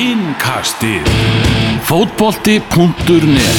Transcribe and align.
Innkastið 0.00 1.04
Fótbolti.net 1.84 3.58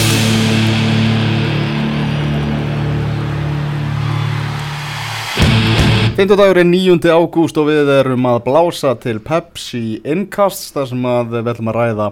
Fymtudagur 6.18 6.58
er 6.64 6.66
9. 6.66 6.98
ágúst 7.14 7.62
og 7.62 7.70
við 7.70 7.94
erum 7.94 8.26
að 8.26 8.42
blása 8.48 8.96
til 8.98 9.22
Pepsi 9.22 10.00
Innkast 10.02 10.74
þar 10.74 10.90
sem 10.90 11.08
að 11.14 11.38
við 11.38 11.54
ætlum 11.54 11.70
að 11.70 11.78
ræða 11.78 12.12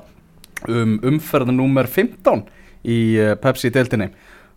um 0.77 0.95
umferðin 1.09 1.57
nummer 1.63 1.89
15 1.89 2.45
í 2.85 3.01
eh, 3.17 3.33
Pepsi 3.33 3.73
deildinni. 3.73 4.11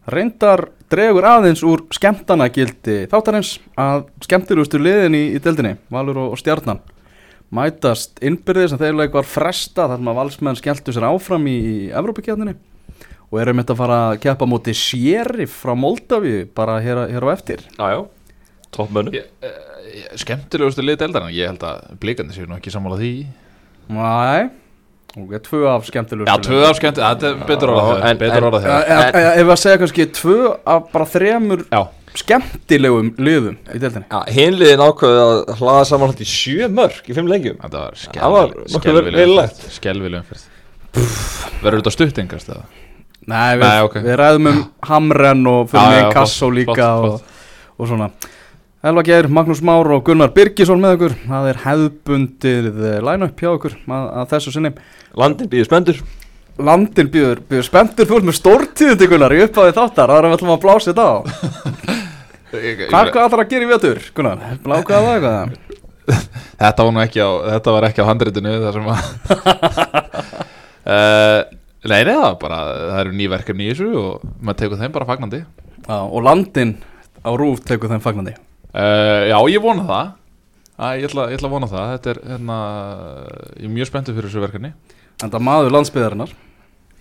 Reyndar 0.04 0.66
dregur 0.92 1.32
aðeins 1.32 1.64
úr 1.64 1.86
skemmtana 1.96 2.52
gildi 2.52 3.06
þáttarins 3.08 3.56
að 3.80 4.10
skemmtilegustu 4.28 4.84
liðin 4.84 5.16
í, 5.16 5.30
í 5.32 5.40
deildinni, 5.40 5.78
Valur 5.88 6.26
og, 6.26 6.34
og 6.36 6.44
Stjarnan. 6.44 6.84
Mætast 7.52 8.16
innbyrðið 8.24 8.70
sem 8.72 8.80
þeirleik 8.80 9.12
var 9.12 9.26
fresta 9.28 9.84
þar 9.90 9.98
sem 10.00 10.08
að 10.08 10.18
valsmenn 10.22 10.56
skemmtu 10.56 10.94
sér 10.96 11.04
áfram 11.10 11.44
í, 11.50 11.56
í 11.60 11.74
Evrópakjarninni 11.92 12.54
og 13.32 13.40
erum 13.42 13.60
þetta 13.60 13.74
að 13.74 13.80
fara 13.82 13.98
að 14.10 14.20
keppa 14.24 14.48
móti 14.48 14.72
Sheriff 14.76 15.58
frá 15.64 15.74
Moldavíu 15.76 16.46
bara 16.56 16.78
hér, 16.84 17.02
hér 17.12 17.24
á 17.24 17.28
eftir. 17.32 17.60
Jájá, 17.76 18.00
toppmönnum 18.72 19.14
Ég- 19.16 19.28
eh, 19.44 20.16
Skemmtilegustu 20.16 20.80
lið 20.84 20.98
deildarinn 21.02 21.32
Ég 21.36 21.48
held 21.52 21.60
að 21.68 21.94
blikandi 22.00 22.32
séu 22.36 22.48
nú 22.48 22.56
ekki 22.56 22.72
sammála 22.72 22.96
því. 23.00 23.12
Næ, 23.92 24.50
ok, 25.20 25.32
tvö 25.44 25.62
af 25.74 25.84
skemmtilegustu 25.88 26.32
Já, 26.32 26.44
tvö 26.48 26.60
af 26.70 26.76
skemmti, 26.80 27.00
þetta 27.04 27.32
er 27.34 27.40
betur 27.48 27.72
orðað 27.74 28.04
en- 28.08 28.22
en- 29.12 29.32
Ef 29.36 29.44
við 29.44 29.52
að 29.52 29.60
segja 29.66 29.80
kannski 29.82 30.06
tvö 30.16 30.38
af 30.64 30.88
bara 30.92 31.04
þremur 31.04 31.66
Já, 31.68 31.82
skemmtilegum 32.20 33.12
liðum 33.22 33.56
í 33.72 33.78
deildinni. 33.80 34.06
Já, 34.10 34.20
hinliðin 34.36 34.82
ákveði 34.84 35.22
að 35.22 35.54
hlaða 35.60 35.84
saman 35.88 36.12
hætti 36.12 36.26
sjö 36.28 36.68
mörg 36.72 37.08
í 37.08 37.16
fimm 37.16 37.30
leikjum. 37.30 37.58
Þetta 37.62 37.82
var 37.84 38.02
Það 38.02 38.34
var 38.36 38.52
nokkuð 38.74 38.98
vel- 38.98 39.14
vel 39.16 39.34
lagt. 39.38 39.62
Skelvileg 39.76 40.22
umferð. 40.24 40.44
Verður 41.62 41.80
þetta 41.82 41.94
stuttengast 41.96 42.52
eða? 42.52 42.64
Nei, 43.22 43.54
við, 43.56 43.64
Nei, 43.64 43.82
ok. 43.86 43.96
við 44.02 44.16
ræðum 44.18 44.48
um 44.50 44.60
Hamren 44.88 45.46
og 45.46 45.68
fyrir 45.70 45.92
mig 45.92 46.00
já, 46.02 46.08
Kassó 46.16 46.48
flott, 46.48 46.56
líka 46.58 46.74
flott, 46.74 47.22
og, 47.22 47.76
og 47.78 47.88
svona. 47.92 48.08
Elva 48.82 49.04
Geir, 49.06 49.28
Magnús 49.30 49.60
Már 49.62 49.86
og 49.94 50.02
Gunnar 50.08 50.32
Birgisson 50.34 50.80
með 50.82 50.96
okkur. 50.96 51.14
Það 51.28 51.46
er 51.52 51.60
hefðbundið 51.62 52.80
line-up 53.06 53.38
hjá 53.38 53.52
okkur 53.54 53.76
að, 53.86 54.08
að 54.18 54.32
þessu 54.34 54.52
sinni. 54.56 54.72
Landin 55.14 55.48
býður 55.52 55.68
spendur 55.70 56.02
Landin 56.62 57.08
býður, 57.08 57.38
býður 57.48 57.64
spenntur. 57.64 58.08
Þú 58.10 58.18
ert 58.18 58.26
með 58.28 58.36
stórtíðundi 58.36 59.06
Gunnar 59.08 59.32
í 59.32 59.38
uppáði 59.46 59.72
þáttar. 59.78 60.10
Það 60.10 60.18
er 60.18 60.26
að 60.26 60.32
við 60.32 60.36
ætlum 60.36 60.52
að 60.52 60.60
blása 60.66 60.92
þetta 60.92 61.06
á 61.08 61.14
Hvað 62.52 63.10
hvað 63.14 63.24
ætlar 63.26 63.42
að 63.42 63.48
gera 63.52 63.64
í 63.64 63.70
vetur, 63.70 63.98
Gunnar? 64.16 64.42
Blákaða 64.60 65.06
það 65.06 65.14
eitthvað? 65.16 65.80
Þetta 66.62 66.84
var 66.84 66.92
nú 66.92 67.00
ekki 67.02 67.22
á 67.22 67.30
Þetta 67.46 67.74
var 67.76 67.86
ekki 67.88 68.02
á 68.04 68.10
handritinu 68.10 68.52
Það 68.58 68.76
sem 68.76 68.88
að 68.92 69.00
uh, 70.92 71.40
Nei, 71.92 72.00
nei, 72.06 72.14
það 72.14 72.34
bara 72.42 72.58
Það 72.76 73.00
eru 73.04 73.14
ný 73.18 73.28
verkefni 73.32 73.66
í 73.66 73.72
þessu 73.72 73.88
Og 74.02 74.26
maður 74.42 74.58
tekur 74.60 74.82
þeim 74.82 74.96
bara 74.98 75.08
fagnandi. 75.08 75.40
Já, 75.86 75.96
og 75.98 76.20
Landin 76.26 76.76
á 77.22 77.30
Rúf 77.38 77.62
tekur 77.66 77.90
þeim 77.90 78.02
fagnandi. 78.04 78.34
Uh, 78.74 79.30
Já, 79.30 79.38
ég 79.50 79.62
vona 79.62 79.86
það. 79.88 80.12
Æ, 80.76 80.84
ég, 81.00 81.06
ætla, 81.08 81.28
ég 81.30 81.38
ætla 81.38 81.48
að 81.48 81.56
vona 81.56 81.70
það. 81.70 81.90
Þetta 81.96 82.12
er 82.12 82.22
hérna 82.32 82.58
Ég 83.56 83.66
er 83.66 83.74
mjög 83.78 83.90
spenntur 83.90 84.18
fyrir 84.18 84.30
þessu 84.30 84.44
verkefni. 84.44 84.74
En 85.22 85.32
það 85.32 85.46
maður 85.46 85.74
landsbyðarinnar 85.76 86.36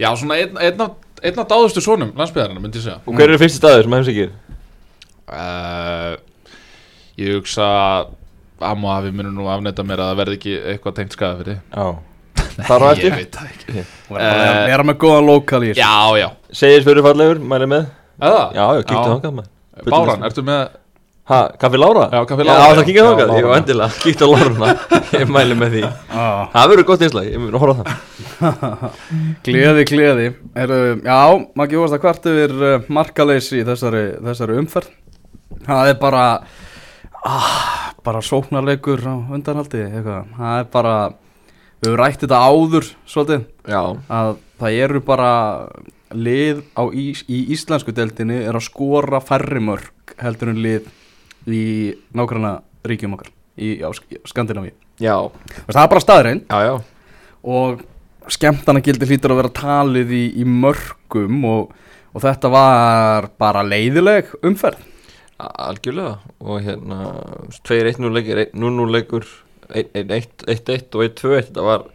Já, 0.02 0.10
svona 0.18 0.40
einn, 0.42 0.56
einn, 0.58 0.82
af, 0.82 0.96
einn 1.22 1.42
af 1.44 1.50
dáðustu 1.50 1.84
sonum 1.84 2.16
landsbyðarinn, 2.18 2.62
myndi 2.64 2.80
ég 2.80 2.88
segja. 2.88 2.98
Og 3.06 3.14
hver 3.18 3.30
eru 3.30 3.38
fyrsti 3.42 3.60
staður 3.60 3.86
sem 3.86 3.96
heimsækir? 3.98 4.32
Uh, 5.32 6.16
Ég 7.22 7.36
hugsa 7.40 7.68
að 7.68 8.12
Amma 8.62 8.92
og 8.92 8.98
afi 9.00 9.12
munum 9.18 9.34
nú 9.40 9.48
afnæta 9.50 9.82
mér 9.88 10.04
að 10.04 10.12
það 10.12 10.20
verði 10.22 10.36
ekki 10.38 10.52
eitthvað 10.74 10.98
tengt 11.00 11.16
skaða 11.18 11.40
fyrir 11.42 11.62
Já 11.74 11.86
Þar 12.68 12.84
á 12.84 12.90
Ég 13.02 13.16
veit 13.16 13.32
það 13.38 13.48
ekki. 13.56 13.84
Bara 14.12 14.28
Eh, 14.28 14.44
að 14.52 14.68
vera 14.70 14.84
með 14.92 14.98
góðan 15.02 15.26
lokal 15.30 15.62
í 15.64 15.72
þessu. 15.72 15.82
Já, 15.82 16.20
já. 16.20 16.28
Segir 16.62 16.84
fyrir 16.86 17.06
fallegur, 17.06 17.40
mæli 17.48 17.68
með. 17.72 17.86
Eða? 18.22 18.42
Já, 18.58 18.64
já, 18.76 18.82
kíktu 18.84 19.08
þangað 19.08 19.36
maður. 19.38 19.92
Báran, 19.96 20.26
ertu 20.30 20.44
með 20.46 20.62
Ha, 21.32 21.38
kaffi 21.62 21.78
Lára? 21.80 22.04
Já, 22.12 22.26
kaffi 22.28 22.44
Já, 22.44 22.50
Lára, 22.50 22.62
það 22.82 22.90
já. 22.92 23.04
þangað, 23.06 23.30
Já, 23.32 23.38
ég 23.40 23.46
var 23.46 23.52
Lára. 23.54 23.60
endilega. 23.62 23.90
Kíktu 24.04 24.28
á 24.28 24.30
Láruna, 24.34 24.72
ég 25.22 25.30
mæli 25.32 25.56
með 25.62 25.76
því. 25.78 25.82
Já, 26.12 26.26
Það 26.58 26.72
verður 26.74 26.88
gott 26.92 27.06
einslag, 27.08 27.30
ég 27.32 27.40
mun 27.40 27.56
að 27.56 27.64
horfa 27.64 27.86
það. 27.88 27.92
Gleði, 29.48 29.86
gleði. 29.94 30.28
Er, 30.60 30.74
Já, 31.08 31.20
maður 31.56 31.68
ekki 31.70 31.80
Það 35.66 35.90
er 35.92 35.98
bara 36.02 36.26
ah, 37.26 37.94
bara 38.04 38.22
sóknarleikur 38.26 39.04
á 39.06 39.16
undanhaldi 39.30 39.84
eitthvað. 39.86 40.30
það 40.38 40.60
er 40.60 40.70
bara 40.74 40.94
við 41.82 41.90
höfum 41.90 42.00
rætt 42.02 42.24
þetta 42.26 42.40
áður 42.46 42.88
svolítið. 43.10 43.44
Já. 43.70 43.82
Að 44.10 44.32
það 44.62 44.80
eru 44.86 45.02
bara 45.06 45.32
lið 46.12 46.64
á 46.78 46.84
ís, 46.94 47.22
í 47.32 47.40
íslensku 47.56 47.94
deildinni 47.96 48.42
er 48.44 48.58
að 48.58 48.66
skora 48.68 49.22
færri 49.24 49.62
mörg 49.64 50.16
heldur 50.22 50.52
en 50.52 50.60
lið 50.62 50.90
í 51.50 51.62
nákvæmna 52.14 52.58
ríkjum 52.86 53.16
okkar 53.16 53.32
í, 53.58 53.80
á 53.82 53.90
Sk- 53.96 54.20
Skandinavíu. 54.30 54.74
Það 55.72 55.82
er 55.86 55.92
bara 55.96 56.04
staðrein 56.04 56.44
já, 56.46 56.60
já. 56.68 56.76
Og 57.42 57.82
skemmtana 58.30 58.84
gildi 58.86 59.08
hlýtur 59.10 59.34
að 59.34 59.40
vera 59.42 59.54
talið 59.58 60.12
í, 60.14 60.24
í 60.42 60.46
mörgum 60.46 61.40
og, 61.50 61.72
og 62.14 62.22
þetta 62.22 62.52
var 62.54 63.30
bara 63.42 63.64
leiðileg 63.66 64.30
umferð 64.46 64.84
Algjörlega 65.42 66.18
og 66.44 66.62
hérna 66.66 67.00
2-1-0 67.68 68.14
leikir, 68.16 68.46
0-0 68.54 68.96
leikur 68.96 69.28
1-1 69.72 70.96
og 70.98 71.06
1-2 71.06 71.36
þetta 71.38 71.66
var 71.66 71.86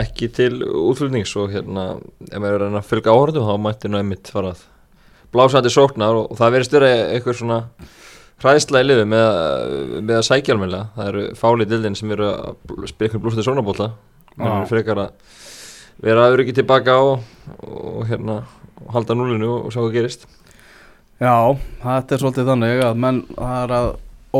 ekki 0.00 0.28
til 0.34 0.60
útflutnings 0.62 1.32
og 1.40 1.50
hérna 1.54 1.86
ef 2.28 2.36
maður 2.38 2.66
er 2.68 2.76
að 2.78 2.86
fylgja 2.86 3.14
áhörðu 3.14 3.46
þá 3.46 3.54
mætti 3.64 3.90
nú 3.90 3.98
einmitt 3.98 4.30
fara 4.30 4.54
að 4.54 4.62
blásandi 5.34 5.72
sóknar 5.72 6.18
og, 6.18 6.30
og 6.30 6.38
það 6.38 6.54
verið 6.56 6.68
styrra 6.68 6.92
eitthvað 7.10 7.40
svona 7.40 7.58
hræðsla 8.40 8.82
í 8.82 8.86
liðu 8.86 9.06
með, 9.10 9.26
með 10.00 10.16
að 10.16 10.26
sækja 10.30 10.54
almennilega. 10.54 10.86
Það 10.96 11.10
eru 11.10 11.24
fálið 11.36 11.72
dildin 11.74 11.98
sem 11.98 12.14
eru 12.14 12.30
að 12.30 12.86
spila 12.88 13.08
eitthvað 13.08 13.24
blústið 13.26 13.48
sóknarbólta 13.48 13.90
maður 14.36 14.50
Já. 14.50 14.56
eru 14.56 14.70
frekar 14.70 15.02
að 15.02 15.36
vera 16.00 16.28
öryggi 16.32 16.56
tilbaka 16.56 16.96
og, 17.04 17.26
og 17.60 18.04
hérna 18.08 18.40
og 18.80 18.92
halda 18.94 19.16
núlinu 19.18 19.50
og 19.58 19.74
sjá 19.74 19.82
hvað 19.82 19.96
gerist 19.98 20.26
Já, 21.20 21.56
þetta 21.82 22.14
er 22.16 22.22
svolítið 22.22 22.46
þannig 22.48 22.78
að 22.86 23.02
menn, 23.04 23.18
það 23.36 23.58
er 23.58 23.74
að 23.76 23.88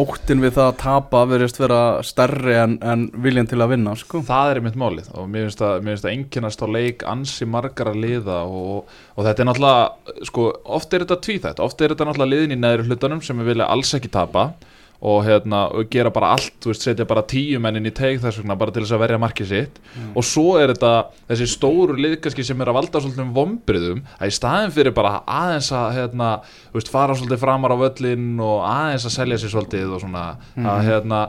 óttin 0.00 0.40
við 0.40 0.54
það 0.54 0.68
að 0.70 0.78
tapa 0.80 1.20
verðist 1.26 1.58
vera 1.58 1.80
stærri 2.06 2.54
en, 2.56 2.76
en 2.80 3.02
viljan 3.24 3.48
til 3.50 3.58
að 3.60 3.72
vinna 3.74 3.92
sko. 3.98 4.22
Það 4.24 4.52
er 4.52 4.60
mitt 4.64 4.78
málið 4.78 5.10
og 5.18 5.26
mér 5.28 5.48
finnst 5.48 5.64
að, 5.66 5.88
að 5.92 6.08
einkennast 6.12 6.62
á 6.62 6.66
leik 6.70 7.04
ansi 7.10 7.48
margar 7.50 7.90
að 7.90 8.00
liða 8.04 8.38
og, 8.46 8.88
og 9.16 9.26
þetta 9.26 9.44
er 9.44 9.50
náttúrulega, 9.50 10.14
sko, 10.30 10.46
oft 10.78 10.94
er 10.94 11.04
þetta 11.04 11.20
tvíþætt, 11.26 11.62
oft 11.66 11.82
er 11.82 11.92
þetta 11.92 12.06
náttúrulega 12.08 12.32
liðin 12.36 12.54
í 12.54 12.60
neðri 12.62 12.86
hlutunum 12.88 13.24
sem 13.26 13.42
við 13.42 13.52
vilja 13.52 13.68
alls 13.74 13.92
ekki 13.98 14.12
tapa 14.14 14.52
og 15.00 15.22
hérna, 15.24 15.62
og 15.72 15.88
gera 15.88 16.10
bara 16.12 16.34
allt, 16.36 16.58
veist, 16.68 16.84
setja 16.84 17.06
bara 17.08 17.22
tíu 17.24 17.60
mennin 17.62 17.88
í 17.88 17.92
teig 17.96 18.18
þess 18.20 18.42
vegna 18.42 18.56
bara 18.60 18.74
til 18.74 18.82
þess 18.84 18.92
að 18.96 19.02
verja 19.04 19.20
markið 19.22 19.48
sitt. 19.48 19.78
Og 20.12 20.26
svo 20.28 20.58
er 20.60 20.74
þetta 20.74 20.92
þessi 21.30 21.46
stóru 21.48 21.96
lið 21.96 22.18
kannski 22.20 22.44
sem 22.44 22.60
er 22.60 22.68
að 22.68 22.76
valda 22.76 23.00
svolítið 23.00 23.24
um 23.24 23.34
vombriðum, 23.38 24.02
að 24.20 24.28
í 24.28 24.34
staðin 24.36 24.74
fyrir 24.76 24.92
bara 24.96 25.22
aðeins 25.24 25.70
að, 25.72 25.86
hérna, 25.96 26.32
veist, 26.74 26.92
fara 26.92 27.16
svolítið 27.16 27.40
framar 27.46 27.72
á 27.72 27.80
völlin 27.80 28.34
og 28.44 28.66
aðeins 28.68 29.06
að 29.08 29.16
selja 29.16 29.40
sér 29.40 29.54
svolítið 29.54 29.94
og 29.96 30.04
svona, 30.04 30.26
að 30.60 30.82
hérna 30.90 31.22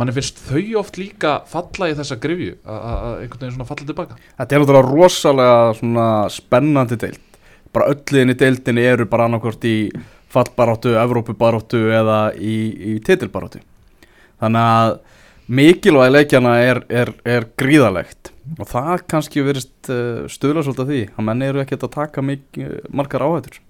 manni 0.00 0.14
finnst 0.16 0.38
þau 0.46 0.78
oft 0.80 0.96
líka 0.96 1.32
falla 1.50 1.90
í 1.90 1.96
þessa 1.98 2.16
grifju 2.22 2.54
að 2.64 3.24
einhvern 3.24 3.42
veginn 3.42 3.56
svona 3.58 3.68
falla 3.68 3.88
tilbaka. 3.90 4.16
Þetta 4.38 4.56
er 4.56 4.62
náttúrulega 4.62 4.94
rosalega 4.94 5.58
svona 5.76 6.06
spennandi 6.32 6.96
deild. 7.02 7.26
Bara 7.74 7.90
ölliðin 7.92 8.32
í 8.32 8.38
deildinni 8.38 8.86
eru 8.86 9.06
bara 9.10 9.26
annarkvort 9.28 9.66
í 9.68 9.74
fallbaráttu, 10.30 10.94
Evrópubaráttu 11.00 11.84
eða 11.94 12.20
í, 12.38 12.56
í 12.94 12.98
titilbaráttu. 13.04 13.62
Þannig 14.40 14.68
að 14.74 14.92
mikilvæg 15.50 16.12
leikjana 16.14 16.52
er, 16.64 16.84
er, 16.88 17.14
er 17.26 17.48
gríðalegt 17.58 18.30
og 18.58 18.66
það 18.70 19.02
kannski 19.10 19.42
verist 19.46 19.90
uh, 19.92 20.26
stuðla 20.30 20.62
svolítið 20.66 20.84
að 20.84 20.92
því 20.92 21.02
að 21.10 21.26
menn 21.28 21.44
eru 21.46 21.62
ekkert 21.62 21.84
að 21.86 21.96
taka 21.98 22.24
mik 22.24 22.62
margar 22.90 23.26
áhættur. 23.26 23.60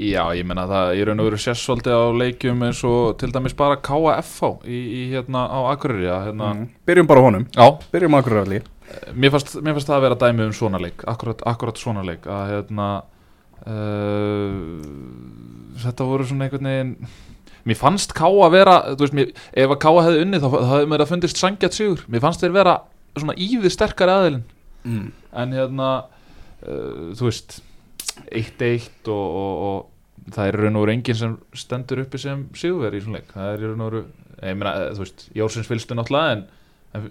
Já, 0.00 0.22
ég 0.32 0.46
menna 0.46 0.64
það, 0.70 0.90
ég 0.96 1.06
raun 1.08 1.20
og 1.20 1.26
veru 1.26 1.38
sérst 1.40 1.66
svolítið 1.66 1.96
á 1.98 2.04
leikjum 2.22 2.60
eins 2.64 2.80
og 2.88 3.16
til 3.20 3.28
dæmis 3.34 3.56
bara 3.58 3.76
KFH 3.84 4.50
í, 4.64 4.78
í 4.78 5.00
hérna 5.10 5.42
á 5.50 5.60
Akureyri 5.74 6.06
að, 6.08 6.28
hérna, 6.28 6.52
mm. 6.54 6.68
Byrjum 6.88 7.08
bara 7.10 7.24
honum, 7.26 7.46
Já, 7.56 7.66
byrjum 7.92 8.16
okkur 8.20 8.38
allir. 8.44 8.68
Mér 9.12 9.34
fannst 9.34 9.58
það 9.58 9.96
að 9.96 10.04
vera 10.06 10.18
dæmi 10.22 10.46
um 10.46 10.54
svona 10.56 10.80
leik 10.82 11.04
akkurat, 11.10 11.42
akkurat 11.46 11.78
svona 11.78 12.04
leik 12.06 12.24
að 12.30 12.54
hérna 12.54 12.88
uh, 13.68 14.54
þetta 15.80 16.06
voru 16.08 16.26
svona 16.28 16.46
einhvern 16.46 16.70
veginn 16.70 16.94
mér 17.68 17.76
fannst 17.76 18.14
Ká 18.16 18.26
að 18.28 18.54
vera 18.54 18.76
þú 18.94 19.04
veist, 19.04 19.16
mér, 19.16 19.34
ef 19.52 19.74
að 19.74 19.80
Ká 19.84 19.90
hefði 19.98 20.24
unnið 20.24 20.44
þá, 20.44 20.48
þá 20.54 20.72
hefði 20.74 20.90
mér 20.92 21.04
að 21.04 21.12
fundist 21.12 21.40
sangjart 21.40 21.76
sigur. 21.76 22.04
Mér 22.08 22.24
fannst 22.24 22.44
þeir 22.44 22.56
vera 22.56 22.76
svona 23.18 23.36
ívið 23.36 23.74
sterkari 23.76 24.16
aðilinn. 24.16 24.48
Mm. 24.80 25.10
en 25.36 25.50
hérna 25.52 25.86
uh, 26.64 27.10
þú 27.12 27.26
veist 27.26 27.58
1-1 28.32 29.10
og, 29.12 29.26
og, 29.42 29.58
og 29.66 30.32
það 30.32 30.46
er 30.46 30.56
í 30.56 30.62
raun 30.62 30.78
og 30.78 30.84
veru 30.86 30.94
enginn 30.94 31.18
sem 31.18 31.34
stendur 31.52 32.00
uppi 32.00 32.20
sem 32.22 32.46
sigurveri 32.56 33.00
í 33.00 33.04
svona 33.04 33.20
leik. 33.20 33.34
Það 33.34 33.50
er 33.52 33.60
í 33.60 33.68
raun 33.68 33.84
og 33.84 33.90
veru 33.90 34.02
ég 34.40 34.56
meina, 34.56 34.74
eh, 34.80 34.92
þú 34.96 35.04
veist, 35.04 35.26
Jórsins 35.36 35.68
fylgstu 35.68 35.96
náttúrulega 35.96 36.36
en, 36.36 36.44
en 36.96 37.10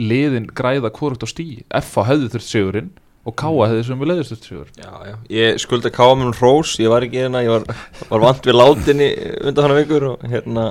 liðin 0.00 0.48
græða 0.56 0.90
hvort 0.96 1.22
á 1.22 1.28
stíi 1.30 1.64
F 1.76 1.98
hefði 2.08 2.30
þurft 2.32 2.48
sigurinn 2.48 2.92
og 3.26 3.34
K 3.36 3.48
hefði 3.66 3.80
sem 3.88 3.98
við 4.02 4.10
leiðist 4.12 4.32
þurft 4.34 4.46
sigur 4.50 4.68
Já, 4.78 4.90
já, 5.10 5.14
ég 5.34 5.58
skulda 5.62 5.90
káa 5.94 6.14
mér 6.14 6.30
um 6.30 6.36
hrós, 6.38 6.76
ég 6.78 6.92
var 6.92 7.02
ekki 7.06 7.24
hérna, 7.24 7.42
ég 7.42 7.50
var, 7.50 7.64
var 8.12 8.22
vant 8.28 8.46
við 8.46 8.56
látinni 8.60 9.08
undan 9.42 9.66
hana 9.66 9.80
vikur 9.82 10.08
og 10.12 10.24
hérna, 10.30 10.66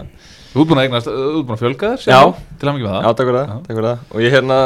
Þú 0.56 0.62
ert 0.64 0.70
búin 0.72 0.80
að 0.80 0.86
eignast, 0.88 1.08
þú 1.12 1.24
ert 1.36 1.48
búin 1.50 1.58
að 1.58 1.64
fjölga 1.66 1.88
þér 2.00 2.06
Já. 2.08 2.20
Til 2.62 2.68
að 2.70 2.76
mikið 2.78 2.86
með 2.88 2.94
já, 2.96 3.02
það 3.04 3.16
takk 3.20 3.28
fyrir 3.28 3.36
það, 3.36 3.50
Já. 3.50 3.56
takk 3.66 3.76
fyrir 3.76 3.88
það. 3.90 4.04
Og 4.16 4.22
ég 4.24 4.36
hérna, 4.38 4.60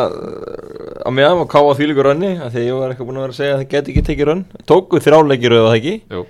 á 1.02 1.10
meðan 1.18 1.40
var 1.40 1.48
káa 1.50 1.72
þvílíkur 1.80 2.08
rönni, 2.10 2.30
af 2.46 2.52
því 2.54 2.60
að 2.62 2.68
ég 2.68 2.78
var 2.78 2.92
eitthvað 2.94 3.08
búin 3.10 3.18
að 3.18 3.24
vera 3.26 3.34
að 3.34 3.40
segja 3.40 3.56
að 3.56 3.64
það 3.64 3.72
geti 3.74 3.94
ekki 3.96 4.04
tekið 4.10 4.30
rönn, 4.30 4.44
tóku 4.70 5.02
þrjáleikir 5.02 5.56
rauða 5.56 5.72
það 5.72 5.78
ekki, 5.80 5.96
Jú. 6.14 6.22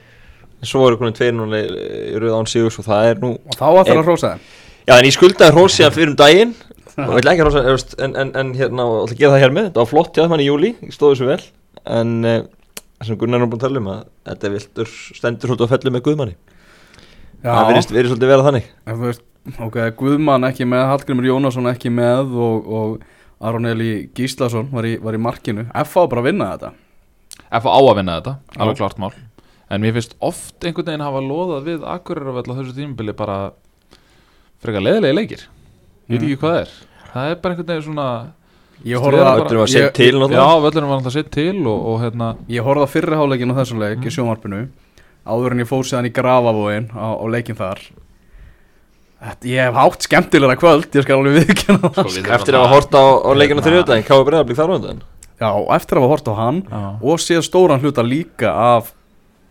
en 0.63 0.69
svo 0.71 0.83
voru 0.85 0.99
konið 1.01 1.17
tveir 1.19 1.35
núna 1.35 1.59
í 1.59 2.15
rauða 2.23 2.39
án 2.39 2.49
Sigurs 2.53 2.79
og 2.79 2.87
það 2.87 3.09
er 3.11 3.19
nú, 3.25 3.33
Og 3.51 3.59
þá 3.59 3.65
ætlar 3.83 3.91
En- 3.97 3.99
að 3.99 4.07
hrósa 4.07 4.31
þeim 4.31 4.47
já 4.89 4.95
en 4.95 5.05
ég 5.09 5.13
skuldaði 5.19 5.53
hrós 5.59 5.75
síðan 5.75 5.93
fyrir 5.99 6.09
um 6.13 6.15
daginn 6.23 6.55
og 7.05 7.15
ég 7.15 7.23
vil 7.23 7.31
ekki 7.33 7.47
veist, 7.69 7.95
en, 8.01 8.15
en, 8.19 8.31
en 8.41 8.53
hérna, 8.57 8.85
og 8.85 9.03
ætla 9.05 9.15
að 9.15 9.21
gera 9.23 9.33
það 9.35 9.43
hér 9.45 9.55
með, 9.55 9.67
þetta 9.69 9.83
var 9.83 9.91
flott 9.93 10.15
hjá 10.15 10.23
þeim 10.23 10.35
hann 10.35 10.43
í 10.43 10.47
júli, 10.49 10.71
ég 10.83 10.95
stóði 10.95 11.19
svo 11.19 11.29
vel, 11.29 11.41
en 11.99 12.15
það 12.99 13.07
sem 13.07 13.19
Gunnar 13.19 13.43
er 13.43 13.49
búin 13.49 13.59
að 13.61 13.65
tala 13.65 13.79
um 13.79 13.89
að 13.93 13.99
þetta 14.27 14.51
viltur 14.55 14.89
stendur 15.15 15.51
svolítið 15.51 15.65
að 15.65 15.73
fellu 15.75 15.93
með 15.95 16.03
Guðmanni. 16.07 16.35
Það 17.45 17.69
virðist 17.69 17.93
verið 17.95 18.11
svolítið 18.11 18.31
vera 18.33 18.45
þannig. 18.49 18.67
En 18.83 18.97
þú 18.97 19.05
veist, 19.05 19.23
ok, 19.67 19.77
Guðmann 20.01 20.47
ekki 20.49 20.67
með, 20.67 20.83
Hallgrimur 20.91 21.29
Jónasson 21.29 21.71
ekki 21.71 21.91
með 21.95 22.35
og, 22.35 22.67
og 22.67 23.45
Aron 23.47 23.69
Eli 23.71 24.09
Gíslason 24.17 24.67
var 24.73 24.87
í, 24.89 24.97
var 24.99 25.15
í 25.15 25.21
markinu. 25.23 25.63
F 25.71 25.95
á 25.95 26.03
bara 26.11 26.25
að 26.25 26.27
vinna 26.27 26.49
þetta. 26.51 26.73
F 27.61 27.69
á 27.71 27.79
að 27.79 27.95
vinna 28.01 28.17
þetta, 28.19 28.35
Já. 28.51 28.59
alveg 28.59 28.81
klart 28.81 28.99
mál. 28.99 29.13
En 29.69 29.83
mér 29.83 29.95
finnst 29.95 30.17
oft 30.25 30.65
einhvern 30.65 30.89
veginn 30.89 31.05
hafa 31.05 31.23
loðað 31.23 31.67
við 31.69 31.87
Akureyravöll 31.87 32.51
á 32.51 32.57
þessu 32.59 32.75
tímabili 32.75 33.15
bara 33.15 33.39
frekar 34.59 34.83
leðilegi 34.83 35.15
leikir. 35.15 35.47
Ég 36.09 36.17
veit 36.17 36.25
ekki 36.25 36.39
hvað 36.41 36.55
það 36.57 36.61
er 36.65 36.77
Það 37.13 37.31
er 37.31 37.39
bara 37.43 37.53
einhvern 37.55 37.67
veginn 37.73 37.87
svona 37.87 38.07
Ég 38.85 39.01
bara- 39.03 39.35
Völlurinn 39.39 39.59
var 39.59 39.67
sett 39.67 39.93
til 39.97 40.13
Já, 40.13 40.19
náttúrulega 40.19 40.61
völlurinn 40.65 40.87
var 40.89 40.97
alltaf 40.99 41.13
sitt 41.13 41.31
til 41.35 41.67
og, 41.67 41.79
og 41.93 41.97
hérna 42.03 42.27
Ég 42.47 42.63
horfði 42.63 42.85
að 42.85 42.93
fyrri 42.93 43.17
háleikin 43.19 43.51
á 43.51 43.55
þessum 43.59 43.79
leik 43.83 43.97
Mm. 43.99 44.05
í 44.07 44.13
sjónvarpinu 44.15 44.61
áður 45.29 45.51
en 45.51 45.59
ég 45.59 45.67
fór 45.67 45.83
séðan 45.83 46.07
í 46.07 46.13
Grafavóin 46.15 46.87
á, 46.95 47.07
á 47.19 47.25
leikin 47.27 47.57
þar 47.59 47.81
Þetta, 49.19 49.43
Ég 49.51 49.59
hef 49.67 49.75
hátt 49.75 50.05
skemmtilega 50.07 50.55
kvöld, 50.55 50.87
ég 50.95 51.03
skal 51.03 51.17
alveg 51.19 51.41
viðkjanna 51.43 51.89
sko, 51.91 52.31
Eftir 52.37 52.55
að 52.55 52.61
hafa 52.63 52.71
hort 52.77 52.95
á, 52.95 53.03
á 53.19 53.31
leikinu 53.35 53.63
þriðjudaginn, 53.65 54.05
Káa 54.07 54.23
Breiðablík 54.29 54.55
þar 54.61 54.71
á 54.71 54.75
undan 54.79 55.01
Já, 55.39 55.49
eftir 55.75 55.99
að 55.99 56.05
hafa 56.05 56.13
hort 56.13 56.27
á 56.31 56.33
hann 56.39 56.61
Já. 56.63 56.79
og 57.03 57.19
séð 57.23 57.43
stóran 57.47 57.83
hluta 57.83 58.03
líka 58.03 58.49
af 58.55 58.93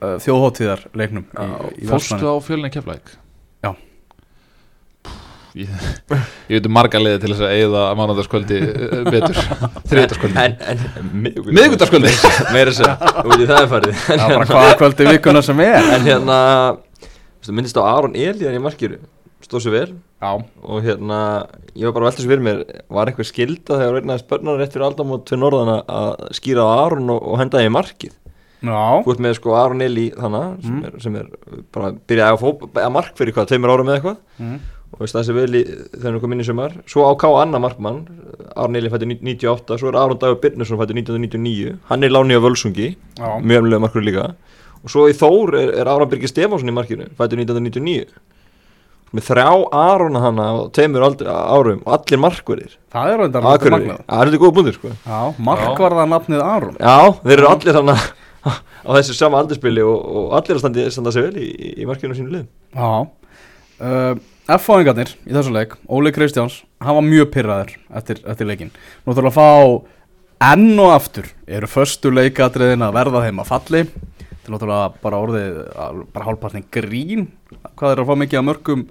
uh, 0.00 0.16
þjóðhóttíðar 0.24 0.86
leiknum 0.96 1.24
í, 1.28 1.84
í 1.84 1.88
Fórstu 1.88 2.16
á 2.24 2.36
fjölinni 2.44 2.72
keflæk? 2.72 3.12
Ég, 5.56 5.68
ég 6.48 6.58
veit 6.58 6.66
um 6.68 6.74
marga 6.76 7.00
liði 7.00 7.20
til 7.22 7.30
þess 7.32 7.44
að 7.46 7.52
eigða 7.56 7.84
eh, 8.58 9.04
betur. 9.08 9.38
Þriðdagskvöldi 9.88 10.42
En, 10.44 10.56
en 10.72 11.12
Miðvikudagskvöldi. 11.24 12.12
Meira 12.52 12.74
sér, 12.76 12.92
þú 13.00 13.28
veit 13.32 13.46
það 13.48 13.62
er 13.62 13.70
farið. 13.72 14.02
Það 14.08 14.24
er 14.26 14.34
bara 14.34 14.48
hvaða 14.52 14.74
kvöldi 14.82 15.08
vikuna 15.12 15.42
sem 15.46 15.62
er. 15.64 15.88
En 15.96 16.04
hérna, 16.06 16.38
minnist 17.56 17.80
á 17.80 17.82
Aron 17.88 18.14
Elíðan 18.18 18.58
í 18.58 18.62
markiru 18.62 19.00
Stóð 19.44 19.62
sér 19.68 19.74
vel. 19.76 19.90
Já, 20.20 20.30
Og 20.66 20.80
hérna, 20.82 21.18
ég 21.78 21.86
var 21.86 21.94
bara 21.94 22.08
að 22.08 22.10
velta 22.10 22.22
sér 22.24 22.32
fyrir 22.32 22.42
mér 22.42 22.62
Var 22.90 23.10
eitthvað 23.12 23.28
skilda 23.30 23.76
þegar 23.78 23.94
reynaði 24.00 24.22
spörnar 24.24 24.58
rétt 24.58 24.72
fyrir 24.74 24.86
aldamót 24.88 25.26
til 25.30 25.38
norðan 25.38 25.70
að- 25.76 25.92
að 25.94 26.32
skýra 26.40 26.64
á 26.66 26.70
Aron 26.88 27.12
og, 27.14 27.20
og 27.22 27.38
henda 27.38 27.60
það 27.60 27.68
í 27.68 27.74
markið? 27.76 28.16
Já, 28.58 28.80
Þú 29.06 29.12
ert 29.14 29.22
með 29.22 29.36
sko 29.38 29.52
Aron 29.54 29.84
Eli 29.86 30.08
þannig 30.10 30.64
sem, 30.66 30.72
Mm. 30.74 30.84
er, 30.88 30.96
sem 31.04 31.16
er 31.20 31.28
bara 31.70 31.92
byrjaði 32.10 32.34
að, 32.50 32.66
að 32.82 32.92
mark 32.98 33.12
fyrir 33.14 33.36
hvað, 33.36 33.46
tveimur 33.52 33.70
ára 33.76 33.84
með 33.86 33.94
eitthvað. 34.00 34.16
Mm. 34.42 34.58
Og 34.92 35.02
veist 35.02 35.16
það 35.16 35.26
sé 35.28 35.36
vel 35.36 35.58
í 35.58 35.62
kom 36.22 36.34
inn 36.34 36.42
í 36.42 36.46
sumar. 36.46 36.76
Svo 36.88 37.04
á 37.08 37.12
K. 37.20 37.30
Anna 37.42 37.60
Markmann 37.62 38.06
Aron 38.56 38.78
Eli 38.78 38.90
fætti 38.92 39.08
98, 39.08 39.78
svo 39.80 39.90
er 39.92 39.98
Aron 40.00 40.20
Dagur 40.20 40.40
Birnesson 40.42 40.80
fætti 40.80 40.96
1999, 40.96 41.76
hann 41.90 42.06
er 42.06 42.14
láni 42.14 42.38
á 42.38 42.40
Völsungi 42.40 42.94
já. 43.18 43.28
mjög 43.42 43.62
ömlega 43.62 43.84
markur 43.84 44.02
líka. 44.02 44.34
Og 44.82 44.90
svo 44.90 45.08
í 45.10 45.14
Þór 45.16 45.54
er, 45.58 45.74
er 45.82 45.90
Aron 45.90 46.08
Birgir 46.08 46.30
Stefánsson 46.30 46.70
í 46.70 46.74
markinu 46.74 47.10
fætti 47.18 47.38
1999 47.38 48.08
með 49.16 49.24
þrjá 49.24 49.50
Arona 49.72 50.20
hana 50.20 50.46
tveimur 50.76 51.04
aldri, 51.06 51.28
árum 51.28 51.80
og 51.86 51.94
allir 51.96 52.20
markverðir 52.20 52.74
Það 52.92 53.12
er 53.12 53.22
Akureyri, 53.24 53.72
magnað. 53.72 54.00
það 54.04 54.20
er 54.20 54.30
þetta 54.30 54.40
góð 54.42 54.54
búndur 54.58 54.76
sko. 54.76 54.90
Markvarða 55.48 56.04
nafnið 56.12 56.42
Aron. 56.44 56.76
Já, 56.76 57.14
þeir 57.22 57.36
eru 57.38 57.48
allir 57.48 57.78
hana 57.80 57.94
á 58.48 58.90
þessu 58.98 59.16
sama 59.16 59.40
aldurspili 59.42 59.84
og, 59.84 59.96
og 59.96 60.34
allir 60.38 60.58
að 60.58 60.90
standa, 60.92 61.14
sig 61.14 61.24
vel 61.24 61.40
í, 61.40 61.48
í, 61.74 61.86
markinu 61.88 62.16
sínu 62.16 62.34
lið 62.34 62.44
Já. 62.76 63.08
Uh, 63.78 64.20
F-fáingarnir 64.48 65.10
í 65.28 65.34
þessu 65.34 65.52
leik 65.52 65.74
Óli 65.92 66.12
Kristjáns, 66.14 66.62
hann 66.80 66.96
var 66.96 67.04
mjög 67.04 67.30
pyrraður 67.34 67.74
eftir, 68.00 68.20
eftir 68.24 68.48
leikin 68.48 68.70
Nú 69.04 69.12
þurfum 69.12 69.28
að 69.28 69.36
fá 69.36 70.52
enn 70.54 70.78
og 70.80 70.92
aftur 70.94 71.26
eru 71.50 71.68
föstu 71.68 72.12
leikatriðin 72.14 72.84
að 72.86 72.94
verða 72.94 73.24
þeim 73.24 73.42
að 73.42 73.48
falli. 73.50 73.80
Til 74.44 74.54
náttúrulega 74.54 74.92
bara 75.02 75.18
orðið 75.24 75.56
bara 76.14 76.28
hálfpartin 76.28 76.66
grín 76.72 77.26
hvað 77.74 77.92
er 77.92 78.02
að 78.04 78.08
fá 78.08 78.14
mikið 78.22 78.40
að 78.40 78.46
mörgum 78.46 78.84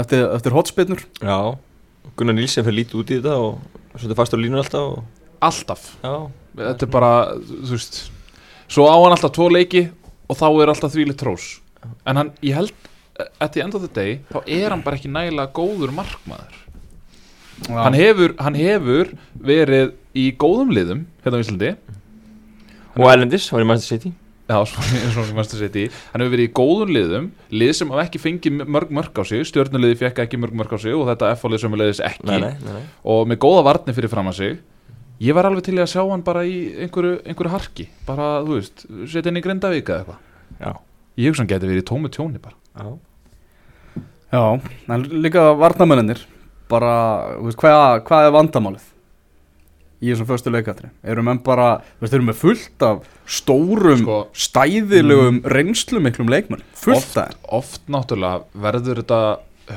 eftir, 0.00 0.24
eftir 0.34 0.56
hotspinnur 0.56 1.04
já, 1.20 1.36
Gunnar 2.16 2.38
Nílsen 2.38 2.64
fyrir 2.66 2.80
lítið 2.80 3.02
út 3.02 3.12
í 3.12 3.18
þetta 3.20 3.36
og 3.38 3.98
svolítið 3.98 4.18
fast 4.22 4.34
á 4.34 4.38
línu 4.40 4.58
alltaf 4.62 4.88
og, 4.94 5.04
Alltaf. 5.44 5.82
Já, 6.00 6.14
Þetta 6.56 6.86
er 6.86 6.90
bara, 6.94 7.12
þú 7.44 7.74
veist 7.74 8.00
Svo 8.72 8.86
á 8.88 8.96
hann 8.96 9.12
alltaf 9.12 9.34
tvo 9.36 9.50
leiki 9.52 9.84
og 10.24 10.38
þá 10.40 10.46
er 10.48 10.72
alltaf 10.72 10.94
þvílitt 10.94 11.20
trós. 11.20 11.48
En 12.08 12.16
hann, 12.16 12.30
ég 12.40 12.56
held 12.56 12.72
at 13.16 13.52
the 13.52 13.62
end 13.62 13.74
of 13.74 13.82
the 13.84 13.90
day 13.90 14.18
þá 14.32 14.42
er 14.46 14.74
hann 14.74 14.82
bara 14.84 14.98
ekki 14.98 15.10
nægilega 15.12 15.52
góður 15.54 15.94
markmaður. 15.94 16.60
Hann 17.70 17.94
hefur, 17.94 18.34
hann 18.42 18.56
hefur 18.58 19.12
verið 19.38 19.92
í 20.18 20.28
góðum 20.38 20.72
liðum 20.74 21.04
hérna 21.22 21.38
á 21.38 21.42
Íslandi. 21.44 21.70
Og 22.98 23.06
Erlendis, 23.10 23.46
var 23.50 23.62
í 23.62 23.68
Manchester 23.68 23.98
City. 23.98 24.10
Já, 24.50 24.58
svona 24.68 24.98
eins 25.04 25.16
og 25.16 25.30
Manchester 25.36 25.62
City. 25.62 25.84
Hann 26.12 26.24
hefur 26.24 26.34
verið 26.34 26.48
í 26.48 26.52
góðum 26.58 26.90
liðum 26.92 27.28
Lið 27.54 27.72
sem 27.78 27.94
hafa 27.94 28.04
ekki 28.04 28.20
fengið 28.20 28.66
mörg 28.66 28.90
mörg 28.92 29.16
á 29.16 29.22
sig 29.24 29.46
Stjörnuliði 29.48 29.96
fekk 30.02 30.20
ekki 30.26 30.40
mörg 30.42 30.58
mörg 30.58 30.74
á 30.74 30.78
sig 30.82 30.96
Og 30.98 31.06
þetta 31.08 31.30
F-lið 31.38 31.62
sem 31.62 31.78
leiðis 31.80 32.02
ekki. 32.04 32.26
Nei, 32.28 32.42
nei, 32.42 32.74
nei. 32.74 32.82
Og 33.14 33.24
með 33.30 33.40
góða 33.46 33.62
varni 33.70 33.94
fyrir 33.96 34.12
fram 34.12 34.28
að 34.28 34.40
sig. 34.42 34.58
Ég 35.22 35.38
var 35.38 35.48
alveg 35.48 35.64
til 35.64 35.78
í 35.78 35.80
að 35.80 35.92
sjá 35.94 36.02
hann 36.02 36.26
bara 36.26 36.42
í 36.44 36.58
einhverju, 36.84 37.22
einhverju 37.22 37.54
harki. 37.54 37.86
Bara, 38.04 38.26
þú 38.44 38.58
veist, 38.58 38.84
setja 39.14 39.30
inn 39.30 39.38
í 39.40 39.44
Grindavík 39.46 39.88
eða 39.94 40.02
eitthvað. 40.02 40.82
Ég 41.22 41.30
hugsa 41.30 41.44
hann 41.44 41.52
geti 41.54 41.70
verið 41.70 41.84
í 41.84 41.88
tómu 41.88 42.10
tjóni 42.12 42.42
bara 42.42 42.58
Já. 42.74 42.88
Já, 44.34 44.42
en 44.90 45.04
líka 45.22 45.52
varnamennir 45.54 46.24
bara, 46.70 47.36
þú 47.38 47.44
veist, 47.46 47.58
hvað, 47.60 48.00
hvað 48.08 48.26
er 48.26 48.32
vandamálið 48.34 48.86
í 50.04 50.10
þessum 50.10 50.26
föstu 50.28 50.50
leikatri? 50.52 50.88
Eru 51.06 51.22
menn 51.24 51.38
bara, 51.44 51.76
þú 52.00 52.02
veist, 52.04 52.12
þeir 52.14 52.18
eru 52.20 52.26
með 52.32 52.40
fullt 52.40 52.86
af 52.88 53.04
stórum, 53.38 54.02
Sko- 54.02 54.18
stæðilegum 54.46 55.38
reynslumiklum 55.54 56.32
leikmenn, 56.34 56.64
fullt 56.74 56.98
oft, 57.04 57.20
af 57.22 57.36
oft 57.60 57.86
náttúrulega 57.86 58.42
verður 58.66 59.00
þetta 59.04 59.20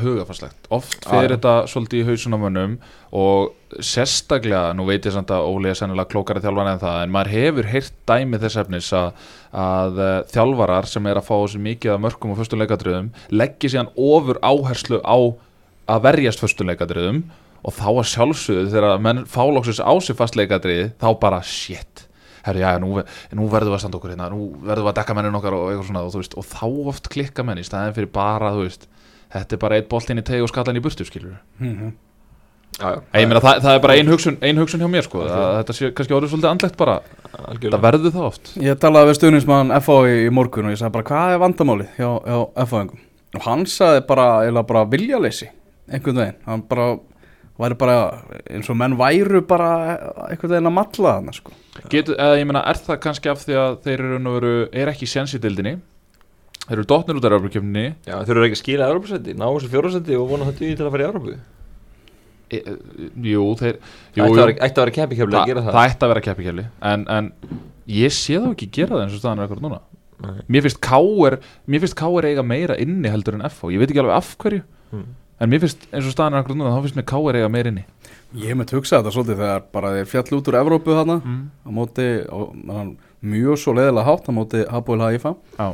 hugafastlegt 0.01 0.67
Oft 0.73 1.05
Já, 1.05 1.21
já. 1.23 1.29
þetta 1.33 1.53
svolítið 1.71 2.01
í 2.01 2.05
hausun 2.07 2.35
á 2.35 2.39
mönnum 2.41 2.75
Og 3.17 3.79
sérstaklega, 3.83 4.73
nú 4.75 4.87
veit 4.87 5.05
ég 5.07 5.15
samt 5.15 5.31
að 5.33 5.47
Óli 5.47 5.71
er 5.71 5.79
sennilega 5.79 6.11
klókara 6.11 6.43
þjálfari 6.43 6.73
en 6.73 6.81
það 6.83 7.01
En 7.03 7.13
maður 7.15 7.33
hefur 7.35 7.69
heyrt 7.71 7.95
dæmi 8.09 8.41
þess 8.43 8.61
efnis 8.63 8.91
að, 8.95 9.27
að 9.51 10.01
uh, 10.01 10.13
þjálfarar 10.33 10.89
sem 10.91 11.09
er 11.11 11.21
að 11.21 11.27
fá 11.29 11.35
þessi 11.35 11.63
mikið 11.67 11.95
af 11.95 12.03
mörgum 12.05 12.33
og 12.33 12.41
föstum 12.41 12.63
leikadröðum 12.63 13.11
Leggi 13.31 13.71
síðan 13.73 13.93
ofur 13.95 14.41
áherslu 14.43 15.01
á 15.03 15.17
að 15.87 16.03
verjast 16.09 16.43
föstum 16.43 16.71
leikadröðum 16.71 17.23
Og 17.67 17.73
þá 17.75 17.87
að 17.89 18.09
sjálfsögðu 18.11 18.67
þegar 18.75 19.01
menn 19.03 19.23
fálóksis 19.27 19.81
á 19.83 19.91
sig 20.03 20.19
fast 20.19 20.37
leikadröði 20.39 20.91
Þá 20.99 21.09
bara 21.21 21.41
shit 21.43 22.07
herri, 22.47 22.63
já, 22.63 22.77
nú, 22.79 22.95
nú 23.35 23.47
verðum 23.51 23.73
við 23.73 23.77
að 23.77 23.81
standa 23.83 23.99
okkur 23.99 24.13
hérna, 24.13 24.29
nú 24.31 24.45
verðum 24.63 24.87
við 24.87 24.91
að 24.93 24.99
dekka 25.01 25.15
mennin 25.17 25.37
okkar 25.39 25.57
og 25.57 25.65
eitthvað 25.67 25.89
svona 25.89 26.03
og, 26.07 26.13
veist, 26.15 26.37
og 26.39 26.45
þá 26.47 26.91
oft 26.93 27.09
klikka 27.11 27.43
menn 27.43 27.59
í 27.61 27.65
staðin 27.67 27.95
fyrir 27.97 28.11
bara, 28.13 28.53
þú 28.55 28.63
veist, 28.63 28.87
þetta 29.33 29.57
er 29.57 29.61
bara 29.63 29.79
eitt 29.79 29.89
boltinn 29.91 30.21
í 30.21 30.25
teg 30.27 30.43
og 30.45 30.51
skallan 30.51 30.79
í 30.79 30.83
burtu, 30.83 31.07
skilur 31.07 31.39
mm 31.59 31.95
Já, 32.77 32.91
já. 32.93 32.99
ég 33.23 33.25
meina, 33.25 33.39
það, 33.41 33.61
það 33.63 33.73
er 33.73 33.79
bara 33.81 33.93
ein 33.97 34.09
hugsun, 34.11 34.35
ein 34.45 34.59
hugsun 34.61 34.81
hjá 34.83 34.89
mér, 34.91 35.05
sko, 35.07 35.23
að 35.25 35.53
þetta 35.57 35.73
sé 35.73 35.87
kannski 35.97 36.13
orðið 36.13 36.29
svolítið 36.33 36.49
andlegt 36.51 36.75
bara, 36.77 36.97
Algjörlega. 37.47 37.79
verður 37.87 38.13
það 38.13 38.27
oft. 38.27 38.51
Ég 38.61 38.77
talaði 38.83 39.09
við 39.09 39.17
stuðnismann 39.17 39.73
FH 39.79 39.95
í, 40.11 40.17
í 40.27 40.33
morgun 40.37 40.67
og 40.69 40.75
ég 40.75 40.81
sagði 40.81 40.93
bara 40.99 41.07
hvað 41.07 41.33
er 41.33 41.41
vandamálið 41.41 41.95
hjá, 41.97 42.09
hjá 42.27 42.37
FH-engum 42.67 43.01
og 43.39 43.47
hann 43.47 43.65
sagði 43.71 44.03
bara, 44.11 44.27
eða 44.45 44.65
bara 44.69 44.85
viljaleysi 44.93 45.49
einhvern 45.89 46.21
veginn, 46.21 46.37
hann 46.45 46.65
bara 46.69 46.87
væri 47.57 47.79
bara 47.81 47.97
eins 48.45 48.69
og 48.69 48.77
menn 48.77 48.97
væru 48.99 49.41
bara 49.49 49.71
einhvern 50.27 50.53
veginn 50.53 50.69
að 50.69 50.77
matla 50.77 51.15
þarna 51.17 51.33
sko. 51.39 51.57
Getur, 51.89 52.19
eða 52.21 52.37
ég 52.37 52.49
meina, 52.51 52.61
er 52.69 52.77
það 52.83 53.01
kannski 53.07 53.33
af 53.33 53.41
því 53.41 53.57
að 53.63 53.79
þeir 53.87 54.05
eru, 54.05 54.19
veru, 54.37 54.55
er 54.69 54.93
ekki 54.93 55.09
dildinni 55.41 55.79
þeir 56.67 56.77
eru 56.77 56.87
dotnir 56.91 57.19
út 57.19 57.25
af 57.27 57.31
Európa-kjöfninni 57.31 57.85
Já, 58.07 58.15
þeir 58.27 58.33
eru 58.37 58.47
ekki 58.47 58.57
að 58.57 58.61
skila 58.63 58.89
Európa-sendi, 58.91 59.35
ná 59.39 59.45
þessu 59.47 59.71
fjórasendi 59.73 60.17
og 60.19 60.27
vona 60.33 60.49
þetta 60.49 60.71
til 60.81 60.87
að 60.87 60.91
fara 60.95 61.05
í 61.05 61.07
Európu 61.07 61.35
e, 62.47 62.57
e, 62.57 62.75
jú, 63.33 63.45
þeir 63.59 63.75
jú, 63.77 64.23
Ætti 64.23 64.23
að 64.23 64.31
jú, 64.31 64.37
vera- 64.39 64.57
ætti 64.67 64.79
að 64.79 64.83
vera 64.85 64.95
keppikefli 64.97 65.37
að 65.41 65.49
gera 65.51 65.63
það 65.67 65.77
það 65.77 65.91
ætti 65.91 66.05
að 66.07 66.11
vera 66.13 66.25
keppikefli 66.27 66.65
en, 66.91 67.05
en 67.17 67.31
ég 67.97 68.13
sé 68.15 68.39
þá 68.39 68.49
ekki 68.53 68.69
gera 68.79 68.95
það 68.95 69.05
eins 69.05 69.15
og 69.17 69.23
staðan 69.23 69.41
er 69.43 69.47
akkur 69.49 69.63
núna 69.65 69.79
Nei. 70.17 70.41
mér 70.49 70.63
finnst 70.65 70.79
K.R. 70.81 71.35
mér 71.69 71.81
finnst 71.83 71.97
K.R. 71.99 72.25
eiga 72.31 72.43
meira 72.47 72.77
inni 72.81 73.11
heldur 73.11 73.35
en 73.37 73.43
F.O. 73.51 73.69
ég 73.69 73.77
veit 73.83 73.91
ekki 73.91 74.01
alveg 74.03 74.17
af 74.19 74.33
hverju 74.41 74.63
Mm. 74.87 75.01
en 75.43 75.49
mér 75.51 75.59
finnst 75.59 75.81
eins 75.91 76.05
og 76.07 76.13
staðan 76.15 76.37
er 76.37 76.45
akkur 76.45 76.55
núna 76.55 76.69
þá 76.71 76.77
finnst 76.85 76.95
mér 76.95 77.05
K.R. 77.11 77.35
eiga 77.41 77.49
meir 77.51 77.67
inni 77.67 77.81
Ég 78.37 78.47
hef 78.53 78.57
með 78.59 78.69
tugsað 78.71 79.01
þetta 79.03 79.11
svolítið 79.17 79.41
þegar 79.41 79.65
bara 79.75 79.89
þeir 79.97 80.07
fjall 80.13 80.37
út 80.37 80.47
úr 80.51 80.57
Evrópu 80.61 80.95
þarna 80.95 81.17
mm. 81.19 81.41
á 81.67 81.69
móti, 81.75 82.05
á, 82.23 82.39
mjög 83.27 83.59
svo 83.59 83.73
leiðilega 83.75 84.07
hátt 84.07 84.27
á 84.27 84.31
móti 84.35 84.63
Hapoel 84.71 85.03
Haifa 85.03 85.33
Já, 85.59 85.67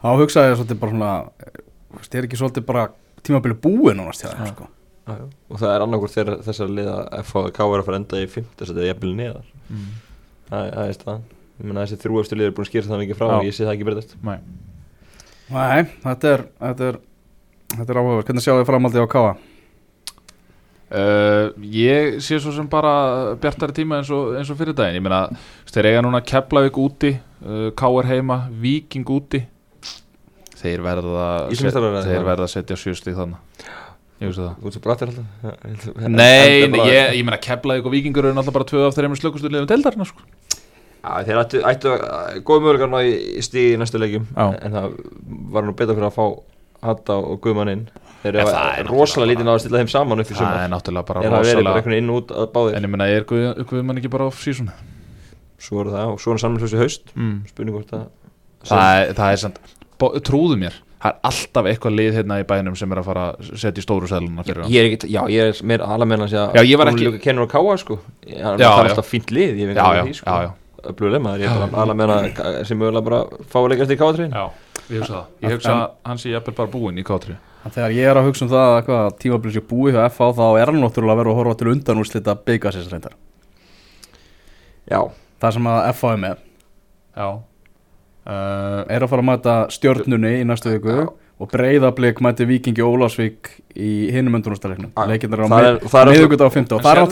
þá 0.00 0.08
hugsaði 0.20 0.52
ég 0.52 0.60
svolítið 0.60 0.80
bara 0.82 0.94
svona 0.94 1.14
eh, 1.44 1.62
veist, 1.96 2.14
er 2.14 2.28
ekki 2.28 2.40
svolítið 2.40 2.68
bara 2.68 2.86
tímabili 3.26 3.58
búið 3.60 3.98
núnast 3.98 4.24
hjá 4.24 4.30
þeim 4.32 4.52
sko. 4.54 4.70
Já, 5.10 5.16
og 5.50 5.58
það 5.58 5.74
er 5.74 5.84
annarkur 5.84 6.12
þegar 6.12 6.40
þessar 6.46 6.72
liða 6.76 6.96
FHK 7.24 7.66
er 7.66 7.82
að 7.82 7.86
fara 7.88 7.98
enda 7.98 8.20
í 8.20 8.30
5. 8.30 8.48
þetta 8.60 8.74
er 8.78 8.88
jafnvel 8.90 9.12
neðar 9.18 9.46
mm. 9.66 9.86
það, 10.50 10.66
það 10.70 10.82
er 10.84 10.96
staðan 10.98 11.28
ég 11.60 11.68
meina 11.68 11.84
þessi 11.84 12.00
þrjú 12.04 12.20
eftir 12.22 12.40
liður 12.40 12.50
er 12.50 12.56
búin 12.56 12.66
að 12.66 12.70
skýra 12.70 12.90
það 12.90 13.02
mikið 13.04 13.18
frá 13.18 13.28
og 13.34 13.46
ég 13.48 13.56
sé 13.56 13.66
það 13.66 13.72
ekki 13.74 13.88
breytast 13.88 14.16
Nei. 14.24 14.36
Nei, 15.50 15.84
þetta 16.04 16.34
er 16.34 16.44
þetta 16.60 16.90
er, 16.90 16.98
þetta 17.74 17.86
er 17.88 18.00
áhugaverð, 18.00 18.26
hvernig 18.28 18.46
sjáum 18.46 18.60
við 18.60 18.68
framaldið 18.70 19.06
á 19.06 19.12
Káa? 19.16 19.32
Uh, 20.90 21.52
ég 21.70 22.16
sé 22.18 22.40
svo 22.42 22.50
sem 22.54 22.66
bara 22.70 23.36
bjartari 23.38 23.74
tíma 23.76 24.00
eins 24.00 24.08
og, 24.14 24.32
eins 24.38 24.48
og 24.50 24.58
fyrir 24.58 24.74
daginn 24.74 24.98
ég 24.98 25.04
veist, 25.06 25.74
þeir 25.74 25.90
eiga 25.92 26.02
núna 26.02 26.22
Keflavík 26.26 26.80
úti 26.82 27.12
uh, 27.14 27.68
K.R. 27.78 28.08
heima, 28.10 28.40
Víking 28.62 29.06
úti 29.06 29.44
þeir 30.60 30.82
verða 30.84 31.28
þeir 32.04 32.26
verða 32.28 32.46
að 32.46 32.52
setja 32.54 32.76
sjöstig 32.80 33.16
þannig 33.16 33.64
ég 34.20 34.28
veist 34.28 34.40
það. 34.42 34.72
Svo 34.74 34.80
brattir 34.84 35.08
alltaf. 35.08 36.04
Nei, 36.12 36.66
ég, 36.90 37.14
ég 37.16 37.24
meina 37.24 37.38
Keflavík 37.40 37.86
og 37.88 37.94
Víkingur 37.94 38.26
eru 38.28 38.36
náttúrulega 38.36 38.56
bara 38.58 38.68
tvö 38.68 38.82
af 38.88 38.96
þeirra 38.98 39.08
með 39.14 39.20
slökustu 39.22 39.48
liðum 39.48 39.68
deildarinn 39.70 40.04
sko. 40.10 40.26
Já, 41.00 41.12
þeir 41.24 41.38
ættu, 41.40 41.62
ættu 41.64 41.94
góð 42.44 42.60
möguleikar 42.66 42.90
ná 42.92 42.98
í 43.08 43.14
í 43.40 43.44
stíð 43.46 43.70
í 43.72 43.78
næstu 43.80 44.00
leikjum. 44.02 44.26
Já. 44.36 44.44
en 44.60 44.76
það 44.76 44.98
var 45.54 45.64
nú 45.64 45.72
betra 45.78 45.96
fyrir 45.96 46.10
að 46.10 46.18
fá 46.18 46.26
Hatta 46.84 47.16
og 47.16 47.40
Guðmann 47.44 47.72
inn. 47.72 47.86
Þeir 48.20 48.34
En 48.34 48.40
eru 48.42 48.52
það 48.52 48.68
er 48.82 48.86
rosalega 48.92 49.30
lítið 49.32 49.48
náðu 49.48 49.56
að 49.56 49.62
stilla 49.64 49.80
þeim 49.80 49.90
saman 49.94 50.20
upp 50.22 50.28
í 50.28 50.34
það 50.36 50.40
sumar 50.42 50.60
er 50.60 50.70
náttúrulega 50.74 51.08
bara 51.08 51.22
er 51.24 51.32
það 51.32 51.48
verið 51.48 51.64
bara 51.64 51.80
einhvern 51.80 51.94
veginn 51.96 52.04
inn 52.04 52.14
út 52.18 52.32
að 52.36 52.46
báðir. 52.54 52.76
En 52.76 52.84
ég 52.86 52.92
meina, 52.92 53.08
er 53.16 53.26
Guð, 53.32 53.48
Guðmann 53.72 54.00
ekki 54.02 54.12
bara 54.12 54.28
off 54.28 54.40
season 54.44 54.68
svo 55.60 55.80
er 55.84 55.90
það 55.96 56.12
og 56.14 56.20
svo 56.20 56.36
er 56.36 56.40
samlins 56.44 56.72
í 56.76 56.80
haust. 56.80 57.12
Mm. 57.16 57.34
spurning 57.48 57.76
hvort 57.76 57.92
að 57.96 58.06
það, 58.68 58.84
er, 59.00 59.12
það 59.16 59.32
er 59.36 59.42
samt, 59.46 59.60
bó- 59.64 59.79
trúðu 60.26 60.56
mér 60.60 60.74
það 61.00 61.10
er 61.10 61.18
alltaf 61.30 61.68
eitthvað 61.70 61.94
lið 61.96 62.16
hérna 62.18 62.36
í 62.42 62.44
bænum 62.44 62.74
sem 62.76 62.92
er 62.92 62.98
að 63.00 63.06
fara 63.08 63.22
að 63.32 63.50
setja 63.56 63.80
í 63.80 63.84
stóru 63.86 64.08
seðluna 64.10 64.42
fyrir 64.44 64.62
hann. 64.66 64.72
Ég 64.72 64.80
er 64.84 64.88
ekki, 64.90 65.08
já, 65.08 65.20
ég 65.32 65.40
er 65.54 65.60
meira 65.64 65.86
alveg 65.94 66.08
með 66.10 66.18
hans 66.26 66.34
að 66.36 66.56
Já, 66.58 66.62
ég 66.68 66.76
var 66.80 66.90
ekki- 66.92 67.20
kennur 67.24 67.46
á 67.48 67.52
káa 67.54 67.76
sko. 67.80 67.96
Já, 68.26 68.36
Já, 68.60 68.68
það 68.68 68.80
er 68.84 68.90
alltaf 68.90 69.08
fínt 69.08 69.30
lið, 69.32 69.54
ég 69.62 69.70
veit 69.70 69.76
ekki 69.80 70.02
því 70.10 70.14
sko. 70.18 70.26
já, 70.28 70.42
já, 70.44 70.50
öfluglega 70.92 71.22
maður, 71.24 71.40
ég 71.40 71.48
er 71.50 71.70
bara 71.72 71.82
alveg 71.86 71.96
með 71.96 72.12
hann 72.12 72.64
sem 72.68 72.78
mögulega 72.78 73.04
bara 73.04 73.20
fá 73.48 73.56
að 73.62 73.68
leikast 73.72 73.90
í 73.90 73.96
káatriðin 73.96 74.36
já, 74.36 74.44
ég 74.90 75.00
hugsa 75.00 75.14
það. 75.14 75.24
Ég 75.40 75.50
hugsa 75.56 75.72
að 75.72 75.88
hann 76.10 76.18
sé 76.18 76.30
jafnvel 76.34 76.54
bara 76.60 76.68
búinn 76.76 76.98
í 77.00 77.04
K3 77.04 77.36
En 77.64 77.70
Þegar 77.70 77.90
ég 77.92 78.06
er 78.08 78.16
að 78.16 78.24
hugsa 78.28 78.44
um 78.44 78.48
það 78.52 78.66
að 78.68 78.76
eitthvað 78.80 79.18
tímabili 79.20 79.52
sé 79.52 79.60
búið 79.60 79.92
hjá 79.96 80.04
FH 80.08 80.28
þá 80.36 80.46
er 80.60 80.66
hann 80.70 80.80
náttúrulega 80.80 81.12
að 81.12 81.18
vera 81.20 81.30
að 81.30 81.36
horfa 81.40 81.56
til 81.60 81.68
undan 81.72 81.98
úr 82.00 82.08
slita 82.08 82.34
byggasins 82.36 82.88
reyndar. 82.92 83.12
Já, 84.90 85.00
Það 85.40 85.52
sem 85.56 85.68
að 85.72 85.92
FH 85.92 86.04
er 86.12 86.20
með. 86.24 86.36
Já 87.16 87.28
uh, 88.26 88.84
er 88.88 89.02
að 89.04 89.10
fara 89.12 89.24
að 89.24 89.28
mæta 89.30 89.56
stjörnunni 89.74 90.32
í 90.40 90.46
næstu 90.48 90.72
viku 90.74 90.96
Já. 90.96 91.04
og 91.40 91.50
breyðablík 91.52 92.20
mæti 92.24 92.46
Víkingi 92.48 92.84
Ólásvík 92.84 93.50
í 93.76 93.90
hinum 94.14 94.38
undrunarstæðleiknum 94.40 94.92
Já. 94.92 95.04
leikirnir 95.08 95.44
á 95.44 95.48
miðugut 96.10 96.44
á 96.44 96.48
15 96.48 96.76
og 96.76 96.84
það 96.84 96.92
er 96.96 97.02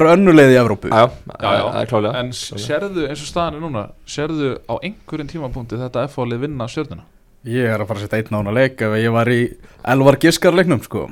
eru 0.00 0.10
önnuleið 0.14 0.52
í 0.54 0.58
Evrópu 0.60 0.90
já, 0.92 1.06
já, 1.06 1.38
Já, 1.40 1.50
já. 1.56 1.64
það 1.74 1.80
klálega 1.94 2.24
en 2.24 2.34
sérðu 2.36 3.06
eins 3.08 3.24
og 3.24 3.30
staðan 3.32 3.58
er 3.58 3.64
núna 3.64 3.86
sérðu 4.06 4.52
á 4.70 4.74
einhverjum 4.78 5.32
tímapunkti 5.32 5.80
þetta 5.80 6.06
F-fálið 6.10 6.44
vinna 6.46 6.68
stjörnuna 6.70 7.08
Ég 7.48 7.72
er 7.72 7.80
að 7.80 7.88
fara 7.88 8.02
að 8.02 8.04
setja 8.04 8.20
einn 8.20 8.36
ána 8.36 8.52
leik 8.52 8.82
ef 8.84 8.94
ég 9.00 9.14
var 9.14 9.30
í 9.32 9.40
Elvar 9.88 10.18
Giskarleiknum 10.20 10.82
sko 10.84 11.06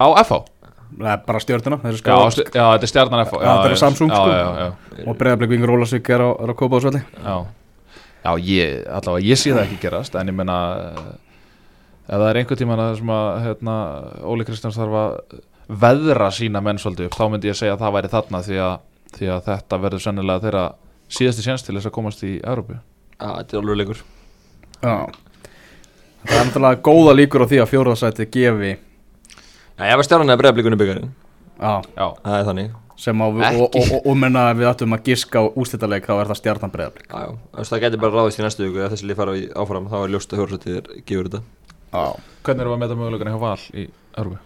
á 0.00 0.06
F-fá? 0.24 0.38
Nei, 0.90 1.12
bara 1.26 1.38
eru 1.38 1.98
Já, 3.44 3.50
þetta 3.52 3.68
er 3.68 3.74
er 3.76 3.78
Samsung, 3.78 4.10
já, 4.10 4.16
sko. 4.16 4.30
já, 4.32 4.48
já, 4.64 5.04
og 5.06 5.18
breyðablík 5.20 5.52
Vingur 5.52 5.72
Ólásvík 5.76 6.08
er 6.10 6.24
á, 6.26 6.28
á 6.34 6.54
Kópáðsvelli 6.58 7.02
já, 7.04 7.34
já, 8.24 8.32
ég, 8.38 8.82
allavega 8.88 9.26
ég 9.26 9.40
sé 9.40 9.54
það 9.54 9.64
ekki 9.66 9.80
gerast 9.84 10.16
en 10.18 10.30
ég 10.30 10.36
meina 10.36 10.58
eh, 10.76 11.08
ef 12.10 12.16
það 12.16 12.28
er 12.28 12.40
einhver 12.40 12.60
tíma 12.60 12.76
sem 12.98 13.14
að 13.14 13.30
hérna, 13.46 13.76
Óli 14.26 14.46
Kristjáns 14.48 14.78
þarf 14.78 14.98
að 15.00 15.40
veðra 15.80 16.30
sína 16.34 16.62
menn 16.64 16.80
svolítið 16.82 17.08
upp 17.08 17.18
þá 17.18 17.24
myndi 17.30 17.50
ég 17.50 17.58
segja 17.58 17.76
að 17.76 17.84
það 17.84 17.96
væri 17.96 18.12
þarna 18.14 18.42
því 18.46 18.60
að, 18.66 18.76
því 19.16 19.32
að 19.34 19.42
þetta 19.48 19.80
verður 19.84 20.04
sennilega 20.04 20.44
þeirra 20.44 20.64
síðasti 21.10 21.46
séns 21.46 21.66
til 21.66 21.76
þess 21.76 21.90
að 21.90 21.96
komast 21.96 22.24
í 22.26 22.32
Európu 22.42 22.76
já, 22.76 23.28
þetta 23.28 23.56
er 23.56 23.60
alveg 23.62 23.80
leikur. 23.80 24.04
Já. 24.80 24.94
Það 26.20 26.36
er 26.36 26.46
náttúrulega 26.48 26.82
góða 26.84 27.16
líkur 27.16 27.44
á 27.44 27.50
því 27.50 27.60
að 27.62 27.70
fjóraðsæti 27.70 28.26
gefi 28.34 28.72
já, 28.74 29.84
ég 29.86 29.96
var 29.96 30.06
stjarnan 30.06 30.32
eða 30.32 30.42
breyðablikunni 30.42 30.80
byggarinn 30.80 31.10
Já, 31.60 31.72
Já, 31.96 32.06
það 32.24 32.36
er 32.36 32.46
þannig 32.48 32.74
sem 33.00 33.22
á, 33.24 33.26
og, 33.26 33.40
og, 33.40 33.78
og, 33.80 33.94
og 34.12 34.18
menna 34.20 34.50
að 34.50 34.60
við 34.60 34.70
ættum 34.70 34.96
að 34.96 35.08
giska 35.08 35.40
á 35.40 35.44
ústættaleik 35.48 36.08
þá 36.08 36.14
er 36.18 36.30
það 36.30 36.40
stjarnan 36.42 36.74
veist, 37.56 37.72
það 37.72 37.82
getur 37.86 38.02
bara 38.04 38.20
ráðist 38.20 38.42
í 38.42 38.44
næstu 38.44 38.66
viku 38.66 38.84
ef 38.84 38.94
þessi 38.94 39.08
lið 39.08 39.20
fara 39.22 39.38
áfram, 39.64 39.88
þá 39.88 39.96
er 40.02 40.14
ljóst 40.14 40.34
að 40.34 40.42
hjórsættir 40.42 40.92
gefur 41.08 41.30
þetta. 41.30 41.42
Já. 41.90 42.04
Hvernig 42.44 42.66
erum 42.66 42.72
við 42.72 42.76
að 42.76 42.84
meta 42.84 43.00
möguleikana 43.00 43.34
hjá 43.34 43.42
Val 43.46 43.58
í 43.72 43.88
Európu? 44.20 44.44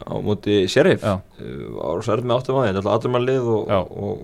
á 0.00 0.14
móti 0.24 0.68
Sheriff? 0.68 1.02
Já. 1.04 1.20
uh, 1.20 1.80
ára 1.84 2.04
svo 2.04 2.14
erð 2.14 2.28
með 2.28 2.38
áttum 2.38 2.60
aðeins, 2.60 2.86
alltaf 2.86 3.12
mann 3.12 3.26
lið 3.26 3.48
og, 3.52 3.72
og 3.90 4.22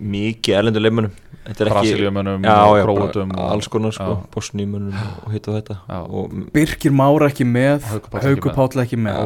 mikið 0.00 0.58
erlendur 0.60 0.82
leimunum 0.84 1.12
þetta 1.48 1.64
er 1.64 1.70
ekki 1.70 1.74
Brasilíumönnum 1.78 2.44
og- 2.44 3.50
alls 3.52 3.68
konar 3.72 3.92
sko, 3.96 4.14
bosníumönnum 4.34 4.94
og 5.24 5.32
hitt 5.32 5.48
og 5.48 5.56
þetta. 5.58 5.76
Og 6.10 6.30
Birgir 6.52 6.92
Mára 6.92 7.28
ekki 7.32 7.46
með 7.48 7.86
Haukur 7.88 8.52
Páll 8.54 8.82
ekki 8.84 8.98
með. 9.00 9.16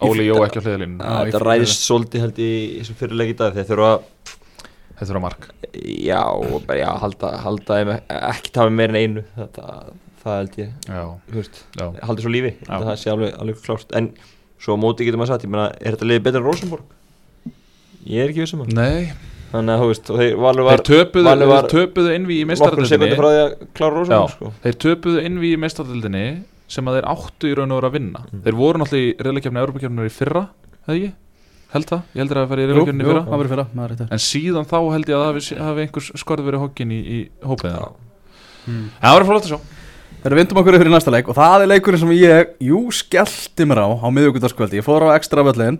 Óli 0.00 0.26
Jó 0.28 0.38
ekki- 0.40 0.58
á 0.58 0.62
hliðalínu 0.64 0.98
þetta 0.98 1.42
ræðist 1.44 1.84
svolítið 1.84 2.20
held 2.24 2.38
í 2.38 2.50
þessum 2.80 2.98
fyrirleik 3.02 3.34
í 3.34 3.36
dag. 3.36 3.54
Þeir 3.54 3.68
þurfa 3.74 3.92
Þetta 4.98 5.14
á 5.14 5.22
mark. 5.22 5.44
Já, 5.78 6.22
og 6.26 6.64
bara, 6.66 6.78
já, 6.80 6.88
halda, 6.98 7.28
halda 7.44 7.76
ekki 8.10 8.50
tafa 8.50 8.70
meir 8.74 8.90
en 8.90 8.96
einu. 8.98 9.22
Þetta, 9.38 9.92
það 10.24 10.38
held 10.40 10.56
ég, 10.58 10.72
Já, 10.88 11.02
þú 11.30 11.36
veist 11.38 11.60
já, 11.78 11.84
haldi 12.02 12.24
svo 12.24 12.32
lífi, 12.34 12.52
það 12.66 12.96
sé 12.98 13.12
alveg, 13.12 13.36
alveg 13.38 13.60
klárt. 13.62 13.94
En 13.94 14.08
svo 14.58 14.74
á 14.74 14.78
móti 14.82 15.06
getur 15.06 15.20
maður 15.20 15.30
sagt, 15.36 15.44
ég 15.46 15.52
meina 15.54 15.68
er 15.78 15.94
þetta 15.94 16.08
liðið 16.10 16.24
betur 16.26 16.42
en 16.42 16.48
Rosenborg? 16.48 16.82
ég 18.08 18.24
er 18.24 18.32
ekki 18.32 18.42
vissum 18.42 18.64
að 18.64 18.72
Nei, 18.74 19.12
þannig 19.52 19.74
að 19.74 19.82
þú 19.82 19.88
veist, 19.90 20.10
og 20.10 20.20
þeir 20.20 20.34
þeir 20.34 20.64
var 20.68 20.82
töpuðu, 20.88 21.32
töpuðu 21.72 22.14
innví 22.16 22.38
í 22.40 22.48
að 23.88 23.94
Rosenborg 23.94 24.34
sko. 24.34 24.52
Þeir 24.64 24.78
töpuðu 24.84 25.24
innví 25.28 25.52
í 25.54 25.60
mestardildinni 25.62 26.24
sem 26.68 26.90
að 26.90 26.98
þeir 26.98 27.08
áttu 27.14 27.48
í 27.48 27.54
raun 27.56 27.72
og 27.72 27.80
vera 27.80 27.88
að 27.88 27.96
vinna 27.96 28.24
Mm. 28.28 28.42
Þeir 28.44 28.58
voru 28.58 28.82
náttúrulega 28.82 29.08
í 29.08 29.16
reyðleikjafni 29.24 29.62
Európa-kjafni 29.62 30.04
í 30.04 30.12
fyrra, 30.12 30.42
hefði 30.88 30.98
ekki? 30.98 31.14
Held 31.68 31.88
það, 31.88 32.02
ég 32.12 32.20
heldur 32.22 32.38
að 32.38 32.44
það 32.44 32.52
færi 32.52 32.60
í 32.60 32.64
Jú, 32.64 32.68
reyðleikjafni 32.68 33.00
í 33.00 33.06
jú, 33.06 33.08
fyrra 33.08 33.24
það 33.24 33.38
var 33.38 33.48
í 33.48 33.52
fyrra. 33.52 34.08
En 34.12 34.22
síðan 34.24 34.68
þá 34.68 34.78
held 34.92 35.08
ég 35.08 35.16
að 35.16 35.24
það 35.24 35.28
hafi, 35.28 35.58
hafi 35.68 35.84
einhvers 35.84 36.10
skorð 36.22 36.46
verið 36.48 36.62
hokkin 36.64 36.92
í, 36.92 37.00
í 37.00 37.18
hópið 37.44 37.68
Já. 37.68 37.74
þeirra. 37.78 37.90
En 38.68 38.90
það 39.00 39.16
var 39.18 39.28
flott 39.28 39.48
að 39.48 39.52
sjá 39.54 39.60
Þegar 40.18 40.34
við 40.34 40.40
vindum 40.42 40.58
okkur 40.58 40.76
yfir 40.78 40.88
í 40.88 40.92
næsta 40.92 41.12
leik 41.14 41.28
og 41.30 41.36
það 41.38 41.62
er 41.62 41.70
leikurinn 41.70 42.00
sem 42.02 42.12
ég, 42.16 42.48
jú, 42.66 42.78
skellti 42.90 43.66
mér 43.70 43.80
á 43.86 43.88
á 44.02 44.08
miðvíkudarskvöldi, 44.10 44.80
ég 44.80 44.86
fór 44.86 45.06
á 45.06 45.14
ekstra 45.14 45.44
völlin 45.46 45.78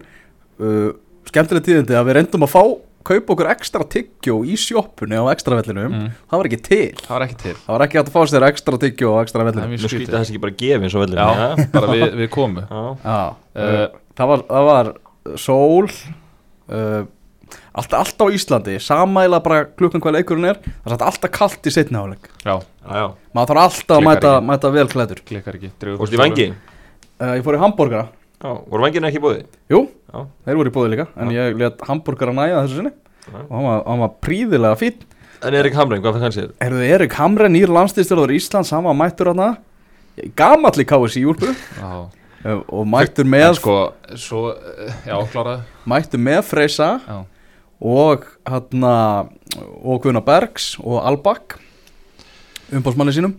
uh, 0.62 0.92
skemmtileg 1.26 1.64
tíðindi 1.66 1.96
að 1.98 2.06
við 2.06 2.18
reyndum 2.20 2.46
að 2.46 2.52
fá 2.52 2.62
kaupa 3.08 3.34
okkur 3.34 3.50
ekstra 3.54 3.86
tyggjó 3.94 4.36
í 4.46 4.54
sjoppunni 4.60 5.18
á 5.18 5.24
ekstra 5.32 5.58
vellinum 5.58 5.92
Mm. 5.98 6.08
það 6.30 6.40
var 6.42 6.48
ekki 6.50 6.60
til, 6.68 6.94
Það 7.02 7.14
var 7.16 7.24
ekki 7.26 7.38
til. 7.42 7.54
Það 7.64 7.72
var 7.76 7.84
ekki 7.86 7.98
hægt 8.00 8.08
að 8.12 8.16
fá 8.16 8.22
sér 8.32 8.46
ekstra 8.52 8.80
tyggjó 8.84 9.12
á 9.14 9.18
ekstra 9.24 9.40
Það 9.42 9.48
er 9.48 9.52
vellinum 9.52 9.82
skrítið. 9.88 10.14
að 10.14 10.18
þessi 10.22 10.34
ekki 10.34 10.42
bara 10.46 10.56
gefi 10.62 10.88
eins 10.88 10.96
og 10.98 11.04
vellum 11.04 11.18
Já, 11.18 11.68
bara 11.74 11.92
við, 11.94 12.06
við 12.22 12.28
komu. 12.34 12.64
Eh, 12.68 13.20
uh, 13.58 13.86
það, 14.18 14.26
var, 14.32 14.42
það 14.52 14.68
var 14.72 14.90
sól 15.38 15.88
uh, 15.88 17.02
allt, 17.78 17.94
allt 17.96 18.20
á 18.20 18.26
Íslandi 18.34 18.76
samæla 18.82 19.40
bara 19.44 19.64
klukkan 19.78 20.02
hvað 20.04 20.18
leikurinn 20.18 20.48
er 20.50 20.58
það 20.84 20.94
er 20.98 21.06
alltaf 21.08 21.32
kalt 21.34 21.68
í 21.68 21.72
setni 21.74 21.98
áleik 22.00 22.28
Já, 22.44 22.58
já, 22.58 22.92
já, 23.02 23.06
maður 23.36 23.52
þarf 23.54 23.62
alltaf 23.64 23.96
að 23.98 24.06
mæta, 24.08 24.32
mæta 24.52 24.72
vel 24.74 24.86
klæður 24.92 25.22
klikkar 25.28 25.58
ekki. 25.58 25.70
Dregur 25.80 26.00
fórst 26.02 26.16
í 26.16 26.20
vangi 26.20 26.48
uh, 26.52 27.34
ég 27.38 27.44
fór 27.46 27.56
í 27.58 27.62
hambúrgara 27.62 28.06
já, 28.38 28.50
voru 28.68 28.84
vangina 28.84 29.10
ekki 29.10 29.22
búið 29.24 29.44
Jú, 29.72 29.80
Já. 30.08 30.24
þeir 30.46 30.56
voru 30.56 30.70
í 30.70 30.72
bóði 30.72 30.90
líka 30.94 31.04
En 31.20 31.30
ég 31.34 31.56
let 31.60 31.82
hambúrgara 31.84 32.32
næja 32.32 32.62
þessu 32.64 32.78
sinni. 32.80 32.92
Já. 33.28 33.40
Og 33.44 33.50
hann 33.52 33.66
var, 33.66 33.82
hann 33.84 34.02
var 34.04 34.12
príðilega 34.24 34.78
fín 34.80 35.02
en 35.44 35.54
Erik 35.54 35.76
Hamren, 35.78 36.00
hvað 36.02 36.16
fyrir 36.16 36.24
hann 36.26 36.34
sér? 36.34 36.54
Erðu 36.64 36.86
Erik 36.88 37.16
Hamre, 37.18 37.50
nýr 37.52 37.70
landstýrstjálfur 37.70 38.32
Íslands 38.34 38.72
Hann 38.74 38.86
var 38.88 38.96
mættur 38.96 39.30
hann 39.34 39.58
Gamalli 40.34 40.82
KSI 40.88 41.22
úlpu. 41.30 41.52
Já, 41.78 42.08
uh, 42.08 42.62
Og 42.74 42.88
mættur 42.90 43.22
en 43.26 43.30
með 43.36 43.52
sko, 43.60 43.76
svo, 44.18 44.40
eh, 44.56 44.96
já, 45.06 45.14
kláraði 45.30 45.62
Mættur 45.92 46.24
með 46.24 46.40
Freysa 46.48 46.90
Já, 47.04 47.20
Og 47.78 48.26
hann 48.48 48.88
Og 49.84 50.02
Guðna 50.02 50.24
Bergs 50.24 50.72
Og 50.80 50.98
Albak 51.04 51.60
Umbásmanni 52.74 53.14
sínum. 53.14 53.36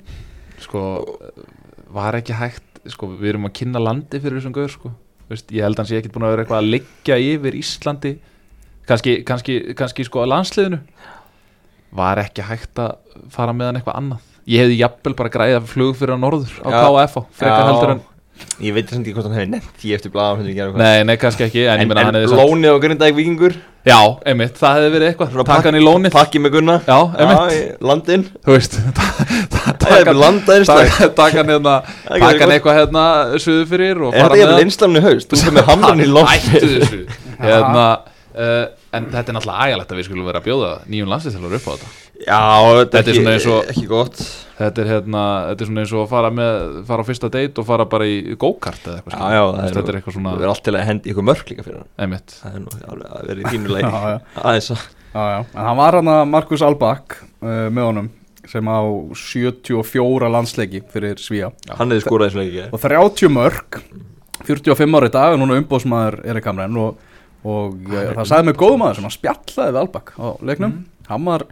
Sko, 0.61 0.85
var 1.91 2.15
ekki 2.21 2.37
hægt 2.37 2.79
Sko, 2.89 3.11
við 3.19 3.33
erum 3.33 3.49
að 3.49 3.57
kynna 3.59 3.81
landi 3.83 4.21
fyrir 4.21 4.39
þessum 4.39 4.55
gauður, 4.55 4.77
sko 4.77 4.95
Veist, 5.29 5.51
ég 5.53 5.61
held 5.61 5.77
að 5.77 5.83
hann 5.83 5.89
sé 5.91 5.99
ekkert 5.99 6.15
búin 6.15 6.25
að 6.25 6.33
vera 6.33 6.43
eitthvað 6.45 6.63
að 6.63 6.71
liggja 6.73 7.17
yfir 7.21 7.57
Íslandi. 7.59 8.13
Kannski, 8.89 9.19
kannski, 9.27 9.57
kannski 9.77 10.05
sko 10.07 10.23
að 10.23 10.31
landsliðinu. 10.33 10.79
Var 11.99 12.21
ekki 12.23 12.45
hægt 12.45 12.81
að 12.81 13.19
fara 13.33 13.53
með 13.53 13.69
hann 13.69 13.79
eitthvað 13.81 13.99
annað? 14.01 14.25
Ég 14.49 14.63
hefði 14.63 14.79
jafnvel 14.79 15.13
bara 15.19 15.33
græða 15.33 15.59
flug 15.69 15.97
fyrir 15.99 16.15
að 16.15 16.23
norður 16.23 16.55
á. 16.65 16.69
KF 16.73 17.19
frekar 17.37 17.67
heldur 17.69 17.93
en 17.93 18.01
ég 18.63 18.75
veit 18.75 18.89
samt 18.91 19.05
ekki 19.07 19.15
hvort 19.15 19.27
hann 19.29 19.37
hefði 19.37 19.51
nefnt 19.55 19.83
ég 19.89 19.99
eftir 19.99 20.13
blaðan 20.13 20.39
Nei, 20.79 21.03
nei, 21.07 21.15
kannski 21.21 21.45
ekki 21.47 21.65
En, 21.69 21.83
en, 21.85 21.91
en 21.97 22.17
hefði 22.19 22.39
lónið 22.39 22.71
og 22.75 22.81
grindaði 22.83 23.15
vikingur 23.19 23.57
Já, 23.87 23.99
einmitt, 24.27 24.57
það 24.59 24.75
hefði 24.75 24.89
verið 24.91 25.07
eitthvað. 25.09 25.35
Takk 25.47 25.67
hann 25.69 25.77
í 25.79 25.81
lónið. 25.81 26.11
Pakki 26.11 26.41
með 26.43 26.51
gunna? 26.57 26.73
Já, 26.83 26.97
einmitt. 27.15 27.77
landinn. 27.87 28.25
Þú 28.43 28.51
veist 28.57 28.75
það 29.79 29.93
er 29.95 30.03
bara 30.09 30.15
landaðir 30.19 30.65
slag 30.67 30.91
Takk 31.15 31.37
hann 31.39 31.53
hérna 31.53 31.75
Það 32.09 32.09
Takk 32.09 32.19
getur 32.19 32.27
hann 32.27 32.41
gott. 32.43 32.53
eitthvað 32.57 32.79
hérna 32.81 33.05
Suðu 33.39 33.65
fyrir 33.71 34.03
ég 34.41 34.49
með 34.49 34.53
vel 34.59 34.65
einslamni 34.67 35.03
haust? 35.05 35.31
Þú 35.31 35.41
sem 35.41 35.61
er 35.61 35.67
hamran 35.71 36.03
í 36.03 36.09
Hættu 36.09 36.19
landinn 36.19 36.75
þessu. 36.75 37.01
Hérna 37.39 37.85
uh, 38.35 38.67
En 38.93 39.07
þetta 39.13 39.31
er 39.31 39.35
náttúrulega 39.37 39.65
ægalegt 39.69 39.91
að 39.93 39.99
við 40.01 40.07
skulum 40.09 40.27
vera 40.29 40.41
að 40.41 40.47
bjóða 40.49 40.69
nýjum 40.89 41.09
landslýstilur 41.13 41.55
upp 41.59 41.67
á 41.67 41.71
þetta. 41.73 41.89
Já 42.19 42.39
þetta 42.79 42.99
er 42.99 43.09
er 43.09 43.15
svona 43.15 43.33
ekki, 43.37 43.49
og- 43.55 43.69
ekki 43.73 43.87
gott. 43.89 44.21
Þetta 44.59 44.81
er 44.83 44.87
hérna, 44.91 45.23
þetta 45.49 45.63
er 45.63 45.69
svona 45.69 45.83
eins 45.85 45.93
og 45.95 46.01
að 46.03 46.09
fara 46.11 46.29
með 46.35 46.85
fara 46.89 47.03
á 47.03 47.07
fyrsta 47.07 47.29
date 47.31 47.61
og 47.61 47.67
fara 47.69 47.85
bara 47.87 48.05
í 48.11 48.35
go-kart 48.35 48.83
eða 48.89 48.97
eitthvað 48.99 49.13
já 49.13 49.19
skilur. 49.19 49.35
já 49.39 49.43
veist, 49.63 49.75
Þetta 49.79 49.89
er 49.93 49.99
eitthvað 50.01 50.15
svona 50.17 50.33
það 50.35 50.43
er 50.43 50.51
allt 50.51 50.63
til 50.67 50.73
að 50.75 50.85
hendi 50.89 51.13
ykkur 51.13 51.27
mörk 51.29 51.45
líka 51.53 51.63
fyrir 51.63 51.77
hann. 51.79 51.89
Einmitt. 52.03 52.35
Það 52.43 52.55
er 52.55 52.63
nú 52.65 52.73
alveg 52.91 53.11
að 53.15 53.27
vera 53.29 53.39
í 53.39 53.43
Já, 53.79 53.91
já. 54.09 54.19
aðeins 54.43 54.71
að 54.75 54.87
Já, 55.09 55.21
já, 55.25 55.39
en 55.55 55.65
hann 55.65 55.77
var 55.79 55.95
hann 55.97 56.09
að 56.11 56.27
Markus 56.29 56.61
Albak 56.61 57.15
uh, 57.41 57.69
með 57.73 57.87
honum 57.87 58.09
sem 58.49 58.67
á 58.69 58.77
74 59.15 60.29
landsleiki 60.29 60.83
fyrir 60.91 61.17
Svíja 61.21 61.49
hann 61.79 61.89
hefði 61.89 62.03
skorað 62.05 62.29
þessu 62.29 62.39
leik 62.43 62.51
ekki 62.53 62.75
og 62.75 62.83
30 62.83 63.33
mörg 63.33 63.79
45 64.45 64.95
ári 64.99 65.09
í 65.09 65.13
dag 65.13 65.33
og 65.33 65.41
núna 65.41 65.57
umbóðsmaður 65.59 66.19
Erik 66.29 66.45
Hamren 66.49 66.77
og, 66.79 66.99
og 67.43 67.75
uh, 67.89 68.13
það 68.17 68.25
sagði 68.31 68.45
mig 68.49 68.57
góðum 68.59 68.85
sem 68.95 69.03
hann 69.07 69.15
spjallaði 69.15 69.73
við 69.75 69.81
Albak 69.83 70.13
á 70.19 70.27
leiknum 70.43 70.73
hann 71.09 71.25
var, 71.25 71.45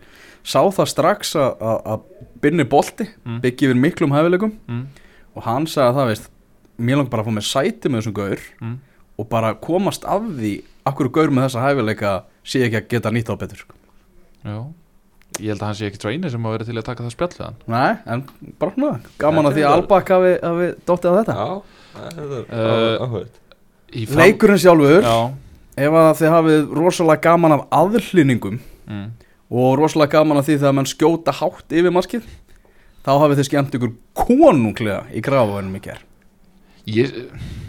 sá 0.44 0.60
það 0.72 0.88
strax 0.92 1.36
að- 1.36 2.02
binni 2.42 2.64
bolti 2.70 3.08
Mm. 3.26 3.40
byggja 3.42 3.70
yfir 3.70 3.80
miklum 3.82 4.12
hæfileikum 4.16 4.52
mm. 4.68 4.84
og 5.36 5.44
hann 5.44 5.66
sagði 5.68 5.90
að 5.90 5.96
það 6.02 6.08
veist 6.12 6.30
mér 6.78 6.96
langar 7.00 7.10
bara 7.10 7.24
að 7.24 7.28
fá 7.28 7.34
mér 7.38 7.48
sæti 7.48 7.90
með 7.90 8.02
þessum 8.02 8.14
gaur 8.20 8.42
Mm. 8.62 8.76
og 9.18 9.30
bara 9.30 9.54
komast 9.56 10.06
af 10.06 10.22
því 10.22 10.52
akkur 10.86 11.10
gaur 11.12 11.30
með 11.34 11.48
þessa 11.50 11.64
hæfileika 11.66 12.12
sé 12.48 12.62
ekki 12.68 12.78
að 12.82 12.88
geta 12.90 13.10
nýtt 13.12 13.32
á 13.32 13.36
betur 13.40 13.58
sko. 13.64 13.74
Já 14.46 14.60
Ég 15.38 15.52
held 15.52 15.60
að 15.62 15.66
hann 15.68 15.76
sé 15.78 15.86
ekki 15.90 16.00
træni 16.02 16.30
sem 16.32 16.42
að 16.48 16.54
vera 16.56 16.66
til 16.66 16.78
að 16.80 16.86
taka 16.88 17.04
það 17.04 17.12
spjall 17.14 17.34
við 17.36 17.44
hann 17.46 17.58
Nei, 17.68 17.98
en 18.08 18.22
bara 18.58 18.72
svona 18.74 19.00
gaman 19.20 19.46
Þetta 19.46 19.52
að 19.52 19.58
því 19.58 19.66
að. 19.68 19.74
Albak 19.76 20.08
hafi, 20.10 20.32
hafi 20.42 20.68
dottið 20.88 21.10
á 21.10 21.18
þetta 21.18 21.36
já 21.36 21.48
það 21.98 22.32
Eh, 22.48 23.20
er 23.20 23.28
Í 23.98 24.06
fram- 24.08 24.18
Leikurinn 24.22 24.62
sjálfur, 24.64 25.04
Já 25.04 25.18
ef 25.78 26.00
að 26.02 26.12
þið 26.22 26.34
hafið 26.34 26.76
rosalega 26.80 27.24
gaman 27.28 27.56
af 27.58 27.64
aðhlýningum 27.78 28.60
mm. 28.60 29.08
og 29.54 29.78
rosalega 29.80 30.18
gaman 30.18 30.42
af 30.42 30.48
því 30.48 30.60
þegar 30.60 30.78
mann 30.80 30.90
skjóta 30.90 31.36
hátt 31.40 31.78
yfir 31.78 31.94
markið 31.94 32.28
þá 33.06 33.12
hafið 33.14 33.42
þið 33.42 33.50
skemmt 33.52 33.80
ykkur 33.80 33.96
konunglega 34.18 35.06
í 35.14 35.24
grafunum 35.24 35.78
í 35.78 35.84
ger 35.86 36.02
ég, 36.88 37.18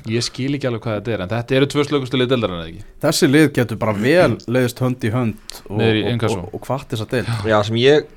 ég 0.08 0.24
skil 0.24 0.52
ekki 0.56 0.70
alveg 0.70 0.84
hvað 0.84 1.00
þetta 1.00 1.14
er 1.14 1.24
En 1.24 1.32
þetta 1.32 1.58
eru 1.58 1.70
tvö 1.72 1.84
slökustu 1.86 2.20
lið 2.20 2.30
deildarinn 2.32 2.60
eða 2.60 2.70
ekki? 2.70 2.86
Þessi 3.04 3.30
lið 3.30 3.48
getur 3.58 3.80
bara 3.80 3.96
vel 3.98 4.38
leiðist 4.46 4.82
hönd 4.84 5.04
í 5.04 5.12
hönd 5.14 5.58
og, 5.66 5.82
í 5.82 6.04
og, 6.06 6.28
og, 6.30 6.46
og 6.54 6.64
hvart 6.68 6.94
þess 6.94 7.04
að 7.04 7.16
deil 7.16 7.52
já 7.52 7.58
sem 7.66 7.80
ég 7.82 8.08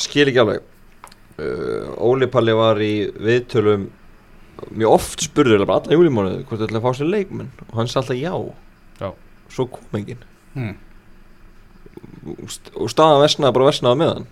skil 0.00 0.26
ekki 0.26 0.42
alveg. 0.42 0.64
Uh, 1.36 1.92
Óli 2.00 2.28
Palli 2.32 2.52
var 2.56 2.80
í 2.80 2.94
viðtölum 3.12 3.90
mjög 4.72 4.94
oft 4.94 5.24
spurður 5.24 5.60
eða 5.60 5.68
bara 5.68 5.82
alla 5.82 5.98
júlimónuð 5.98 6.38
hvort 6.44 6.60
það 6.60 6.68
ætla 6.70 6.80
að 6.80 6.86
fá 6.86 6.98
sér 6.98 7.10
leikmenn? 7.12 7.50
Og 7.68 7.74
hann 7.80 7.90
sagði 7.92 8.22
alltaf 8.22 8.22
Já. 8.24 8.65
Svo 9.56 9.66
kom 9.72 9.98
enginn. 10.00 10.22
Hmm. 10.56 10.74
og 12.26 12.48
st- 12.50 12.72
og 12.74 12.90
staðan 12.90 13.22
versnaði 13.22 13.54
bara 13.56 13.68
versnaði 13.70 14.00
með 14.00 14.12
hann. 14.14 14.26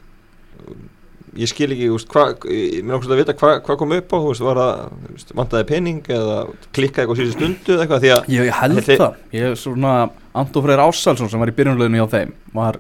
Ég 1.35 1.51
skil 1.51 1.67
ekki 1.75 1.89
úst, 1.91 2.07
hva, 2.15 2.29
ég 2.47 2.85
mér 2.87 2.95
okkur 3.01 3.11
að 3.17 3.21
vita 3.25 3.35
hvað 3.35 3.57
hva 3.67 3.75
kom 3.81 3.93
upp 3.97 4.13
á 4.15 4.19
veist, 4.23 4.43
var 4.47 4.59
það 4.61 5.33
vantaði 5.35 5.67
pening 5.67 6.01
eða 6.15 6.37
klikkaði 6.77 7.03
eitthvað 7.09 7.19
síðustu 7.21 7.39
stundu 7.41 7.75
eða 7.75 7.83
eitthvað 7.87 8.05
því 8.05 8.13
að 8.15 8.29
Ég 8.37 8.53
held 8.61 8.79
Þi- 8.87 8.99
það. 9.01 9.17
Ég 9.35 9.47
er 9.49 9.57
svona 9.59 9.95
Anton 10.43 10.63
Freyr 10.67 10.83
Ássalsson 10.85 11.31
sem 11.33 11.43
var 11.43 11.51
í 11.51 11.57
byrjunleginu 11.59 11.99
hjá 12.05 12.07
þeim 12.15 12.33
var 12.55 12.79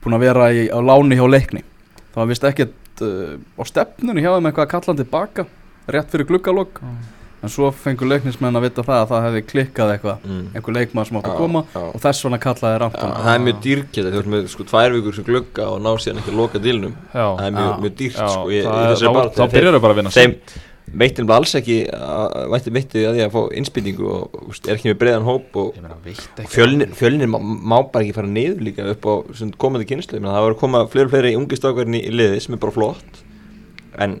búinn 0.00 0.16
að 0.16 0.24
vera 0.24 0.48
í, 0.56 0.62
á 0.72 0.78
láni 0.80 1.18
hjá 1.20 1.26
leikni. 1.28 1.62
Það 2.14 2.20
var 2.22 2.30
vist 2.32 2.48
ekkert 2.48 3.04
uh, 3.04 3.36
á 3.60 3.62
stefnunni 3.68 4.24
hjá 4.24 4.32
þeim 4.38 4.48
eitthvað 4.48 4.64
að 4.64 4.72
kalla 4.72 4.88
hann 4.94 5.02
tilbaka 5.04 5.46
rétt 5.92 6.12
fyrir 6.14 6.28
gluggalokk 6.32 6.80
en 7.42 7.48
svo 7.52 7.70
fengur 7.72 8.08
leiknismenn 8.10 8.58
að 8.58 8.66
vita 8.66 8.82
það 8.84 8.98
að 9.00 9.10
það 9.12 9.26
hefði 9.26 9.42
klikkað 9.48 9.92
eitthvað. 9.94 10.24
Mm. 10.28 10.46
einhver 10.54 10.74
leikmann 10.76 11.06
sem 11.08 11.16
átti 11.20 11.30
Já, 11.30 11.34
að 11.34 11.40
koma 11.40 11.62
já. 11.74 11.82
og 11.90 12.00
þess 12.04 12.24
vegna 12.26 12.40
kallaði 12.46 12.78
Já, 12.80 12.86
Anton 12.88 13.14
það 13.24 13.34
er 13.34 13.44
mjög 13.46 13.60
dýrkjöld 13.66 14.10
þú 14.10 14.18
veist 14.20 14.32
með 14.34 14.48
sko 14.54 14.66
tvær 14.70 14.96
vikur 14.96 15.16
sem 15.18 15.28
glugga 15.30 15.68
og 15.72 15.78
ná 15.84 15.90
síðan 15.96 16.20
ekki 16.20 16.34
að 16.34 16.40
loka 16.42 16.58
dílnum 16.66 16.96
það 17.14 17.46
er 17.46 17.54
mjög, 17.56 17.78
mjög 17.84 17.94
dýrt 18.02 18.18
sko, 18.18 18.50
það 18.50 19.06
þá- 19.38 19.54
byrjar 19.54 19.78
það 19.78 19.86
bara 19.86 19.94
að 19.96 20.02
vinna 20.02 20.12
þeim 20.18 20.36
veitin 21.00 21.26
bara 21.28 21.38
alls 21.38 21.54
ekki 21.54 21.76
að- 21.86 22.48
vætti 22.50 22.72
mittið 22.74 23.04
að 23.06 23.14
því 23.16 23.22
að 23.24 23.34
fá 23.34 23.42
innspýtingu 23.60 24.06
og 24.10 24.40
úst, 24.50 24.66
er 24.66 24.74
ekki 24.74 24.90
með 24.90 24.98
breiðan 24.98 25.26
hóp 25.28 25.56
og 25.56 25.74
Ég 25.76 25.82
meina, 25.84 25.98
veitt 26.04 26.24
og 26.34 26.40
ekki 26.44 26.54
fjölnir, 26.56 26.94
fjölnir 26.98 27.30
má, 27.30 27.38
má 27.38 27.76
bara 27.92 28.04
ekki 28.04 28.16
fara 28.16 28.26
niður 28.26 28.64
líka 28.66 28.86
upp 28.90 29.06
á 29.06 29.14
sem 29.38 29.52
komandi 29.52 29.86
kynslu 29.86 30.18
Ég 30.18 30.24
meina, 30.24 30.34
það 30.34 30.46
var 30.48 30.56
að 30.56 30.62
koma 30.64 30.82
fleiri 30.90 31.06
og 31.06 31.12
fleiri 31.14 31.36
ungi 31.38 31.56
í, 31.56 32.02
í 32.10 32.10
liði 32.10 32.40
sem 32.42 32.54
er 32.54 32.58
bara 32.58 32.74
flott 32.74 33.22
en 33.98 34.20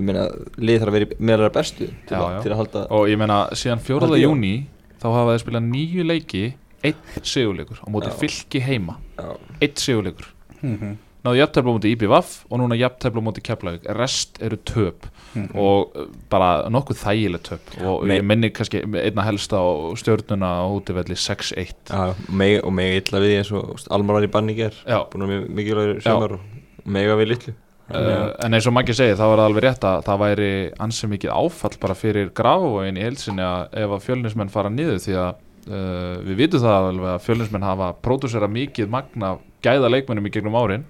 ég 0.00 0.06
meina 0.08 0.24
liðið 0.56 0.80
þarf 0.84 0.92
að 0.92 0.96
vera 0.98 1.18
meðal 1.20 1.40
þeirra 1.44 1.52
bestu 1.58 1.86
til, 1.86 2.16
Já, 2.16 2.20
að, 2.20 2.32
já. 2.34 2.40
til 2.46 2.50
að 2.54 2.60
halda 2.62 2.82
Og 2.98 3.04
ég 3.12 3.20
meina, 3.20 3.38
síðan 3.52 3.84
4. 3.86 4.00
Haldi 4.06 4.22
jól. 4.22 4.30
júni 4.30 4.54
Þá 5.00 5.06
hafa 5.16 5.36
þeir 5.36 5.44
spilað 5.44 5.68
nýju 5.70 6.08
leiki 6.08 6.42
Eitt 6.80 7.20
sigurleikur 7.28 7.78
á 7.84 7.86
móti 7.92 8.08
Já. 8.08 8.16
fylki 8.24 8.60
heima 8.64 8.98
já, 9.20 9.30
Eitt 9.60 9.78
sigurleikur 9.84 10.32
Mhm. 10.60 10.96
Náðu 11.24 11.36
jafntefla 11.36 11.68
á 11.68 11.76
móti 11.76 11.90
IBVF 11.92 12.28
og 12.50 12.58
núna 12.60 12.76
jafntefla 12.80 13.20
á 13.20 13.24
móti 13.24 13.42
Keflavík 13.44 13.84
Rest 13.96 14.38
eru 14.44 14.56
töp 14.56 15.06
Mhm. 15.34 15.52
og 15.54 15.92
uh, 15.94 16.06
bara 16.28 16.68
nokkuð 16.68 16.98
þægileg 17.04 17.42
töp 17.46 17.60
og 17.86 18.06
Nei. 18.08 18.16
ég 18.18 18.24
minni 18.26 18.50
kannski 18.50 18.80
einna 18.82 19.22
helsta 19.22 19.56
á 19.62 19.94
stjórnuna 20.00 20.48
á 20.58 20.66
útivelli 20.74 21.14
6-1 21.14 21.72
já, 21.86 22.08
og 22.10 22.64
og 22.66 22.72
mega 22.74 22.96
illa 22.98 23.20
við 23.20 23.28
því 23.30 23.36
eins 23.38 23.52
og 23.52 23.78
Almar 23.94 24.14
var 24.18 24.26
í 24.26 24.30
banni 24.32 24.54
ger 24.56 24.74
búin 24.84 25.22
að 25.22 25.30
mjög 25.30 25.48
mikilvægur 25.54 26.02
semar 26.02 26.32
og 26.32 26.40
mega 26.84 27.14
við 27.20 27.28
litlu 27.30 27.54
Uh, 27.90 28.30
en 28.46 28.54
eins 28.54 28.66
og 28.70 28.74
Maggi 28.76 28.94
segir, 28.94 29.16
þá 29.18 29.24
var 29.26 29.40
það 29.40 29.48
alveg 29.50 29.64
rétt 29.66 29.84
að 29.88 30.02
það 30.06 30.20
væri 30.22 30.50
ansi 30.86 31.08
mikið 31.10 31.32
áfall 31.34 31.76
bara 31.82 31.96
fyrir 31.98 32.28
grafavógin 32.38 33.00
í 33.00 33.02
heilsinni 33.06 33.42
að 33.42 33.74
ef 33.82 33.94
að 33.96 34.04
fjölnismenn 34.06 34.52
fara 34.54 34.70
niður 34.70 35.00
því 35.02 35.16
að 35.18 35.30
uh, 35.66 36.14
við 36.28 36.38
vitum 36.44 36.62
það 36.62 36.88
alveg 36.92 37.10
að 37.16 37.24
fjölnismenn 37.26 37.66
hafa 37.66 37.88
pródúsera 38.04 38.48
mikið 38.50 38.92
magna 38.94 39.32
gæða 39.66 39.90
leikmennum 39.96 40.30
í 40.30 40.34
gegnum 40.36 40.54
árin 40.60 40.86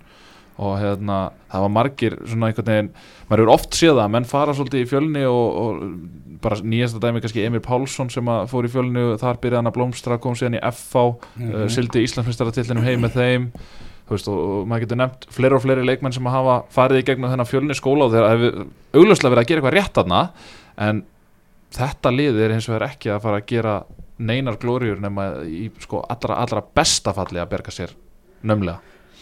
og 0.60 0.74
hérna, 0.76 1.30
það 1.48 1.62
var 1.64 1.70
margir 1.72 2.14
svona 2.28 2.50
einhvern 2.50 2.66
veginn, 2.68 2.88
maður 3.30 3.42
eru 3.46 3.52
oft 3.54 3.76
séð 3.78 3.96
að 4.02 4.10
menn 4.12 4.26
fara 4.28 4.52
svolítið 4.52 4.82
í 4.84 4.88
fjölni 4.90 5.22
og, 5.24 5.56
og 5.56 6.40
bara 6.44 6.58
nýjasta 6.60 7.00
dæmi 7.00 7.22
kannski 7.24 7.46
Emil 7.46 7.62
Pálsson 7.64 8.10
sem 8.12 8.28
fór 8.50 8.68
í 8.68 8.72
fjölni 8.74 9.06
og 9.14 9.22
þar 9.22 9.38
byrjaði 9.40 9.56
hann 9.62 9.70
að 9.72 9.78
blómstra 9.78 10.18
kom 10.20 10.36
síðan 10.36 10.58
í 10.58 10.64
FV, 10.68 11.06
Mhm. 11.40 11.54
uh, 11.54 11.64
sildi 11.72 12.02
Íslandsmyndstaratitlunum 12.04 12.84
heim 12.84 13.00
með 13.06 13.16
þeim 13.16 13.48
veist, 14.10 14.28
og, 14.30 14.66
maður 14.68 14.84
getur 14.86 15.00
nefnt 15.00 15.26
fleiri 15.34 15.56
og 15.56 15.64
fleiri 15.64 15.86
leikmenn 15.86 16.14
sem 16.16 16.28
hafa 16.30 16.58
farið 16.74 17.02
í 17.02 17.06
gegnum 17.08 17.30
þennan 17.32 17.48
fjölni 17.48 17.76
skóla 17.78 18.06
og 18.08 18.14
þeir 18.14 18.28
hefur 18.28 18.60
augljóslega 18.98 19.34
verið 19.34 19.42
að 19.44 19.48
gera 19.50 19.60
eitthvað 19.62 19.76
rétt 19.78 20.02
aðna 20.02 20.20
en 20.88 21.02
þetta 21.76 22.14
lið 22.16 22.40
er 22.44 22.54
eins 22.56 22.68
og 22.70 22.78
er 22.78 22.86
ekki 22.90 23.12
að 23.14 23.24
fara 23.26 23.40
að 23.40 23.48
gera 23.52 23.74
neinar 24.20 24.58
glóriur 24.60 25.00
nema 25.00 25.30
í 25.46 25.70
sko 25.80 26.02
allra, 26.04 26.40
allra 26.42 26.62
besta 26.76 27.14
falli 27.16 27.40
að 27.40 27.52
berga 27.54 27.74
sér 27.74 27.94
nömlega 28.42 28.80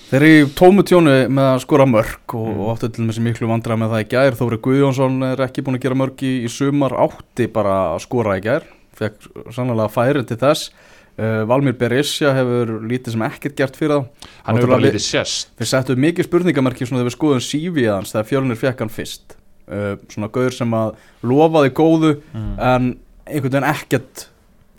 Þeir 0.09 0.25
eru 0.25 0.29
í 0.33 0.45
tómu 0.57 0.83
tjónu 0.89 1.15
með 1.29 1.47
að 1.51 1.59
skora 1.67 1.85
mörg 1.85 2.33
og, 2.33 2.47
Mm. 2.49 2.61
og 2.65 2.69
áttu 2.73 2.89
til 2.89 3.05
með 3.05 3.17
sem 3.19 3.25
miklu 3.29 3.49
vandra 3.51 3.77
með 3.77 3.91
það 3.93 4.01
í 4.01 4.07
gær. 4.09 4.37
Þóri 4.39 4.59
Guðjónsson 4.65 5.19
er 5.27 5.43
ekki 5.45 5.61
búin 5.61 5.77
að 5.77 5.83
gera 5.85 5.99
mörg 6.01 6.23
í, 6.25 6.31
í 6.45 6.49
sumar 6.49 6.95
átti 6.97 7.45
bara 7.53 7.75
að 7.93 8.01
skora 8.07 8.39
í 8.39 8.41
gær 8.41 8.65
fekk 8.97 9.29
sannlega 9.53 9.93
færi 9.93 10.25
til 10.25 10.39
þess 10.41 10.71
uh, 11.19 11.43
Valmir 11.51 11.77
Berisja 11.79 12.33
hefur 12.37 12.79
lítið 12.89 13.17
sem 13.17 13.27
ekkert 13.29 13.59
gert 13.59 13.77
fyrir 13.79 13.97
það 13.97 14.31
hann 14.47 14.61
hefur 14.61 14.85
litið 14.85 15.05
sérst 15.05 15.53
Við 15.59 15.71
settum 15.73 16.03
mikið 16.05 16.29
spurningamerki 16.29 16.89
svona 16.89 17.03
þegar 17.03 17.11
við 17.11 17.17
skoðum 17.19 17.45
CV 17.45 17.85
hans 17.91 18.15
þegar 18.15 18.31
fjölnir 18.31 18.61
fekk 18.61 18.83
hann 18.85 18.95
fyrst. 18.95 19.37
Uh, 19.69 19.95
svona 20.09 20.31
gauður 20.33 20.57
sem 20.57 20.75
að 20.79 20.95
lofaði 21.29 21.73
góðu 21.77 22.13
mm. 22.33 22.53
en 22.57 22.91
einhvern 23.29 23.53
veginn 23.53 23.69
ekkert 23.69 24.29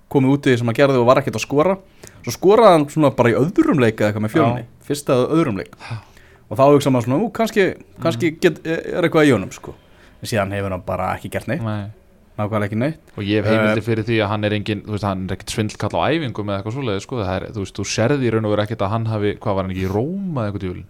komið 0.10 0.36
út 0.36 0.48
í 0.48 0.54
því 0.54 0.62
sem 0.62 0.72
hann 0.72 0.80
gerði 0.80 1.02
og 1.02 1.10
var 1.10 1.22
ekkert 1.22 1.38
að 1.38 1.46
skora. 1.46 1.76
Svo 2.24 2.34
skoraði 2.36 2.76
hann 2.76 2.88
svona 2.92 3.12
bara 3.16 3.32
í 3.32 3.38
öðrum 3.38 3.82
leik 3.82 4.00
eða 4.00 4.10
eitthvað 4.10 4.26
með 4.26 4.34
fjölni, 4.34 4.64
fyrsta 4.88 5.16
eða 5.16 5.38
öðrum 5.38 5.62
leik. 5.62 5.78
Og 6.50 6.58
þá 6.58 6.64
hugsa 6.66 6.92
maður 6.92 7.06
svona, 7.06 7.20
ú, 7.22 7.30
kannski, 7.36 7.68
kannski 8.02 8.32
get, 8.42 8.58
er 8.66 9.06
eitthvað 9.06 9.30
í 9.30 9.34
honum 9.36 9.54
sko. 9.54 9.76
En 10.20 10.32
síðan 10.32 10.56
hefur 10.58 10.74
hann 10.74 10.84
bara 10.88 11.12
ekki 11.14 11.30
gert 11.36 11.48
neitt. 11.52 11.62
Nei. 11.64 11.92
Nákvæmlega 12.40 12.70
ekki 12.70 12.80
neitt 12.80 13.14
og 13.16 13.26
ég 13.28 13.44
hef 13.44 13.50
heimildi 13.52 13.84
fyrir 13.86 14.08
því 14.08 14.20
að 14.24 14.32
hann 14.34 14.48
er 14.48 14.56
engin 14.58 14.84
þú 14.86 14.96
veist, 14.96 15.08
hann 15.08 15.26
er 15.28 15.36
ekkert 15.36 15.56
svindlkall 15.56 16.00
á 16.00 16.02
æfingum 16.10 16.50
eða 16.50 16.62
eitthvað 16.62 16.78
svoleiði 16.78 17.04
sko, 17.06 17.20
það 17.24 17.36
er, 17.36 17.48
þú 17.56 17.66
veist, 17.66 17.76
þú 17.80 17.88
serði 17.94 18.30
í 18.30 18.34
raun 18.34 18.48
og 18.48 18.56
verið 18.56 18.66
ekkert 18.68 18.86
að 18.88 18.94
hann 18.96 19.08
hafi, 19.12 19.36
hvað 19.44 19.60
var 19.60 19.68
hann 19.68 19.76
ekki 19.76 19.86
í 19.86 19.92
Róma 19.92 20.46
eða 20.46 20.52
eitthvað 20.52 20.66
djúlin 20.66 20.88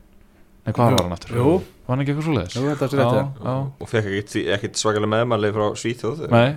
Nei, 0.59 0.73
hvað 0.75 0.89
Jú. 0.91 0.95
var 0.97 1.05
hann 1.07 1.15
aftur? 1.15 1.37
Jú. 1.39 1.53
Var 1.87 1.95
hann 1.95 2.03
ekki 2.03 2.11
eitthvað 2.13 2.27
svoleiðis? 2.27 2.57
Jú, 2.59 2.65
þetta 2.69 2.89
er 2.89 2.99
já. 2.99 3.21
já. 3.47 3.53
og 3.79 3.89
fekk 3.89 4.09
ekkit, 4.09 4.35
ekkit 4.57 4.81
svakalega 4.81 5.11
meðmæli 5.15 5.53
frá 5.55 5.65
Svíþjóð 5.79 6.25
Nei, 6.29 6.49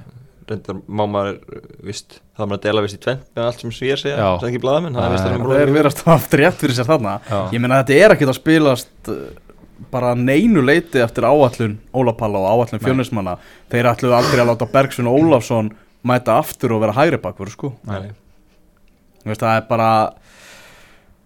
reyndar 0.51 0.81
má 0.87 1.05
maður 1.09 1.39
vist, 1.87 2.19
það 2.37 2.51
maður 2.51 2.59
að 2.59 2.67
dela 2.67 2.85
vist 2.85 2.99
í 2.99 3.01
tvent 3.03 3.25
með 3.37 3.47
allt 3.47 3.63
sem 3.63 3.75
svíjar 3.75 4.01
segja 4.03 4.19
Já. 4.19 4.29
sem 4.41 4.51
ekki 4.51 4.63
blaðamenn 4.63 4.99
það 4.99 5.17
er 5.31 5.63
er 5.63 5.73
verið 5.77 5.91
að 5.93 6.05
hafa 6.11 6.41
rétt 6.41 6.59
fyrir 6.61 6.77
sér 6.79 6.89
þarna 6.89 7.15
já. 7.29 7.39
ég 7.55 7.63
meina 7.63 7.81
þetta 7.83 7.99
er 7.99 8.15
ekkert 8.17 8.33
að 8.33 8.39
spilast 8.41 9.13
uh, 9.13 9.21
bara 9.91 10.15
neinu 10.19 10.63
leiti 10.65 11.01
eftir 11.03 11.27
áallun 11.27 11.79
Ólapalla 11.95 12.41
og 12.43 12.49
áallun 12.53 12.79
Nei. 12.79 12.87
fjónismanna 12.87 13.37
þeir 13.73 13.89
ætluðu 13.93 14.17
aldrei 14.17 14.43
að 14.43 14.51
láta 14.53 14.69
Bergson 14.73 15.11
og 15.11 15.19
Ólafsson 15.21 15.73
mæta 16.07 16.39
aftur 16.41 16.75
og 16.77 16.83
vera 16.83 16.95
hægri 16.97 17.21
bakkur 17.23 17.51
sko. 17.53 17.73
Nei. 17.87 18.11
Veist, 19.23 19.43
það 19.43 19.57
er 19.57 19.67
bara 19.69 19.91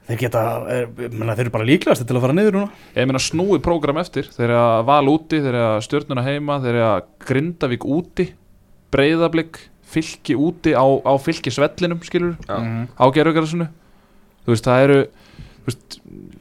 þeir 0.06 0.18
geta, 0.20 0.42
er, 0.70 0.90
menna, 1.08 1.34
þeir 1.34 1.46
eru 1.46 1.54
bara 1.54 1.68
líklegast 1.68 2.04
til 2.06 2.16
að 2.18 2.26
fara 2.26 2.36
niður 2.36 2.58
núna 2.58 2.82
Ég 2.94 3.08
meina 3.08 3.22
snúið 3.22 3.62
prógram 3.64 4.00
eftir 4.02 4.28
Þeir 4.34 4.50
eru 4.50 4.58
að 4.60 4.82
val 4.90 5.08
úti, 5.10 5.40
þeir 5.40 5.54
eru 5.54 5.62
að 5.70 5.78
stjörnuna 5.86 6.26
heima 6.26 6.58
Þeir 6.62 6.74
eru 6.74 6.84
að 6.90 7.08
Grindavík 7.26 7.86
úti 7.88 8.28
Breiðablик, 8.94 9.58
fylki 9.90 10.36
úti 10.38 10.76
á, 10.76 10.84
á 10.84 11.12
fylkisvellinum 11.18 12.04
skilur 12.06 12.36
Já. 12.46 12.86
á 12.94 13.04
gerðugarðsunu 13.16 13.66
Þú 14.46 14.54
veist, 14.54 14.68
það 14.68 14.84
eru 14.84 15.00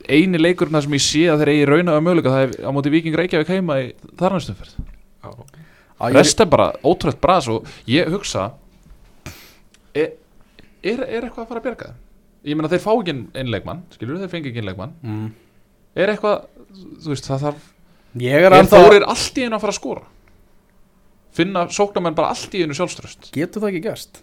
eini 0.06 0.40
leikurinn 0.42 0.76
þar 0.76 0.86
sem 0.86 0.96
ég 0.98 1.04
sé 1.06 1.24
að 1.32 1.42
þeir 1.42 1.52
eigi 1.54 1.68
rauna 1.70 1.96
að 1.96 2.04
möguleika 2.06 2.34
það 2.34 2.44
er 2.46 2.68
á 2.68 2.70
móti 2.76 2.94
Víking 2.94 3.18
Reykjavík 3.18 3.52
heima 3.56 3.78
í 3.82 3.88
þarnastumferð 4.20 4.76
Já. 4.76 5.30
Á, 5.98 6.04
ég- 6.12 6.18
Rest 6.20 6.42
er 6.44 6.50
bara 6.52 6.68
ótrúlega 6.84 7.22
bras 7.22 7.48
og 7.50 7.70
ég 7.90 8.10
hugsa 8.14 8.52
er, 9.96 10.12
er, 10.84 11.00
er 11.02 11.24
eitthvað 11.24 11.46
að 11.46 11.50
fara 11.50 11.62
að 11.62 11.68
bjerga 11.70 11.88
þeim? 11.90 12.02
Ég 12.46 12.60
meina 12.60 12.70
þeir 12.70 12.84
fá 12.84 12.92
ekki 12.94 13.16
innleikmann 13.42 13.86
skilur 13.96 14.20
þeir 14.22 14.34
fengi 14.34 14.52
ekki 14.52 14.62
innleikmann 14.62 14.94
mm. 15.02 15.30
er 15.96 16.14
eitthvað, 16.14 16.46
þú 17.02 17.16
veist, 17.16 17.32
það 17.32 17.48
þarf 17.48 17.72
Ég 18.16 18.38
er 18.38 18.46
er 18.48 18.60
ennþá 18.62 18.84
Þórir 18.86 19.08
allt 19.12 19.40
í 19.42 19.48
einu 19.48 19.58
að 19.58 19.66
fara 19.66 19.74
að 19.74 19.80
skora 19.80 20.06
finna 21.36 21.66
sóknarmenn 21.74 22.16
bara 22.16 22.32
allt 22.36 22.54
í 22.56 22.62
einu 22.64 22.78
sjálfströst 22.78 23.32
Getur 23.36 23.64
það 23.64 23.74
ekki 23.74 23.86
gerst? 23.90 24.22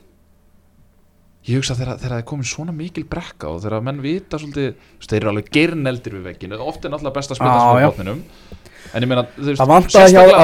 Ég 1.49 1.59
hugsa 1.59 1.75
þegar, 1.75 1.99
það 1.99 2.17
er 2.21 2.27
komin 2.27 2.47
svona 2.47 2.75
mikil 2.77 3.03
brekka 3.11 3.51
og 3.51 3.63
þegar 3.65 3.87
menn 3.87 4.03
vita 4.03 4.39
svolítið 4.39 4.75
þeir 5.03 5.19
eru 5.19 5.31
alveg 5.33 5.49
geirneldir 5.57 6.19
við 6.19 6.29
vegginu 6.31 6.59
ofta 6.63 6.87
er 6.87 6.95
náttúrulega 6.95 7.17
best 7.17 7.35
að 7.35 7.41
smá 7.41 7.55
já. 7.83 7.87
botninum. 7.89 8.21
En 8.93 9.05
ég 9.05 9.09
meina 9.09 9.25
Það 9.33 9.71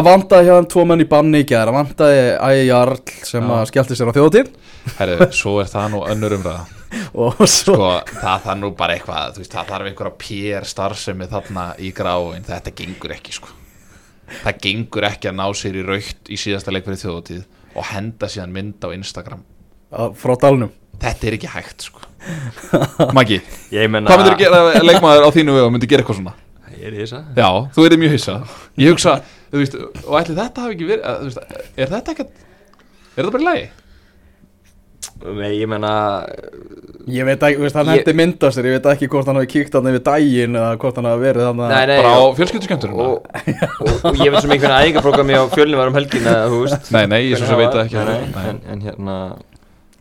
vantaði 0.07 0.47
hjá, 0.49 0.55
þeim 0.57 0.67
tvo 0.73 0.85
menn 0.89 1.03
í 1.05 1.07
banni 1.11 1.43
í 1.43 1.47
gæðar 1.47 1.69
Það 1.69 1.77
vantaði 1.77 2.21
Ægi 2.49 2.65
Jarl 2.69 3.13
sem 3.29 3.51
að 3.53 3.65
skellti 3.69 3.99
sér 3.99 4.11
á 4.11 4.17
þjóðatíð 4.17 4.51
Herri, 4.97 5.17
svo 5.37 5.55
er 5.61 5.69
það 5.69 5.89
nú 5.93 6.01
önnur 6.09 6.37
umræða. 6.39 6.63
Og 7.21 7.43
svo 7.45 7.75
sko, 7.77 7.91
það 8.15 8.47
þarf 8.47 8.61
nú 8.63 8.71
bara 8.79 8.97
eitthvað 8.97 9.41
veist, 9.43 9.53
það 9.53 9.73
þarf 9.75 9.91
einhverja 9.91 10.15
pér 10.23 10.69
starfsemi 10.71 11.29
þarna 11.29 11.67
í 11.85 11.93
gráin, 11.93 12.47
þetta 12.47 12.73
gengur 12.79 13.15
ekki 13.19 13.37
sko. 13.37 13.53
það 14.47 14.63
gengur 14.65 15.09
ekki 15.11 15.29
að 15.29 15.39
ná 15.43 15.45
sér 15.61 15.77
í 15.77 15.85
raukt 15.85 16.33
í 16.33 16.41
síðasta 16.41 16.73
leik 16.73 16.89
fyrir 16.89 17.03
þjóðatíð 17.03 17.45
og 17.75 17.89
henda 17.93 18.33
síðan 18.33 18.55
mynd 18.57 18.81
á 18.81 18.89
Instagram. 18.97 19.45
Frá 20.17 20.35
dalnum 20.41 20.73
þetta 21.03 21.29
er 21.31 21.37
ekki 21.39 21.51
hægt 21.55 21.87
sko. 21.89 22.05
Maggi, 23.15 23.41
Ég 23.73 23.89
menna 23.91 24.11
hvað 24.11 24.25
myndir 24.25 24.39
gera 24.43 24.83
leikmaður 24.85 25.27
á 25.27 25.31
þínu 25.37 25.55
vegu 25.59 25.73
myndir 25.75 25.89
gera 25.93 26.03
eitthvað 26.05 26.19
svona 26.21 26.35
Ég 26.79 26.87
er 26.91 26.95
í 26.99 27.03
þessa 27.05 27.21
já, 27.39 27.49
þú 27.75 27.85
erið 27.89 28.01
mjög 28.03 28.13
hissa 28.17 28.35
ég 28.79 28.93
hugsa, 28.93 29.15
þú 29.53 29.63
veist, 29.63 29.77
og 30.05 30.17
ætli 30.21 30.37
þetta 30.39 30.65
hafi 30.67 30.77
ekki 30.77 30.89
verið 30.91 31.07
þú 31.09 31.29
veist, 31.31 31.61
er 31.79 31.93
þetta 31.95 32.15
ekki 32.15 32.27
er 32.29 33.21
þetta 33.23 33.33
bara 33.37 33.43
í 33.45 33.49
lagi? 33.49 33.69
Nei, 35.19 35.49
ég 35.59 35.67
menna 35.71 35.91
Ég 37.11 37.27
veit 37.27 37.43
ekki, 37.43 37.57
þú 37.59 37.65
veist, 37.65 37.77
hann 37.79 37.89
Ég- 37.91 38.03
hendi 38.05 38.15
mynd 38.21 38.45
á 38.45 38.49
sér 38.55 38.69
Ég 38.69 38.77
veit 38.77 38.87
ekki 38.93 39.09
hvort 39.11 39.27
hann 39.31 39.39
hafi 39.41 39.49
kíkt 39.51 39.75
hann 39.75 39.89
yfir 39.91 40.03
daginn 40.07 40.55
Eða 40.59 40.77
hvort 40.79 40.99
hann 41.01 41.09
hafi 41.11 41.25
verið 41.25 41.47
hann 41.49 41.63
Nei, 41.65 41.87
nei 41.91 41.97
bara 42.03 42.13
á 42.15 42.21
og- 42.23 42.37
fjölskylduskjöndurinn 42.39 43.01
og, 43.03 43.27
og, 43.27 43.93
og 44.13 44.21
ég 44.23 44.31
veit 44.35 44.45
sem 44.45 44.55
einhvern 44.55 44.77
æðingaprógrami 44.79 45.39
á 45.39 45.43
fjölni 45.55 45.79
var 45.81 45.91
um 45.91 45.99
helgina 45.99 46.37
þú 46.53 46.61
veist 46.67 46.93
Nei, 46.95 47.05
nei, 47.11 47.21
ég 47.33 47.41
svo 47.41 47.49
sem 47.51 47.59
veit 47.63 47.79
ekki. 47.83 47.99
nei, 47.99 48.21
Nei. 48.37 48.45
en, 48.53 48.61
en 48.77 48.85
hérna 48.87 49.17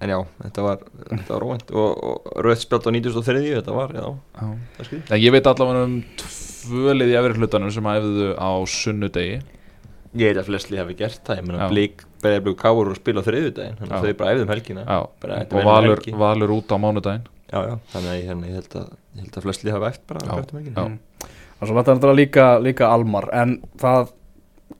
en 0.02 0.12
já, 0.14 0.18
þetta 0.44 0.64
var, 0.66 0.82
þetta 1.10 1.34
var 1.34 1.46
óvænt. 1.48 1.72
Og, 1.74 2.04
og 2.10 2.42
rauðt 2.46 2.64
spjátt 2.64 2.88
á 2.88 2.92
93 2.94 3.44
þetta 3.58 3.76
var, 3.78 3.94
já, 3.98 4.08
Já. 4.38 4.48
það 4.76 4.82
er 4.84 4.90
skrið 4.90 5.12
Nei, 5.14 5.20
ég 5.24 5.34
veit 5.36 5.50
allavega 5.52 5.86
um 5.88 5.96
tvölið 6.22 7.14
í 7.14 7.16
efri 7.22 7.38
hlutanum 7.42 7.72
sem 7.74 7.90
æfðu 7.94 8.28
á 8.38 8.50
sunnudegi. 8.74 9.40
Ég 10.18 10.32
veit 10.32 10.40
að 10.42 10.48
flestli 10.50 10.80
hafi 10.80 10.96
gert 10.98 11.22
það, 11.28 11.40
ég 11.42 11.48
meina 11.48 11.68
blík 11.72 12.06
beðið 12.24 12.44
blík 12.48 12.60
káur 12.62 12.92
og 12.92 12.98
spila 12.98 13.22
á 13.22 13.28
þriðjudaginn. 13.28 13.76
Þannig 13.82 13.98
að 13.98 14.06
þau 14.08 14.14
bara 14.22 14.36
æfðum 14.36 14.54
helgina. 14.54 14.86
Já, 14.88 15.00
Bara 15.22 15.40
þetta 15.42 15.58
og 15.60 15.68
valur, 15.68 15.98
helgi. 16.00 16.14
valur 16.22 16.54
út 16.58 16.72
á 16.74 16.78
mánudaginn. 16.82 17.26
Já, 17.48 17.60
já, 17.64 17.76
þannig 17.94 18.10
að 18.12 18.18
ég, 18.18 18.26
hérna, 18.32 18.48
ég 18.50 18.56
held 18.58 18.74
að 18.82 18.88
ég 19.18 19.22
held 19.26 19.38
að 19.40 19.46
flestli 19.48 19.72
hafi 19.76 19.90
eftir 19.92 20.08
bara 20.10 20.24
Já, 20.26 20.40
eftir 20.42 20.58
helgina. 20.60 20.86
já. 20.88 21.34
Og 21.58 21.70
svo 21.70 21.82
hann 21.82 22.16
líka, 22.18 22.48
líka 22.62 22.90
Almar. 22.94 23.30
En 23.34 23.54
það 23.82 24.12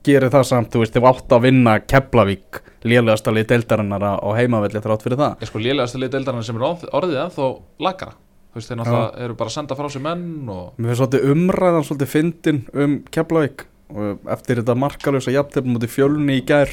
gerir 0.08 0.32
það 0.34 0.46
samt 0.50 0.72
Þú 0.74 0.82
veist, 0.82 0.96
þið 0.96 1.08
átt 1.12 1.34
að 1.36 1.44
vinna 1.46 1.76
Keflavík 1.84 2.62
Lélegasta 2.88 3.32
lið 3.34 3.48
deildarinnar 3.52 4.04
á 4.18 4.28
heimavelli 4.38 4.80
Þrátt 4.84 5.04
fyrir 5.06 5.18
það. 5.20 5.36
Ég 5.42 5.50
sko 5.52 5.62
lélegasta 5.62 5.98
lið 6.02 6.12
deildarinn 6.16 6.46
sem 6.46 6.58
er 6.60 6.66
orð- 6.68 6.88
orðið 6.94 7.20
ennþá 7.24 7.48
lagara 7.88 8.14
Þú 8.48 8.58
veist, 8.60 8.70
þeir 8.72 8.78
náttúrulega 8.80 9.24
eru 9.26 9.34
bara 9.38 9.50
að 9.52 9.56
senda 9.58 9.76
frá 9.78 9.88
sér 9.92 10.04
menn 10.06 10.28
og 10.48 10.78
Mér 10.78 10.88
finnst 10.92 11.02
svolítið 11.02 11.26
umræðan 11.34 11.84
svolítið 11.88 12.12
fyndin 12.14 12.60
um 12.72 12.94
Keflavík. 13.14 13.66
Og 13.88 14.28
eftir 14.34 14.58
þetta 14.62 14.74
markalösa 14.76 15.32
jafntefn 15.34 15.72
mútið 15.74 15.92
fjölni 15.94 16.38
í 16.40 16.44
gær 16.48 16.72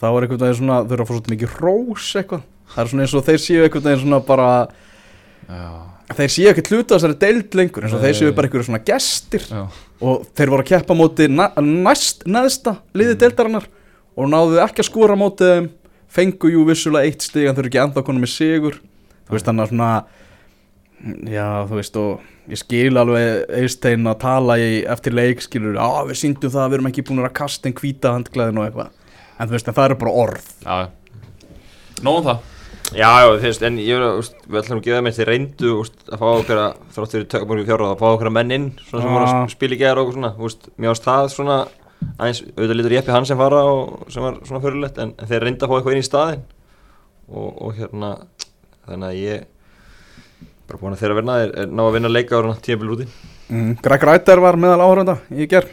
þá 0.00 0.06
er 0.10 0.24
einhvern 0.26 0.40
veginn 0.42 0.58
svona, 0.58 0.78
þau 0.84 0.92
eru 0.96 1.04
að 1.04 1.08
fá 1.08 1.12
svolítið 1.14 1.34
mikið 1.34 1.54
rós 1.62 2.08
eitthvað, 2.20 2.42
það 2.74 2.82
er 2.82 2.90
svona 2.90 3.04
eins 3.06 3.14
og 3.20 3.24
þeir 3.28 3.40
séu 3.44 3.62
einhvern 3.64 3.86
veginn 3.86 4.02
svona 4.02 4.18
bara, 4.28 4.48
Já, 5.48 5.68
þeir 6.18 6.32
séu 6.34 6.48
ekkert 6.50 6.70
hluta 6.74 6.98
þessari 6.98 7.16
deild 7.24 7.56
lengur 7.60 7.86
eins 7.86 7.94
og 7.96 8.02
þeir 8.04 8.18
séu 8.18 8.34
bara 8.36 8.48
einhverju 8.50 8.66
svona 8.68 8.82
gestir. 8.84 9.44
Já, 9.48 9.62
og 10.04 10.26
þeir 10.36 10.52
voru 10.52 10.64
að 10.64 10.70
keppa 10.72 10.96
móti 10.98 11.28
næst 11.30 12.26
neðsta 12.28 12.76
liði 12.96 13.16
deildarinnar 13.22 13.66
og 14.14 14.28
náðu 14.30 14.60
ekki 14.64 14.84
að 14.84 14.90
skora 14.90 15.16
móti 15.18 15.48
þeim. 15.48 15.70
Fengu 16.14 16.50
jú 16.52 16.62
vissulega 16.68 17.08
eitt 17.08 17.24
stig 17.26 17.48
en 17.48 17.56
þau 17.56 17.64
eru 17.64 17.70
ekki 17.72 17.80
ennþá 17.82 18.04
konum 18.06 18.22
með 18.22 18.30
sigur. 18.36 18.76
Þú 19.26 19.34
veist 19.34 19.48
þannig 19.48 19.64
að 19.64 19.72
svona 19.72 19.88
já 21.34 21.46
þú 21.66 21.78
veist 21.80 21.98
og 21.98 22.52
ég 22.52 22.60
skil 22.60 23.00
alveg 23.00 23.56
Eistein 23.58 24.06
að 24.06 24.20
tala 24.22 24.58
í, 24.60 24.68
eftir 24.94 25.16
leik 25.16 25.42
skilur, 25.42 25.80
á 25.80 26.06
við 26.06 26.20
síndum 26.20 26.52
það 26.52 26.62
að 26.62 26.70
við 26.70 26.78
erum 26.78 26.90
ekki 26.92 27.06
búin 27.08 27.24
að 27.24 27.34
kasta 27.40 27.70
einn 27.70 27.78
hvíta 27.80 28.14
handklæðin 28.14 28.60
og 28.60 28.68
eitthvað. 28.68 29.16
En 29.34 29.48
þú 29.48 29.56
veist 29.56 29.70
en 29.70 29.76
það 29.80 29.88
eru 29.90 30.00
bara 30.04 30.16
orð. 30.24 30.50
Já. 30.62 30.76
Nóðum 32.04 32.28
það 32.30 32.53
Já, 32.92 33.08
já, 33.24 33.26
þú 33.30 33.46
veist, 33.46 33.62
en 33.64 33.78
ég 33.80 33.96
verður, 33.96 34.18
úst, 34.20 34.34
við 34.44 34.58
ætlum 34.60 34.80
að 34.80 34.84
gefa 34.86 35.04
með 35.04 35.16
þeir 35.16 35.28
reyndu 35.30 35.70
úst, 35.80 35.94
að 36.12 36.20
fá 36.20 36.26
okkur 36.34 36.60
að, 36.60 36.74
þrátt 36.94 37.14
fyrir 37.14 37.24
tökumur 37.32 37.62
í 37.62 37.64
fjára, 37.66 37.88
að 37.94 38.02
fá 38.02 38.06
okkur 38.10 38.28
að 38.30 38.34
menn 38.36 38.54
inn, 38.54 38.66
svona 38.84 39.02
sem 39.06 39.14
voru 39.16 39.30
að 39.30 39.48
spila 39.54 39.74
í 39.74 39.78
gæðar 39.80 40.00
og 40.02 40.12
svona, 40.14 40.30
úst, 40.48 40.68
mér 40.76 40.92
ást 40.92 41.08
það 41.08 41.30
svona, 41.32 41.56
aðeins, 42.18 42.42
auðvitað 42.52 42.78
lítur 42.78 42.96
Jeppi 42.98 43.14
Hansen 43.16 43.40
fara 43.40 43.62
og 43.72 44.12
sem 44.14 44.26
var 44.26 44.36
svona 44.44 44.62
fyrirlegt, 44.62 45.00
en, 45.02 45.14
en 45.16 45.30
þeir 45.32 45.46
reyndu 45.48 45.66
að 45.66 45.72
fá 45.72 45.76
eitthvað 45.78 45.96
inn 45.96 46.04
í 46.04 46.08
staðinn. 46.10 46.44
Og, 47.32 47.48
og 47.64 47.78
hérna, 47.80 48.10
þannig 48.84 49.08
að 49.08 49.20
ég, 49.22 49.46
bara 50.68 50.82
búin 50.82 50.94
að 50.94 51.02
þeirra 51.02 51.18
verna, 51.22 51.38
er, 51.46 51.54
er 51.64 51.72
ná 51.72 51.86
að 51.88 51.94
vinna 51.96 52.12
leika 52.12 52.38
ára 52.38 52.58
tímabil 52.62 52.94
úti. 52.98 53.08
mm, 53.48 53.78
Greg 53.82 54.06
Rættar 54.10 54.44
var 54.44 54.60
meðal 54.60 54.84
áhörunda 54.84 55.18
í 55.32 55.48
ger 55.48 55.66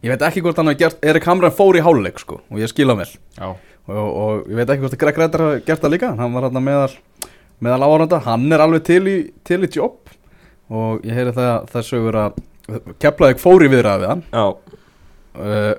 ég 0.00 0.12
veit 0.14 0.22
ekki 0.24 0.40
hvort 0.44 0.56
hann 0.60 0.70
hafi 0.70 0.80
gert 0.80 1.04
Erik 1.04 1.26
Hamran 1.28 1.52
fór 1.52 1.76
í 1.76 1.82
háluleik 1.84 2.20
sko 2.22 2.40
og 2.40 2.60
ég 2.60 2.70
skila 2.72 2.96
vel. 2.96 3.08
Já, 3.36 3.52
og, 3.90 4.08
og 4.08 4.50
ég 4.50 4.60
veit 4.60 4.72
ekki 4.72 4.84
hvort 4.84 4.96
að 4.96 5.02
Greg 5.02 5.20
Rættar 5.20 5.44
hafi 5.46 5.62
gert 5.66 5.84
það 5.84 5.94
líka 5.94 6.14
hann 6.18 6.34
var 6.36 6.46
hann 6.48 6.64
meðal, 6.64 6.90
meðal 7.60 7.86
áhörunda 7.86 8.22
hann 8.26 8.48
er 8.54 8.64
alveg 8.64 8.86
til 8.88 9.02
í, 9.10 9.18
til 9.46 9.60
í 9.66 9.70
jobb 9.74 10.12
og 10.70 11.06
ég 11.06 11.16
heyri 11.18 11.34
það, 11.34 11.80
sögur 11.86 12.18
að 12.20 12.42
Keflavík 13.02 13.40
fór 13.42 13.64
í 13.66 13.70
viðræði 13.72 14.04
við 14.04 14.10
hann. 14.12 14.20
Uh, 15.34 15.72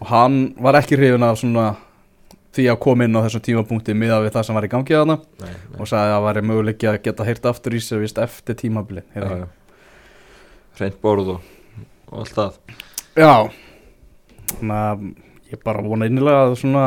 og 0.00 0.10
hann 0.10 0.34
var 0.60 0.76
ekki 0.80 0.98
hrifin 1.00 1.24
svona 1.38 1.70
því 2.56 2.66
að 2.72 2.80
koma 2.82 3.06
inn 3.06 3.16
á 3.16 3.24
þessum 3.24 3.44
tímapunkti 3.46 3.94
miðað 3.96 4.26
við 4.26 4.34
það 4.34 4.46
sem 4.46 4.58
var 4.58 4.66
í 4.66 4.70
gangi 4.72 4.96
að 4.98 5.06
nei, 5.12 5.16
og 5.78 5.88
sagði 5.88 6.10
að 6.10 6.14
það 6.16 6.26
væri 6.26 6.42
möguleiki 6.50 6.88
að 6.90 6.98
geta 7.04 7.26
heyrt 7.28 7.48
aftur 7.50 7.76
í 7.76 7.80
sig 7.84 8.02
vist 8.02 8.20
eftir 8.20 8.58
tímabili 8.58 9.04
hreint 10.80 10.98
borð 11.02 11.36
og, 11.36 11.50
og 12.10 12.22
allt 12.24 12.36
það. 12.36 12.58
Já. 13.20 13.34
Þannig 14.50 14.76
að 14.80 15.04
ég 15.52 15.62
bara 15.66 15.84
vona 15.84 16.08
innilega 16.10 16.48
að 16.48 16.56
svona 16.60 16.84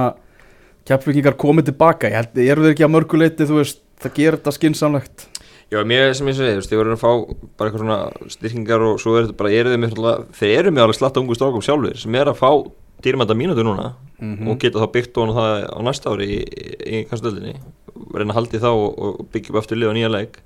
kjapfingingar 0.89 1.37
komið 1.39 1.69
tilbaka. 1.71 2.09
Ég 2.11 2.17
held, 2.19 2.37
eru 2.43 2.65
þeir 2.65 2.73
ekki 2.75 2.85
að 2.87 2.93
mörguleiti 2.97 3.47
þú 3.49 3.59
veist, 3.61 3.79
það 4.03 4.13
gerir 4.19 4.37
þetta 4.39 4.55
skinsamlegt 4.57 5.27
Já, 5.73 5.79
mér 5.89 6.11
sem 6.13 6.27
ég 6.29 6.35
segi, 6.37 6.51
þú 6.53 6.59
veist, 6.59 6.73
ég 6.75 6.77
verður 6.81 6.93
að 6.97 7.01
fá 7.01 7.11
bara 7.57 7.69
eitthvað 7.69 7.81
svona 7.81 8.29
styrkingar 8.29 8.83
og 8.85 8.99
svo 9.01 9.15
er 9.17 9.23
þetta 9.25 9.37
bara, 9.39 9.51
eru 9.57 9.71
þeir 9.73 9.79
með, 9.81 9.93
þeir 10.37 10.51
eru 10.59 10.73
með 10.75 10.83
alveg 10.83 10.97
slatta 10.99 11.21
ungu 11.23 11.37
strákum 11.39 11.63
sjálfur 11.65 11.97
sem 11.97 12.17
er 12.19 12.29
að 12.29 12.37
fá 12.37 12.49
dýrmænta 13.03 13.33
mínútur 13.39 13.65
núna 13.65 13.93
Mhm. 14.23 14.47
og 14.47 14.59
geta 14.61 14.79
þá 14.79 14.87
byggt 14.93 15.17
á 15.17 15.23
það 15.35 15.53
á 15.73 15.79
næsta 15.83 16.11
ári 16.13 16.27
í, 16.29 16.37
í, 16.45 16.67
í 16.99 16.99
kastöldinni. 17.09 17.55
Reyna 18.13 18.31
að 18.31 18.37
haldi 18.37 18.59
þá 18.61 18.69
og, 18.69 18.99
og 19.03 19.25
byggja 19.33 19.49
upp 19.51 19.57
aftur 19.63 19.77
lið 19.81 19.89
og 19.89 19.95
nýja 19.97 20.11
leik. 20.13 20.37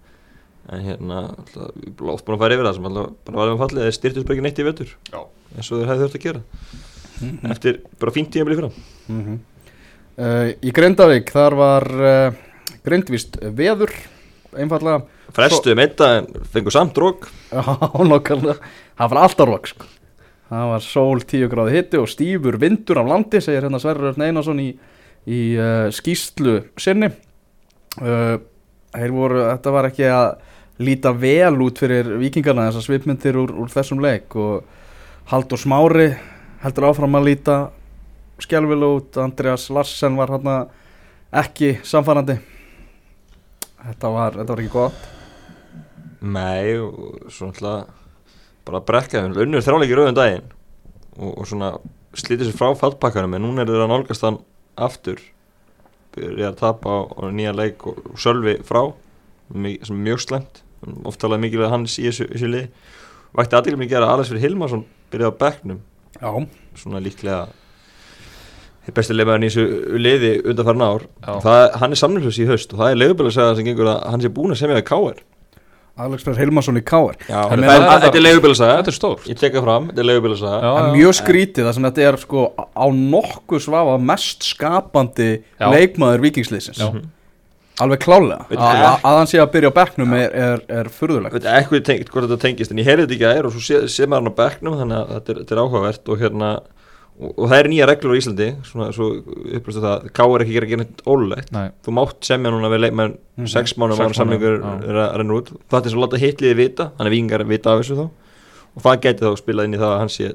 En 0.71 0.81
hérna, 0.81 1.19
alltaf, 1.37 1.75
við 1.75 1.91
erum 1.99 2.09
oft 2.15 2.25
búin 2.25 2.37
að 2.37 2.41
fara 2.41 2.55
yfir 2.57 2.65
það 2.69 2.75
sem 2.79 2.87
alltaf 2.89 3.11
bara 3.27 3.37
varum 3.37 3.59
fallið, 3.61 3.83
þeir 3.85 3.97
styrtist 3.99 4.27
uh, 10.21 10.49
Í 10.61 10.73
Grindavík 10.75 11.31
þar 11.33 11.57
var 11.57 11.87
uh, 11.97 12.39
grindvist 12.85 13.37
veður 13.41 13.93
einfallega 14.57 15.03
frestuðum 15.35 15.83
þetta 15.83 16.09
en 16.21 16.27
fengur 16.53 16.73
samt 16.73 16.97
rók 17.01 17.29
Já, 17.51 17.61
nokkarlega 18.11 18.57
Það 18.97 19.11
var 19.11 19.19
alltaf 19.21 19.45
rók 19.47 19.67
sko. 19.69 19.87
Það 20.47 20.69
var 20.71 20.81
sól 20.81 21.19
10 21.21 21.49
gráði 21.51 21.73
hitti 21.75 21.99
og 22.01 22.07
stífur 22.09 22.55
vindur 22.57 22.97
af 23.01 23.09
landi 23.11 23.41
segir 23.43 23.67
hérna 23.67 23.81
Sverrir 23.83 24.09
Örn 24.09 24.23
Einarsson 24.25 24.61
í, 24.63 24.71
í 25.27 25.41
uh, 25.59 25.89
skýslu 25.93 26.55
sinni. 26.79 27.11
Voru, 27.97 29.41
þetta 29.43 29.73
var 29.73 29.89
ekki 29.89 30.07
að 30.09 30.27
líta 30.81 31.11
vel 31.17 31.57
út 31.65 31.79
fyrir 31.81 32.09
vikingarna 32.21 32.69
þessar 32.69 32.85
svipmyndir 32.85 33.37
úr, 33.41 33.53
úr 33.53 33.69
þessum 33.73 34.01
leik 34.01 34.33
og 34.37 34.65
Haldur 35.31 35.59
Smári 35.59 36.11
heldur 36.61 36.89
áfram 36.89 37.17
að 37.17 37.27
líta 37.31 37.57
skjálfil 38.43 38.85
út, 38.87 39.17
Andreas 39.21 39.69
Larsen 39.73 40.17
var 40.19 40.31
hérna 40.35 40.57
ekki 41.33 41.77
samfærandi 41.85 42.37
þetta 43.87 44.11
var, 44.13 44.35
þetta 44.39 44.53
var 44.53 44.63
ekki 44.63 44.73
gott. 44.73 45.07
Nei, 46.27 46.75
og 46.81 47.31
svo 47.31 47.49
náttúrulega 47.51 47.85
bara 48.67 48.83
brekkaði, 48.83 49.45
unnur 49.45 49.63
þráleiki 49.63 49.95
rauðan 49.95 50.17
daginn 50.17 50.47
og, 51.15 51.31
og 51.31 51.47
svona 51.47 51.71
slítið 52.17 52.49
sér 52.49 52.57
frá 52.57 52.71
fallpakkanum 52.75 53.37
en 53.37 53.45
núna 53.45 53.63
er 53.63 53.71
þeirra 53.71 53.89
nálgast 53.91 54.25
hann 54.25 54.39
aftur 54.75 55.21
byrja 56.15 56.51
að 56.51 56.59
tapa 56.59 56.95
á, 57.05 57.29
nýja 57.31 57.53
leik 57.55 57.85
og, 57.87 58.01
og 58.11 58.19
sölvi 58.19 58.57
frá 58.67 58.81
sem 59.53 59.67
er 59.69 60.01
mjög 60.09 60.23
slemt 60.25 60.63
oft 61.07 61.21
talaði 61.21 61.45
mikilvæg 61.45 61.71
hans 61.71 61.95
í 62.01 62.07
þessu, 62.09 62.27
þessu 62.33 62.49
lið 62.51 62.67
vakti 63.37 63.57
aðeins 63.57 63.79
mikið 63.83 64.01
að 64.01 64.11
Alex 64.15 64.31
fyrir 64.31 64.45
Hilmarsson 64.47 64.83
byrjaði 65.11 65.37
á 65.37 65.41
bekknum. 65.43 65.79
Já, 66.17 66.31
svona 66.81 67.01
líklega 67.03 67.45
besti 68.95 69.15
leifæðan 69.17 69.43
í 69.43 69.49
þessu 69.51 69.97
liði 69.99 70.31
undanfarn 70.47 70.83
ár. 70.87 71.07
Já. 71.25 71.31
það, 71.43 71.63
hann 71.81 71.91
er 71.95 71.99
samnumflöss 72.03 72.39
í 72.39 72.47
haust 72.47 72.73
og 72.73 72.79
það 72.83 72.91
er 72.93 73.01
leifubæla 73.01 73.31
að 73.33 73.35
segja 73.39 73.55
sem 73.59 73.65
gengur 73.67 73.89
að 73.91 74.05
hann 74.13 74.21
sé 74.23 74.31
búin 74.37 74.53
að 74.55 74.61
semja 74.61 74.77
við 74.79 74.87
Káar 74.91 75.17
Alex 75.97 76.21
Freyr 76.27 76.37
Hilmarsson 76.37 76.77
í 76.77 76.83
meina- 77.65 77.99
þetta 78.03 78.19
er 78.19 78.25
leifubæla 78.27 78.53
að 78.53 78.73
Þetta 78.77 78.91
er 78.93 78.97
stór 78.99 79.27
ég 79.31 79.39
tekka 79.41 79.63
fram, 79.65 79.87
þetta 79.89 80.03
er 80.03 80.09
að 80.45 80.85
já. 80.85 80.93
mjög 80.93 81.13
skrítið 81.23 81.69
sem 81.73 81.87
þetta 81.89 82.03
er 82.11 82.17
sko 82.21 82.43
á 82.55 82.85
nokkuð 82.93 83.63
svafa 83.65 83.95
mest 83.99 84.45
skapandi 84.45 85.29
Já. 85.59 85.67
leikmaður 85.73 86.21
vikingsliðsins 86.27 86.77
Já. 86.83 86.91
Alveg 87.77 87.99
klálega. 88.01 88.45
Veit 88.49 88.57
að, 88.57 88.79
að, 88.81 88.95
að 89.05 89.15
hann 89.19 89.27
sé 89.29 89.37
að 89.37 89.51
byrja 89.53 89.69
á 89.69 89.77
bekknum 89.77 90.13
er, 90.17 90.31
er, 90.33 90.61
er 90.79 90.87
furðulegt. 90.89 91.35
Veit 91.37 91.45
ekki 91.45 91.81
tengt, 91.85 92.07
hvort 92.09 92.25
þetta 92.25 92.41
tengist 92.41 92.71
en 92.73 92.79
ég 92.81 92.87
heyrði 92.89 93.03
þetta 93.05 93.13
ekki 93.17 93.27
að 93.29 93.37
er 93.37 93.45
og 93.49 93.53
svo 93.53 93.61
sé, 93.61 93.81
sé 93.93 94.07
maður 94.09 94.23
hann 94.23 94.31
á 94.33 94.39
bekknum 94.39 94.77
þannig 94.79 94.97
að 94.97 95.11
þetta 95.13 95.29
er, 95.33 95.41
þetta 95.43 95.53
er 95.53 95.61
áhugavert 95.61 96.09
og 96.09 96.23
hérna 96.23 96.49
og, 97.17 97.31
og 97.37 97.49
það 97.49 97.57
er 97.63 97.69
nýja 97.71 97.87
reglur 97.89 98.13
á 98.13 98.19
Íslandi 98.21 98.47
svona 98.67 98.87
svo 98.95 99.07
upplýstu 99.57 99.83
það 99.83 100.07
Ká 100.13 100.23
er 100.27 100.43
ekki 100.45 100.51
að 100.53 100.57
gera 100.59 100.69
gera 100.71 100.81
neitt 100.83 101.03
ólulegt 101.09 101.51
þú 101.87 101.93
mátt 101.97 102.27
semja 102.29 102.51
núna 102.53 102.69
við 102.73 102.83
leikmenn 102.85 103.15
sex 103.49 103.73
mánuðum 103.77 104.03
Sex 104.11 104.17
samlingur 104.21 104.59
já. 104.61 104.73
er 104.89 104.99
að 105.03 105.15
renna 105.21 105.37
út. 105.41 105.51
Það 105.69 105.85
er 105.85 105.93
svo 105.95 106.01
að 106.01 106.05
láta 106.07 106.21
hitliði 106.23 106.57
vita 106.61 106.89
þannig 106.97 107.09
að 107.11 107.15
vikingar 107.17 107.43
vita 107.49 107.73
af 107.73 107.81
þessu 107.83 107.97
þá. 107.97 108.05
Og 108.77 108.83
það 108.85 108.99
geti 109.07 109.25
þá 109.25 109.37
spilað 109.41 109.65
inn 109.69 109.73
í 109.77 109.81
það 109.81 109.93
að 109.95 109.99
hann 110.03 110.13
sé 110.13 110.27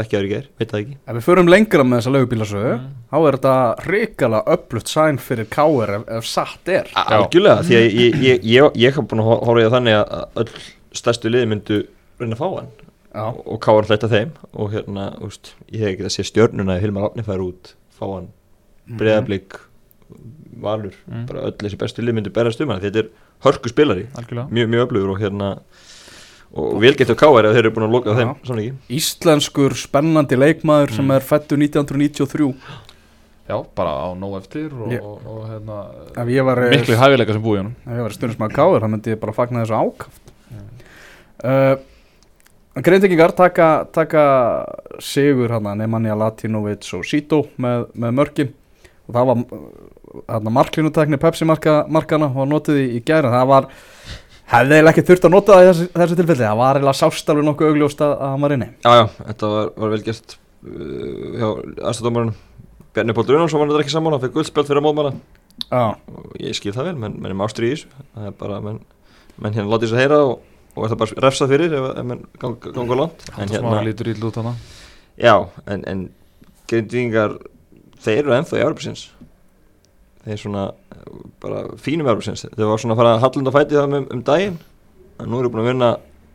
bekkjaður 0.00 0.26
í 0.26 0.28
ger, 0.30 0.44
veit 0.56 0.70
það 0.70 0.80
ekki. 0.84 0.94
Ef 1.10 1.16
við 1.18 1.24
förum 1.26 1.48
lengra 1.50 1.84
með 1.84 1.98
þessa 2.00 2.12
leigubílasögu 2.14 2.74
Mm. 2.76 2.84
þá 3.10 3.16
er 3.26 3.36
þetta 3.36 3.54
hrikalega 3.84 4.54
upplutt 4.54 4.88
sæn 4.88 5.18
fyrir 5.20 5.48
Káar 5.50 5.90
ef, 5.98 6.04
ef 6.20 6.28
satt 6.30 6.68
er. 6.70 6.86
Algjörlega, 6.94 7.64
því 7.66 7.74
að 7.76 7.82
ég, 7.98 8.14
ég, 8.22 8.44
ég, 8.46 8.70
ég 8.84 8.94
hef 8.94 9.08
búin 9.10 9.20
að 9.24 9.28
hor- 9.28 9.42
horfa 9.48 9.60
í 9.60 9.66
það 9.66 9.74
þannig 9.74 9.98
að 9.98 10.44
öll 10.44 10.62
stærstu 11.02 11.32
liði 11.34 11.50
myndu 11.50 11.80
reyna 12.22 12.38
að 12.38 12.40
fá 12.40 12.48
hann 12.60 12.70
og, 13.14 13.40
og 13.46 13.60
káar 13.60 13.86
hlætt 13.88 14.04
af 14.06 14.10
þeim 14.12 14.30
og 14.54 14.70
hérna, 14.72 15.08
úst, 15.26 15.54
ég 15.72 15.80
hef 15.82 15.94
ekki 15.94 16.06
að 16.06 16.14
sé 16.14 16.24
stjörnuna 16.28 16.76
ef 16.76 16.82
Hilmar 16.84 17.08
Átni 17.10 17.24
fær 17.26 17.42
út, 17.42 17.74
fá 17.98 18.04
hann 18.14 18.28
breyðablík, 18.98 19.58
valur 20.60 20.92
Mm. 21.10 21.26
bara 21.26 21.46
öll 21.48 21.56
þessi 21.58 21.78
bestu 21.78 22.02
lið 22.02 22.14
myndu 22.18 22.30
berast 22.34 22.60
um 22.60 22.68
hann. 22.68 22.80
Þetta 22.82 22.98
er 23.04 23.08
hörku 23.44 23.68
spilari, 23.70 24.06
algjörlega. 24.18 24.48
Mjög, 24.50 24.68
mjög 24.68 24.86
öflugur 24.88 25.10
og 25.14 25.20
hérna 25.22 25.50
og, 26.52 26.80
velgett 26.82 27.10
á 27.10 27.16
káar 27.16 27.46
ef 27.46 27.54
þeir 27.54 27.64
eru 27.64 27.70
búin 27.76 27.86
að 27.88 27.92
loka 27.94 28.14
þeim 28.18 28.32
svona 28.44 28.62
ekki 28.64 28.98
Íslenskur 28.98 29.74
spennandi 29.78 30.36
leikmaður 30.36 30.90
Mm. 30.90 30.96
sem 30.96 31.10
er 31.10 31.20
fættur 31.20 31.58
1993 31.58 32.54
Já, 33.50 33.56
bara 33.74 33.90
á 33.90 34.14
nóg 34.14 34.36
eftir 34.38 34.70
og, 34.72 34.90
Ég- 34.92 35.02
og, 35.02 35.22
og 35.26 35.48
hérna 35.50 36.44
var 36.44 36.60
Miklu 36.70 36.94
hæfileika 36.96 37.32
sem 37.32 37.42
búi 37.42 37.54
í 37.58 37.62
honum. 37.62 37.74
ef 37.86 37.92
ég 37.98 38.02
var 38.02 38.10
stundismæður 38.10 38.54
Káar 38.54 38.80
þá 38.82 38.88
myndi 38.90 39.10
ég 39.14 39.20
bara 39.20 39.32
fagna 39.32 39.64
þessu 39.64 39.74
ákaft. 39.74 40.20
Uh, 41.42 41.76
Greintekingar 42.78 43.34
taka, 43.34 43.68
taka 43.90 44.24
sigur 45.02 45.50
hann 45.50 45.66
Nemanja 45.78 46.14
Latinovic 46.14 46.86
og 46.94 47.02
Sito 47.08 47.44
með, 47.58 47.88
með 47.98 48.16
mörkin. 48.20 48.52
Og 49.10 49.16
það 49.16 49.30
var 50.30 50.52
marklinutekni 50.54 51.18
Pepsi 51.18 51.48
marka, 51.48 51.80
markana 51.90 52.28
og 52.30 52.46
notið 52.50 52.78
í, 52.84 53.00
gæri 53.02 53.32
það 53.32 53.48
var 53.50 53.66
hefði 54.50 54.76
eiginlega 54.76 54.92
ekki 54.94 55.06
þurft 55.08 55.26
að 55.26 55.34
nota 55.34 55.56
það 55.56 55.64
í 55.64 55.70
þessu, 55.70 55.88
þessu 55.96 56.20
tilfelli. 56.20 56.46
Það 56.46 56.60
var 56.60 56.78
eiginlega 56.78 57.00
sást 57.00 57.32
alveg 57.32 57.48
nokkuð 57.48 57.72
augljóst 57.72 58.04
að, 58.06 58.14
hann 58.26 58.46
var 58.46 58.54
inni. 58.56 58.70
Já, 58.86 58.92
já, 59.00 59.04
þetta 59.26 59.50
var, 59.54 59.72
var 59.82 59.92
vel 59.94 60.00
gert 60.06 60.36
uh, 60.36 61.26
hjá 61.40 61.48
aðstæðdómarinn 61.90 62.32
Bjarni 62.90 63.14
Pól 63.14 63.26
Drunarsson 63.26 63.62
var 63.62 63.70
þetta 63.70 63.84
ekki 63.84 63.92
saman, 63.94 64.16
hann 64.16 64.22
fekk 64.24 64.34
guldspjöld 64.34 64.70
fyrir 64.70 64.82
Já, 65.68 65.94
og 65.94 66.32
ég 66.40 66.56
skil 66.56 66.72
það 66.74 66.88
vel, 66.90 66.96
menn, 67.02 67.18
er 67.28 67.36
mástri 67.38 67.68
í 67.68 67.74
þessu. 67.74 67.90
Það 68.14 68.30
er 68.30 68.34
bara, 68.40 68.56
menn, 68.64 68.80
menn 69.38 69.54
hérna 69.54 69.70
láti 69.70 69.86
þess 69.86 69.94
að 69.94 70.02
heyra 70.02 70.18
og, 70.26 70.40
og 70.74 70.84
er 70.84 70.92
það 70.92 71.00
bara 71.02 71.24
refsað 71.26 71.54
fyrir 71.54 71.76
ef, 71.78 71.86
ef 72.00 72.08
menn 72.10 72.26
ganga, 72.42 72.74
ganga 72.76 72.98
langt? 73.02 73.24
En 73.36 73.48
hana 74.40 74.54
já, 75.20 75.34
en, 75.66 75.84
en 75.90 76.04
grindvíkingar 76.70 77.38
þeir 78.00 78.22
eru 78.24 78.36
ennþá 78.36 78.60
í 78.60 78.64
Európsins 78.64 79.08
þeir 80.24 80.42
svona 80.42 80.68
eh, 80.92 81.08
bara 81.42 81.64
fínum 81.80 82.08
Európsins, 82.10 82.46
þeir 82.54 82.70
var 82.70 82.82
svona 82.82 82.96
að 82.96 83.02
fara 83.02 83.16
að 83.16 83.24
hallunda 83.26 83.54
fæti 83.54 83.78
það 83.78 83.98
um, 83.98 84.06
um 84.14 84.22
daginn. 84.26 84.60
En 85.20 85.28
nú 85.32 85.40
eru 85.40 85.50
búin 85.52 85.64
að 85.64 85.70
vinna 85.72 85.90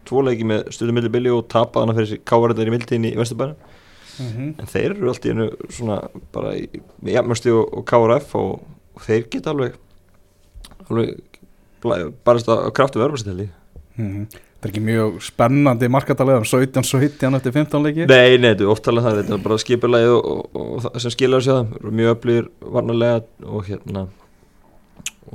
tvo 0.05 0.21
leiki 0.25 0.45
með 0.47 0.67
stundum 0.73 0.99
milli 0.99 1.11
billi 1.13 1.31
og 1.33 1.47
tapa 1.51 1.81
hana 1.81 1.95
fyrir 1.95 2.11
þessi 2.11 2.25
kávarðar 2.29 2.69
í 2.69 2.73
mildin 2.75 3.07
í 3.09 3.15
Vesturbæna 3.17 3.55
mm 3.55 4.53
en 4.61 4.69
þeir 4.71 4.93
eru 4.93 5.09
alltaf 5.11 5.25
í 5.27 5.73
svona 5.75 5.97
bara 6.31 6.53
í, 6.55 6.69
með 7.01 7.17
jafnmjösti 7.17 7.51
og, 7.51 7.65
og 7.75 7.85
KRF 7.89 8.35
og, 8.39 8.61
og 8.95 9.03
þeir 9.03 9.25
geta 9.33 9.51
alveg 9.51 9.75
alveg 10.87 11.39
blæ- 11.83 12.13
barast 12.23 12.47
á, 12.47 12.55
á 12.63 12.69
kraftu 13.95 14.03
verðmarstelli 14.03 14.43
Það 14.65 14.71
er 14.71 14.71
ekki 14.71 14.81
mjög 14.81 15.17
spennandi 15.21 15.87
markatalega 15.93 16.39
um 16.41 16.45
17-17 16.49 17.35
eftir 17.37 17.53
15 17.53 17.83
leiki. 17.85 18.05
Nei, 18.09 18.37
nei, 18.41 18.47
þetta 18.47 18.63
er 18.65 18.69
oft 18.71 18.81
talað 18.87 19.03
um 19.03 19.05
það, 19.05 19.17
þetta 19.19 19.33
er 19.35 19.41
bara 19.43 19.57
skipulagið 19.61 20.13
og, 20.15 20.29
og, 20.31 20.63
og, 20.87 20.87
sem 21.03 21.13
skilur 21.13 21.43
sér 21.45 21.59
það. 21.59 21.91
Mjög 21.99 22.13
öflugir 22.15 22.47
varnarlega 22.73 23.19
og 23.45 23.67
hérna 23.67 24.07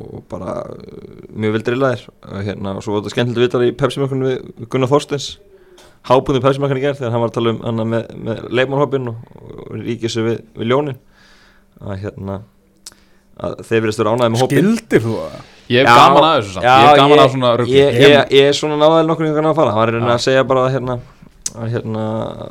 og 0.01 0.25
bara 0.33 0.57
uh, 0.67 1.21
mjög 1.31 1.55
vel 1.55 1.63
drillaðir. 1.69 2.03
Og 2.27 2.43
hérna, 2.49 2.73
og 2.75 2.83
svo 2.83 2.97
var 2.97 3.05
þetta 3.05 3.15
skemmtilegt 3.15 3.55
að 3.55 3.65
vita 3.67 3.71
í 3.71 3.79
Pepsi-mörkunum 3.85 4.31
við 4.33 4.67
Gunnar 4.73 4.91
Þorstens 4.91 5.29
hábúðum 6.11 6.47
Pepsi-mörkunum 6.49 6.83
í 6.83 6.87
gerð 6.89 7.05
þegar 7.05 7.15
hann 7.15 7.23
var 7.23 7.31
að 7.31 7.39
tala 7.39 7.55
um 7.55 7.63
hana 7.69 7.89
með, 7.93 8.11
með 8.27 8.43
leikmannhoppin 8.51 9.13
og, 9.13 9.23
og 9.61 9.73
ríkið 9.79 10.17
sér 10.17 10.27
við, 10.27 10.43
við 10.59 10.73
ljónin. 10.73 11.01
Að 11.79 12.03
hérna 12.09 12.43
að 13.41 13.61
þeir 13.63 13.87
verðast 13.87 14.03
vera 14.03 14.19
ánæði 14.19 14.35
með 14.35 14.47
hoppin 14.49 14.67
Skildir 14.67 15.07
þú 15.07 15.17
það? 15.21 15.50
Ég 15.71 15.85
hef 15.85 15.87
Já, 15.87 15.95
gaman 16.01 16.27
að 16.27 16.37
þessu 16.41 16.53
samt. 16.57 16.65
já, 16.67 16.75
Ég 16.75 16.89
hef 16.89 16.97
gaman 16.99 17.17
ég- 17.19 17.23
að 17.25 17.31
svona 17.37 17.51
rugli. 17.61 17.77
ég, 17.79 18.01
ég, 18.03 18.35
ég 18.41 18.49
er 18.51 18.59
svona 18.59 18.77
náðaðil 18.81 19.07
nokkur 19.13 19.31
hvernig 19.31 19.53
að 19.53 19.61
fara. 19.61 19.71
Hann 19.71 19.81
var 19.81 19.93
að 19.95 20.09
Já. 20.11 20.15
að 20.17 20.25
segja 20.27 20.45
bara 20.51 20.65
að 20.67 20.73
hérna, 20.75 20.99
að 21.55 21.71
hérna 21.75 22.05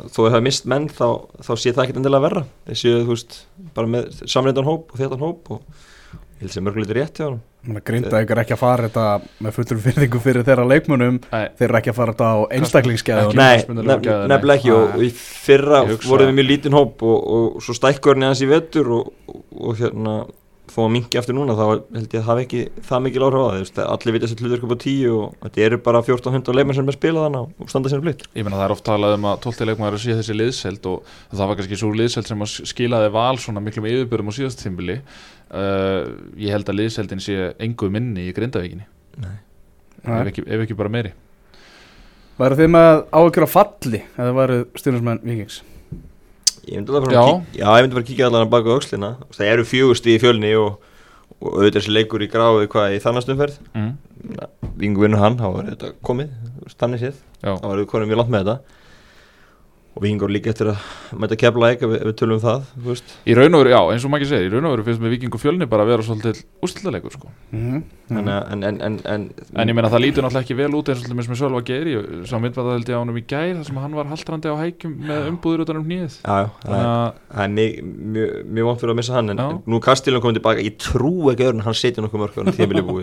þó 0.08 0.18
þau 0.24 0.30
hafa 0.30 0.42
mist 0.48 0.66
menn 0.66 0.88
þá, 0.88 1.06
þá 1.44 1.52
sé 1.60 1.74
það 1.76 1.84
ekkert 1.84 2.00
endilega 2.00 2.26
verra. 2.30 2.44
Þeir 2.70 2.80
séu 2.84 3.04
þú 3.04 3.14
veist 3.16 3.38
bara 3.76 3.88
með 3.88 4.24
samreindan 4.26 4.66
hóp 4.72 4.92
og 4.94 5.00
þéttan 5.04 5.20
hóp 5.28 5.52
og 5.52 5.62
ég 6.40 6.46
held 6.48 6.52
sem 6.56 6.64
mörgulegt 6.64 6.96
rétt 6.96 7.20
hjá 7.20 7.28
hann 7.28 7.42
Grinda 7.84 8.22
ykkur 8.24 8.40
ekki 8.40 8.54
að 8.56 8.62
fara 8.62 8.88
þetta 8.88 9.06
með 9.44 9.52
fullur 9.58 9.80
fyrðingu 9.84 10.20
fyrir 10.24 10.46
þeirra 10.48 10.64
leikmunum 10.70 11.18
Nei, 11.28 11.50
þeir 11.60 11.66
eru 11.68 11.78
ekki 11.82 11.92
að 11.92 11.98
fara 11.98 12.14
þetta 12.14 12.30
á 12.32 12.38
einstaklingsgeðu 12.56 13.24
Ekki. 13.26 13.36
Nei, 13.36 13.58
nefnilega 14.32 14.56
ekki. 14.56 14.72
Og, 14.72 14.94
fyrra 15.20 15.82
voruð 16.08 16.30
við 16.30 16.38
mjög 16.40 16.48
lítinn 16.54 16.78
hóp 16.80 17.04
og, 17.04 17.18
og 17.36 17.60
svo 17.66 17.76
stækkurinn 17.76 18.24
hans 18.30 18.40
í 18.40 18.48
og, 18.96 19.12
og 19.60 19.76
hérna 19.76 20.16
þó 20.70 20.80
að 20.86 20.92
mingi 20.96 21.20
aftur 21.20 21.36
núna 21.38 21.56
þá 21.58 21.64
held 21.70 22.14
ég 22.14 22.20
að 22.20 22.28
hafa 22.28 22.44
ekki 22.46 22.62
það 22.90 23.04
mikil 23.06 23.26
áhrif 23.26 23.42
á 23.42 23.50
það, 23.50 23.82
allir 23.96 24.16
vita 24.16 24.30
sér 24.30 24.44
hlutur 24.44 24.66
upp 24.66 24.76
á 24.76 24.84
tíu 24.84 25.16
og 25.16 25.34
þetta 25.46 25.66
eru 25.66 25.80
bara 25.90 26.04
14 26.06 26.36
hundar 26.38 26.58
leikmenn 26.58 26.78
sem 26.78 26.92
er 26.92 26.98
spilað 26.98 27.26
þannig 27.28 27.66
og 27.66 27.74
standa 27.74 27.92
sér 27.94 28.04
flytt 28.06 28.26
ég 28.38 28.46
meina 28.46 28.60
það 28.60 28.66
er 28.68 28.76
oft 28.76 28.86
talað 28.90 29.16
um 29.18 29.28
að 29.32 29.42
12. 29.48 29.68
leikmaður 29.70 30.04
sé 30.04 30.18
þessi 30.20 30.38
liðselt 30.38 30.90
og 30.92 31.10
það 31.34 31.52
var 31.52 31.60
kannski 31.60 31.80
svo 31.82 31.92
liðselt 31.96 32.30
sem 32.30 32.46
að 32.46 32.56
skilaði 32.74 33.12
val 33.18 33.42
svona 33.42 33.64
miklum 33.66 33.90
yfirbyrðum 33.90 34.30
á 34.30 34.38
síðast 34.38 34.64
tímbili 34.64 35.00
uh, 35.00 36.06
ég 36.40 36.54
held 36.54 36.70
að 36.70 36.80
liðseltin 36.82 37.24
sé 37.24 37.52
engu 37.62 37.90
minni 37.94 38.30
í 38.30 38.36
Grindavíkinni. 38.36 38.86
Ef 40.00 40.30
ekki, 40.32 40.46
ef 40.46 40.64
ekki 40.64 40.78
bara 40.80 40.92
meiri. 40.94 41.12
Væru 42.40 42.56
þið 42.56 42.72
með 42.72 43.02
af 43.20 43.52
falli 43.52 44.04
eða 44.16 44.36
væru 44.38 44.60
stjórnismenn 44.80 45.26
vikings? 45.26 45.60
Ég 46.70 46.78
myndi 46.78 46.94
Já. 46.94 47.00
bara 47.00 47.10
að 47.10 47.30
kíkja, 47.30 47.64
já, 47.64 47.70
myndi 47.82 47.98
bara 47.98 48.04
að 48.04 48.10
kíkja 48.12 48.30
allan 48.30 48.46
að 48.46 48.54
baka 48.54 48.76
aukslina 48.76 49.10
Það 49.34 49.52
eru 49.54 49.66
fjögust 49.66 50.10
í 50.10 50.18
fjölni 50.22 50.52
og, 50.60 50.76
og 51.40 51.48
auðvitað 51.56 51.80
þessi 51.80 51.96
leikur 51.96 52.26
í 52.26 52.30
gráðu 52.30 52.68
hvað 52.70 52.96
í 52.98 53.00
þannastumferð 53.04 53.58
mm. 53.74 53.90
Vingu 54.80 55.04
vinnur 55.06 55.24
hann, 55.24 55.40
þá 55.40 55.48
var 55.56 55.72
þetta 55.74 55.94
komið, 56.06 56.30
þannig 56.80 57.02
séð. 57.02 57.18
Þá 57.44 57.66
var 57.66 57.80
við 57.80 57.88
konum 57.92 58.10
mjög 58.12 58.22
langt 58.22 58.34
með 58.34 58.46
þetta 58.46 58.78
og 59.98 60.04
vingur 60.06 60.30
líka 60.32 60.52
eftir 60.54 60.70
að 60.72 60.84
mæta 61.20 61.36
kefla 61.40 61.72
ef, 61.74 61.82
við- 61.82 62.00
ef 62.00 62.08
við 62.08 62.18
tölum 62.22 62.38
um 62.38 62.44
það, 62.44 62.68
veist. 62.86 63.16
Í 63.26 63.36
raun 63.36 63.56
og 63.58 63.64
veru, 63.64 63.72
já, 63.74 63.80
eins 63.94 64.06
og 64.06 64.12
maður 64.14 64.22
ekki 64.22 64.30
segir 64.30 64.50
í 64.50 64.54
raun 64.54 64.68
og 64.70 64.76
veru 64.76 64.86
finnst 64.88 65.02
með 65.04 65.14
Viking 65.16 65.34
og 65.36 65.42
Fjölni 65.42 65.68
bara 65.70 65.84
að 65.84 65.90
vera 65.92 66.06
svolítið 66.06 66.44
úrslitaleikur 66.64 67.16
sko. 67.18 67.32
Mm 67.52 67.82
að, 68.10 68.52
en, 68.54 68.64
en, 68.64 68.78
en, 68.82 68.96
en, 69.06 69.26
en 69.54 69.70
ég 69.70 69.76
meina 69.78 69.90
það 69.92 70.02
lítur 70.02 70.24
náttúrulega 70.26 70.46
ekki 70.46 70.56
vel 70.58 70.74
út 70.80 70.88
eins 70.90 71.02
og 71.04 71.06
alltaf 71.06 71.20
með 71.20 71.28
Geir. 71.68 71.90
Ég 71.94 72.08
sá 72.30 72.38
myndvað 72.42 72.70
það 72.70 72.78
held 72.78 72.90
ég 72.90 72.98
á 72.98 73.02
honum 73.04 73.20
í 73.20 73.26
gær 73.30 73.52
þar 73.60 73.68
sem 73.68 73.78
hann 73.84 73.98
var 74.00 74.10
haldrandi 74.10 74.50
á 74.50 74.56
hækjum 74.62 74.96
með 75.10 75.28
umbúður 75.30 75.66
utan 75.66 75.78
um 75.82 75.86
það 76.26 76.48
þannig 76.64 76.80
er, 76.80 76.88
að 76.90 77.20
það 77.36 77.44
er 77.44 77.52
mjög, 78.16 78.32
vant 78.70 78.80
fyrir 78.82 78.94
að 78.96 79.00
missa 79.02 79.14
hann 79.20 79.30
en, 79.30 79.38
Já. 79.44 79.50
en 79.50 79.62
nú 79.70 79.82
Kastílun 79.86 80.24
komið 80.24 80.40
tilbaka, 80.40 80.66
ég 80.66 80.80
trú 80.82 81.14
ekki 81.34 81.46
öðrun 81.50 81.62
að 81.62 81.70
hann 81.70 81.78
setja 81.84 82.02
nokkuð 82.06 82.24
hann 82.42 82.54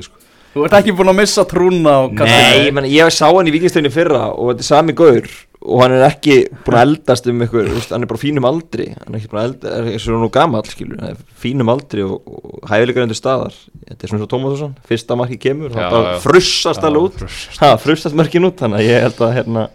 sko. 0.09 0.25
Þú 0.57 0.65
ert 0.65 0.77
ekki 0.79 0.95
búin 0.97 1.11
að 1.13 1.19
missa 1.21 1.45
trúna 1.45 1.93
á 1.93 2.03
Nei, 2.17 2.67
ég, 2.67 2.73
meni, 2.73 2.89
ég 2.97 3.13
sá 3.13 3.27
hann 3.29 3.47
í 3.47 3.53
vikingstöðinni 3.53 3.93
fyrra 3.93 4.31
og 4.33 4.55
þetta 4.55 4.65
er 4.65 4.69
sami 4.71 4.95
gaur 4.97 5.27
og 5.67 5.81
hann 5.83 5.95
er 5.97 6.05
ekki 6.07 6.35
búin 6.67 6.77
að 6.79 6.85
eldast 6.87 7.27
um 7.31 7.41
ykkur, 7.47 7.69
veist, 7.75 7.91
hann 7.95 8.05
er 8.07 8.11
bara 8.11 8.21
fínum 8.23 8.47
aldri. 8.49 8.87
Hann 8.95 9.15
er 9.15 9.19
ekki 9.19 9.31
búin 9.33 9.41
að 9.43 9.49
elda, 9.51 9.73
er 9.81 9.89
eins 9.93 10.07
og 10.09 10.21
nú 10.23 10.29
gamall 10.35 10.69
skilur, 10.71 11.01
hann 11.03 11.17
er 11.17 11.25
fínum 11.43 11.73
aldri 11.73 12.05
og, 12.07 12.29
og 12.31 12.69
hæfileikar 12.71 13.07
undir 13.07 13.19
staðar, 13.19 13.57
þetta 13.89 14.07
er 14.07 14.13
svona 14.13 14.23
svo 14.23 14.29
Tómasson 14.35 14.77
fyrsta 14.89 15.19
marki 15.19 15.39
kemur, 15.43 15.73
Já, 15.75 15.81
hann 15.83 15.93
bara 15.97 16.15
já. 16.15 16.21
frussast 16.25 16.81
Já, 16.83 16.87
alveg 16.91 17.09
út. 17.11 17.19
frussast. 17.25 17.61
ha, 17.65 17.73
frussast 17.83 18.19
mörkin 18.23 18.47
út, 18.49 18.57
þannig 18.63 18.81
að 18.83 18.89
ég 18.93 19.05
held 19.09 19.23
að 19.27 19.35
hérna, 19.41 19.67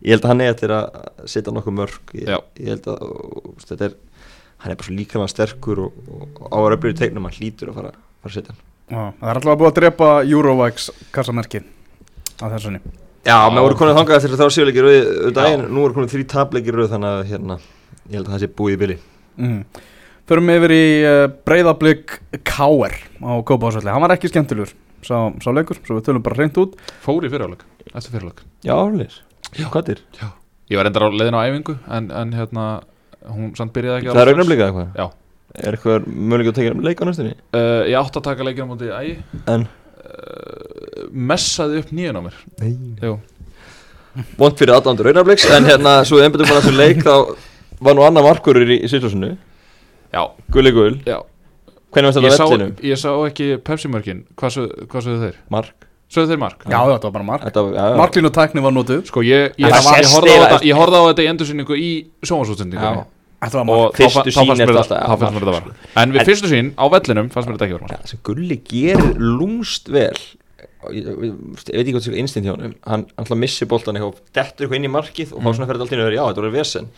ég 0.00 0.16
held 0.16 0.24
að 0.26 0.32
hann 0.34 0.44
er 0.46 0.52
eftir 0.56 0.74
að 0.80 0.98
setja 1.36 1.54
nokkuð 1.56 1.78
mörk. 1.82 2.14
Ég, 2.16 2.32
ég 2.62 2.72
held 2.74 2.90
að 2.92 3.06
og, 3.06 3.54
þetta 3.68 3.90
er, 3.90 3.96
hann 4.64 4.72
er 4.72 4.80
bara 4.80 4.88
svo 4.90 4.96
líkanlega 4.98 5.32
sterkur 5.36 5.84
og, 5.86 6.04
og, 6.08 6.28
og 6.40 6.52
á 6.52 6.56
að 6.62 6.68
röflur 6.74 6.94
í 6.94 7.00
tegnum 7.04 7.28
hann 7.28 7.36
hlýtur 7.36 7.72
að 7.74 7.80
fara, 7.82 7.92
fara 8.24 8.32
að 8.32 8.38
setja 8.40 8.54
hann. 8.56 8.62
Já, 8.86 9.02
það 9.20 9.30
er 9.32 9.40
alltaf 9.40 9.58
búið 9.60 9.72
að 9.72 9.78
drepa 9.80 10.10
Eurovax 10.30 10.90
kassamerki 11.12 11.60
á 12.38 12.46
þessunni 12.52 12.80
Já, 13.26 13.34
Já. 13.34 13.50
menn 13.50 13.64
voru 13.64 13.78
konið 13.80 13.96
þangað 13.98 14.16
eftir 14.20 14.38
þá 14.38 14.46
séuleikir 14.54 14.86
rauð 14.86 14.96
auðvitað 14.96 15.26
Já. 15.26 15.36
daginn, 15.40 15.66
nú 15.74 15.82
voru 15.82 15.96
konið 15.96 16.12
þrý 16.14 16.24
tapleikir 16.30 16.78
rauð 16.78 16.92
þannig 16.94 17.12
að 17.12 17.30
hérna, 17.32 17.58
ég 18.06 18.16
held 18.20 18.28
að 18.28 18.34
það 18.36 18.42
sé 18.44 18.48
búið 18.60 18.76
í 18.76 18.80
bili 18.82 18.96
mm. 19.42 19.60
Förum 20.26 20.50
yfir 20.50 20.72
í 20.74 20.84
uh, 21.06 21.24
breyðablík 21.46 22.16
K.R. 22.46 22.94
á 23.22 23.32
Kópásvöldi 23.46 23.92
Hann 23.94 24.02
var 24.02 24.14
ekki 24.16 24.30
skemmtilegur, 24.30 24.72
sá, 25.06 25.16
sá 25.42 25.48
leikur 25.54 25.78
Svo 25.86 25.98
við 25.98 26.08
tölum 26.08 26.24
bara 26.26 26.38
reynd 26.40 26.58
út 26.62 26.74
Fór 27.04 27.26
í 27.26 27.30
fyrirháleik 27.30 27.62
Eftir 27.92 28.14
fyrirháleik 28.16 28.42
Já, 28.66 28.74
ális, 28.74 29.20
hvað 29.70 29.92
er? 29.94 30.02
Ég 30.66 30.80
var 30.80 30.90
endar 30.90 31.06
á 31.06 31.10
leiðin 31.14 31.38
á 31.38 31.46
æfingu 31.46 31.76
En, 31.86 32.10
en 32.10 32.34
hérna 32.34 32.66
Hún 33.26 33.52
samt 33.58 33.74
byrjaði 33.74 34.02
ekki 34.02 34.14
Það 34.14 34.22
er 34.22 34.32
augnablikað 34.32 34.72
eitthvað? 34.72 34.98
Já. 34.98 35.06
Er 35.56 35.76
eitthvað 35.78 36.08
möguleik 36.10 36.50
að 36.50 36.72
um 36.72 36.82
leik 36.86 37.02
á 37.02 37.04
næstunni? 37.06 37.36
uh, 37.54 37.82
Ég 37.86 37.98
átti 38.00 38.20
að 38.20 38.26
taka 38.26 38.46
leikina 38.46 38.66
á 38.66 38.70
móti 38.70 38.90
ægi 38.90 39.14
En? 39.54 39.68
uh, 40.02 40.65
Messaði 41.12 41.78
upp 41.82 41.90
nýjan 41.92 42.18
á 42.18 42.22
mér. 42.26 42.36
Vont 44.40 44.56
fyrir 44.58 44.72
aðdándur 44.78 45.10
augnabliks, 45.10 45.44
en 45.52 45.66
hérna, 45.68 45.98
svo 46.08 46.22
einbættum 46.24 46.48
bara 46.48 46.62
þessu 46.64 46.76
leik 46.76 47.02
þá 47.04 47.14
var 47.84 47.96
nú 47.98 48.04
annar 48.06 48.24
markurur 48.24 48.64
í, 48.64 48.78
í 48.80 48.88
Sýslúsinu 48.88 49.34
Já. 50.14 50.22
Gulli 50.52 50.72
Gull, 50.72 50.94
Já. 51.04 51.18
Hvernig 51.92 52.08
varst 52.12 52.22
Ég 52.24 52.32
þetta 52.32 52.46
vellinum? 52.48 52.70
ég 52.84 53.00
sá 53.00 53.10
ekki 53.28 53.48
Pepsi-mörkin 53.64 54.22
Hvað 54.36 54.54
sögðu 54.56 55.18
þeir? 55.26 55.36
Mark. 55.52 55.74
Sögðu 56.12 56.32
þeir 56.32 56.40
mark? 56.40 56.64
Já, 56.70 56.78
þetta 56.94 57.08
var 57.10 57.14
bara 57.18 57.26
mark. 57.28 57.44
Þetta, 57.44 57.62
var- 57.66 57.76
já, 57.76 57.84
já. 57.90 57.96
Marklín 58.00 58.28
og 58.28 58.32
tækni 58.36 58.62
var 58.64 58.72
notuð. 58.76 59.04
Sko 59.10 59.22
ég, 59.26 59.52
ég, 59.58 59.66
ég, 59.66 59.74
það 59.74 60.00
ég, 60.00 60.08
horfði 60.14 60.34
á 60.38 60.56
ég 60.70 60.80
horfði 60.80 60.96
á 60.96 61.04
þetta 61.10 61.24
í 61.26 61.28
endursynningu 61.34 61.76
í 61.82 61.90
sjónvarsútsendingu 62.24 62.88
Já. 62.88 63.04
Þetta 63.46 63.60
var 63.60 63.76
og 63.76 63.96
Fyrstu 64.00 64.32
fannst 64.32 64.40
er 64.40 64.56
mér 64.56 64.72
þetta 64.72 64.80
alltaf- 64.80 65.04
þá 65.04 65.16
fannst 65.20 65.36
mér 65.36 65.44
þetta 65.44 65.56
var 65.60 66.02
en 66.02 66.12
við 66.16 66.28
fyrstu 66.30 66.48
sín 66.52 66.70
á 66.80 66.84
vellinum 66.94 67.28
fannst 67.34 67.48
mér 67.50 67.58
þetta 67.58 67.66
ekki 67.68 67.76
vera 67.76 67.90
Já, 67.92 68.08
sem 68.08 68.20
Gulli 68.24 68.56
gerir 68.64 69.18
lúmst 69.20 69.90
vel 69.92 70.16
ég, 70.92 71.04
veit 71.06 71.70
ekki 71.72 71.92
hvað 71.96 72.04
það 72.06 72.12
er 72.14 72.18
innstinn 72.22 72.44
hjá 72.46 72.52
honum 72.54 72.74
hann 72.86 73.06
alltaf 73.18 73.38
missi 73.40 73.66
boltan 73.70 73.96
eitthvað 73.98 74.20
dettur 74.36 74.66
eitthvað 74.66 74.78
inn 74.80 74.88
í 74.88 74.92
markið 74.92 75.32
og 75.34 75.42
fá 75.42 75.48
svona 75.56 75.66
fyrir 75.70 75.80
alltaf 75.80 75.96
inn 75.96 76.02
og 76.04 76.08
verið 76.10 76.20
já, 76.20 76.24
þetta 76.28 76.42
voru 76.44 76.52
vesen 76.56 76.88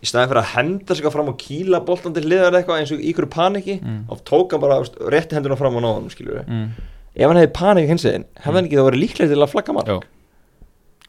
í 0.00 0.08
staðin 0.08 0.30
fyrir 0.32 0.42
að 0.42 0.52
henda 0.56 0.94
sig 0.98 1.10
fram 1.12 1.28
og 1.32 1.36
kýla 1.40 1.82
boltan 1.86 2.14
til 2.16 2.24
hliðar 2.26 2.56
eitthvað 2.60 2.80
eins 2.82 2.92
og 2.96 3.00
í 3.04 3.10
ykkur 3.12 3.28
paniki 3.32 3.80
Mm. 3.80 4.04
og 4.10 4.22
tók 4.24 4.52
hann 4.56 4.60
bara 4.64 4.80
rétti 5.12 5.36
henduna 5.38 5.56
fram 5.60 5.76
og 5.76 5.82
náðan 5.84 6.10
skilur 6.12 6.42
mm. 6.46 6.70
ef 7.16 7.26
hann 7.28 7.36
hefði 7.42 7.52
panik 7.54 7.88
hins 7.88 8.04
veginn 8.08 8.24
hefði 8.40 8.56
hann 8.56 8.64
ekki 8.70 8.80
þá 8.80 8.88
verið 8.90 9.04
líklega 9.04 9.34
til 9.34 9.42
að 9.44 9.52
flagga 9.54 9.72
mark 9.76 9.86
Já. 9.94 10.00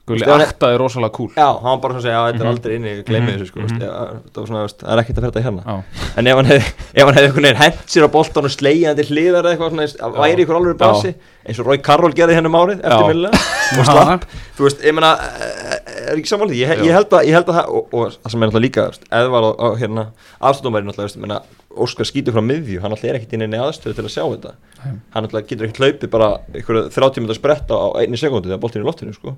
Gulli 0.10 0.26
hann 0.26 0.42
er- 0.42 0.78
rosalega 0.82 1.14
cool 1.14 1.30
Já, 1.38 1.46
hann 1.62 1.78
var 1.78 1.78
bara 1.84 1.94
svona 1.94 2.02
að 2.02 2.08
segja, 2.08 2.22
þetta 2.26 2.42
er 2.42 2.48
Mhm. 2.48 2.52
aldrei 2.56 2.76
inni, 2.76 2.90
ég 2.90 3.06
gleymi 3.06 3.28
Mhm, 3.32 3.38
þessu, 3.38 3.48
sko, 3.48 3.60
mhm. 3.60 3.80
það 3.80 4.92
er 4.92 5.02
ekkert 5.02 5.18
að 5.18 5.22
fyrir 5.22 5.32
þetta 5.32 5.44
hérna. 5.46 5.84
En 6.18 6.28
ef 6.28 6.36
hann 6.36 6.46
hefði, 6.46 6.74
ef 6.96 7.04
hann 7.06 7.14
hefði 7.14 7.28
einhvern 7.28 7.44
veginn 7.46 7.62
hent 7.62 7.86
sér 7.86 8.04
á 8.04 8.10
boltan 8.12 8.44
og 8.44 8.52
slegið 8.52 8.88
hann 8.88 8.96
til 8.98 9.06
hliðar 9.06 9.46
eða 9.46 9.54
eitthvað 9.54 10.18
væri 10.18 10.46
ykkur 10.46 10.58
alveg 10.58 10.78
basi, 10.82 11.14
eins 11.46 11.62
og 11.62 11.68
Rói 11.68 11.80
Karol 11.84 12.14
gerði 12.18 12.38
hennum 12.38 12.58
árið, 12.58 12.82
Já. 12.82 12.92
eftirminnilega, 12.92 13.40
og 13.78 13.88
slapp, 13.90 14.28
þú 14.58 14.68
veist, 14.68 14.84
ég 14.86 14.96
meina, 14.98 15.12
eh, 15.38 15.96
er 16.12 16.20
ekki 16.20 16.32
samanlega, 16.32 16.60
ég, 16.60 16.84
ég 16.88 16.98
held 16.98 17.16
að, 17.18 17.32
að 17.40 17.50
það, 17.56 17.72
og, 17.72 17.96
og 17.98 18.14
það 18.18 18.34
sem 18.34 18.44
er 18.44 18.52
náttúrulega 18.52 18.68
líka, 18.68 18.86
Eðvar 19.22 19.48
og, 19.50 19.64
og 19.68 19.80
hérna, 19.82 20.06
aðstofnumæri 20.40 20.90
náttúrulega, 20.90 21.42
Óskar 21.72 22.04
skýtur 22.04 22.36
frá 22.36 22.44
miðju, 22.44 22.82
hann 22.84 22.92
náttúrulega 22.92 23.16
er 23.16 23.20
ekkert 23.22 23.36
inn 23.38 23.56
í 23.56 23.60
aðstöðu 23.64 23.96
til 23.96 24.04
að 24.04 24.12
sjá 24.12 24.24
þetta, 24.26 24.54
Nei. 24.82 24.98
hann 25.16 25.26
náttúrulega 25.26 25.48
getur 25.48 25.70
ekkert 25.70 25.86
hlaupið 25.86 26.12
bara 26.12 26.30
ykkur 26.60 26.80
30 26.92 27.24
minútur 27.24 27.38
spretta 27.40 27.78
á 27.80 27.88
einni 28.02 28.20
sekundu 28.20 28.52
þegar 28.52 28.60
boltin 28.66 28.82
er 28.82 28.84
í 28.84 28.90
loftinu, 28.90 29.16
sko. 29.16 29.38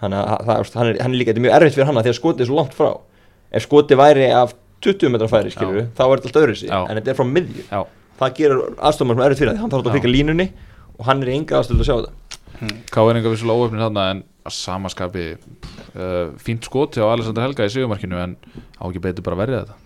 Þannig 0.00 0.20
að 0.20 0.46
það, 0.46 0.70
hann, 0.78 0.90
er, 0.92 1.00
hann 1.02 1.16
er 1.16 1.20
líka, 1.20 1.34
mjög 1.42 1.56
erfitt 1.58 1.74
fyrir 1.74 1.90
hann 1.90 1.98
að 1.98 2.06
því 2.06 2.12
að 2.14 2.18
skotið 2.20 2.44
er 2.44 2.48
svo 2.48 2.60
langt 2.60 2.76
frá. 2.78 2.90
Ef 3.50 3.66
skotið 3.66 3.98
væri 4.00 4.28
af 4.32 4.54
20 4.80 5.12
metra 5.12 5.28
færi, 5.28 5.52
skilur 5.52 5.90
þá 5.92 6.04
er 6.06 6.22
þetta 6.22 6.30
alltaf 6.30 6.42
öðru 6.44 6.54
Já. 6.62 6.78
en 6.78 7.00
þetta 7.00 7.12
er 7.12 7.18
frá 7.18 7.26
miðju. 7.28 7.64
Já. 7.66 7.80
Það 8.20 8.34
gerur 8.38 8.62
aðstofnum 8.78 9.16
sem 9.18 9.24
erfitt 9.26 9.42
fyrir 9.42 9.52
það, 9.52 9.60
hann 9.60 9.72
þarf 9.72 9.80
alltaf 9.80 9.92
að 9.92 9.98
fylgja 9.98 10.12
línunni 10.14 10.46
og 11.00 11.06
hann 11.08 11.22
er 11.24 11.32
í 11.32 11.36
enga 11.40 11.58
aðstöðu 11.60 11.82
að 11.84 11.88
sjá 11.88 11.96
þetta. 12.00 12.16
Káeringa 12.92 13.30
vissulega 13.32 13.64
óöfnir 13.64 13.80
þarna 13.86 14.02
en 14.12 14.18
að 14.44 14.52
samaskapi 14.56 15.22
uh, 15.32 16.32
fínt 16.40 16.66
skoti 16.68 17.00
á 17.00 17.08
Alexander 17.08 17.46
Helga 17.46 17.64
í 17.68 17.72
sigumarkinu 17.72 18.18
en 18.20 18.34
á 18.76 18.84
ekki 18.88 19.00
betur 19.04 19.24
bara 19.24 19.38
verja 19.40 19.62
þetta. 19.62 19.78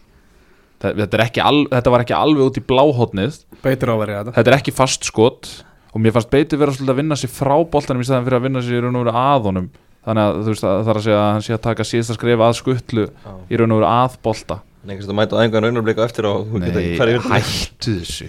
Þe- 0.84 0.94
þetta, 0.98 1.16
er 1.18 1.22
ekki 1.28 1.42
al, 1.44 1.60
þetta 1.70 1.92
var 1.94 2.02
ekki 2.04 2.16
alveg 2.18 2.48
út 2.50 2.58
í 2.58 2.64
bláhóttnið 2.66 3.38
Beitir 3.62 3.92
áverið 3.94 4.18
þetta. 4.18 4.34
Þetta 4.40 4.50
er 4.52 4.58
ekki 4.58 4.74
fast 4.74 5.06
skot 5.08 5.48
og 5.94 6.02
mér 6.02 6.14
fannst 6.16 6.32
beiti 6.34 6.58
vera 6.58 6.74
svolítið 6.74 6.92
að 6.96 7.00
vinna 7.00 7.16
sér 7.20 7.30
frá 7.32 7.54
boltanum 7.70 8.02
í 8.02 8.08
staðan 8.08 8.26
fyrir 8.26 8.40
að 8.40 8.46
vinna 8.48 8.62
sér 8.66 8.80
í 8.80 8.82
raun 8.84 8.98
og 8.98 9.04
veru 9.06 9.14
að 9.22 9.46
honum. 9.48 9.68
Þannig 10.04 10.26
að 10.28 10.40
þú 10.42 10.50
veist 10.52 10.66
að 10.68 10.80
það 10.82 10.90
er 10.92 10.98
að 11.00 11.04
segja 11.06 11.20
að 11.22 11.30
hann 11.32 11.44
sé 11.46 11.54
að 11.54 11.62
taka 11.64 11.86
síðasta 11.88 12.16
skref 12.18 12.42
að 12.44 12.56
skutlu 12.58 13.04
í 13.48 13.60
raun 13.60 13.72
og 13.76 13.78
veru 13.80 13.90
að 13.94 14.16
bolta 14.26 14.58
Nei, 14.84 14.96
að 15.00 15.14
mæta 15.16 15.36
á 15.36 15.40
einhvern 15.40 15.64
raunarblika 15.64 16.04
eftir 16.04 16.26
og 16.28 16.42
þú 16.50 16.60
getur 16.60 16.80
ekki 16.82 16.96
farið 17.00 17.14
virðið 17.16 17.34
hættu 17.34 17.92
þessu. 18.00 18.26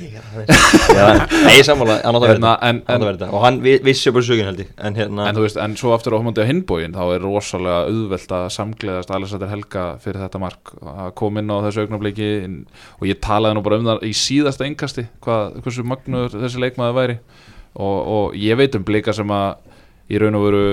Nei, 1.45 1.57
sammála, 1.67 1.97
hann 2.05 2.15
átt 2.15 2.25
að 2.25 2.31
verða 2.31 2.51
verða 3.03 3.27
og 3.35 3.43
hann 3.43 3.57
vi- 3.65 3.79
vissi 3.83 4.13
bara 4.15 4.23
sögin 4.23 4.47
held 4.47 4.61
ég. 4.63 4.69
En 4.77 4.95
hérna, 4.95 5.25
en 5.27 5.35
þú 5.35 5.43
veist, 5.45 5.59
en 5.59 5.75
svo 5.75 5.91
aftur 5.95 6.15
á 6.15 6.19
hómandi 6.21 6.43
á 6.43 6.47
hinbóin 6.47 6.95
þá 6.95 7.03
er 7.15 7.25
rosalega 7.25 7.81
auðvelt 7.89 8.31
að 8.39 8.45
samgleðast 8.55 9.11
Alexander 9.11 9.51
Helga 9.51 9.85
fyrir 9.99 10.21
þetta 10.23 10.39
mark. 10.45 10.71
Að 10.81 11.11
koma 11.19 11.43
inn 11.43 11.51
á 11.51 11.57
þessu 11.67 11.83
augnabliki 11.85 12.29
og 13.01 13.07
ég 13.09 13.19
talaði 13.19 13.57
nú 13.59 13.63
bara 13.67 13.81
um 13.81 13.89
það 13.91 14.07
í 14.07 14.13
síðasta 14.15 14.65
engasti 14.69 15.07
hvað, 15.25 15.59
hversu 15.65 15.83
magnuður 15.83 16.39
þessi 16.45 16.63
leikmaður 16.63 16.97
væri. 17.01 17.17
Og, 17.75 17.97
og 18.15 18.35
ég 18.39 18.55
veit 18.55 18.75
um 18.79 18.83
blika 18.87 19.11
sem 19.13 19.27
að 19.27 19.57
í 20.07 20.19
raun 20.21 20.37
og 20.39 20.45
veru 20.47 20.65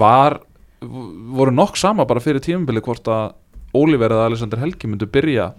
var 0.00 0.40
voru 0.80 1.52
nokk 1.52 1.76
sama 1.76 2.04
bara 2.08 2.20
fyrir 2.24 2.40
tímabili 2.44 2.80
hvort 2.84 3.08
að 3.12 3.32
Oliver 3.76 4.14
eða 4.14 4.30
Alexander 4.30 4.58
Helgi 4.62 4.90
myndu 4.90 5.06
byrja 5.10 5.50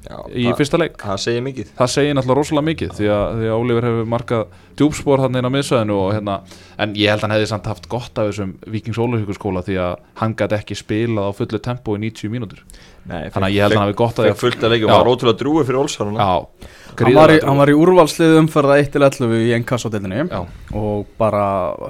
já, 0.00 0.16
í 0.32 0.46
það- 0.48 0.56
fyrsta 0.58 0.78
leik. 0.80 0.96
Það 0.98 1.20
segir 1.24 1.42
mikið. 1.44 1.72
Það 1.78 1.92
segir 1.94 2.14
náttúrulega 2.16 2.40
rosalega 2.40 2.68
mikið 2.70 2.92
því 2.98 3.10
að, 3.14 3.24
því 3.40 3.50
að 3.50 3.58
Oliver 3.60 3.88
hefur 3.88 4.10
markað 4.14 4.44
djúpspor 4.80 5.20
hann 5.24 5.36
inn 5.36 5.48
á 5.48 5.54
miðsvæðinu 5.54 5.96
og 6.00 6.12
hérna 6.16 6.40
en 6.78 6.94
ég 6.94 7.10
held 7.12 7.20
að 7.20 7.26
hann 7.28 7.36
hefði 7.36 7.50
samt 7.52 7.66
haft 7.70 7.88
gott 7.88 8.18
af 8.18 8.30
þessum 8.30 8.54
Vikings 8.66 8.98
Ólafsvíkurskóla 8.98 9.64
því 9.66 9.76
að 9.84 9.96
hann 10.22 10.34
gæti 10.34 10.58
ekki 10.58 10.78
spilað 10.78 11.28
á 11.28 11.32
fullu 11.36 11.60
tempo 11.60 11.96
í 11.96 12.00
90 12.00 12.32
mínútur. 12.32 12.64
Nei, 13.08 13.30
þannig 13.32 13.48
að 13.48 13.54
ég 13.56 13.64
held 13.64 13.72
að 13.72 13.78
hann 13.78 13.88
hafi 13.88 13.96
gott 13.96 14.18
af 14.18 14.24
því 14.24 14.30
Fekk 14.30 14.40
fullt 14.44 14.64
að 14.64 14.72
leikja 14.74 14.86
og 14.86 14.92
var 14.92 15.10
ótrúlega 15.10 15.40
drúi 15.40 15.64
fyrir 15.64 15.78
Já, 15.80 15.96
hann 15.96 16.16
var, 16.16 16.36
í, 16.40 16.98
gríðarlega 17.00 17.48
hann 17.48 17.60
var 17.60 17.70
í 17.72 17.76
úrvalslið 17.80 18.34
umferða 18.40 18.76
1-11 18.84 19.34
í 19.40 19.52
ennkassodelinni 19.56 20.24
Já. 20.28 20.40
og 20.76 21.06
bara 21.20 21.44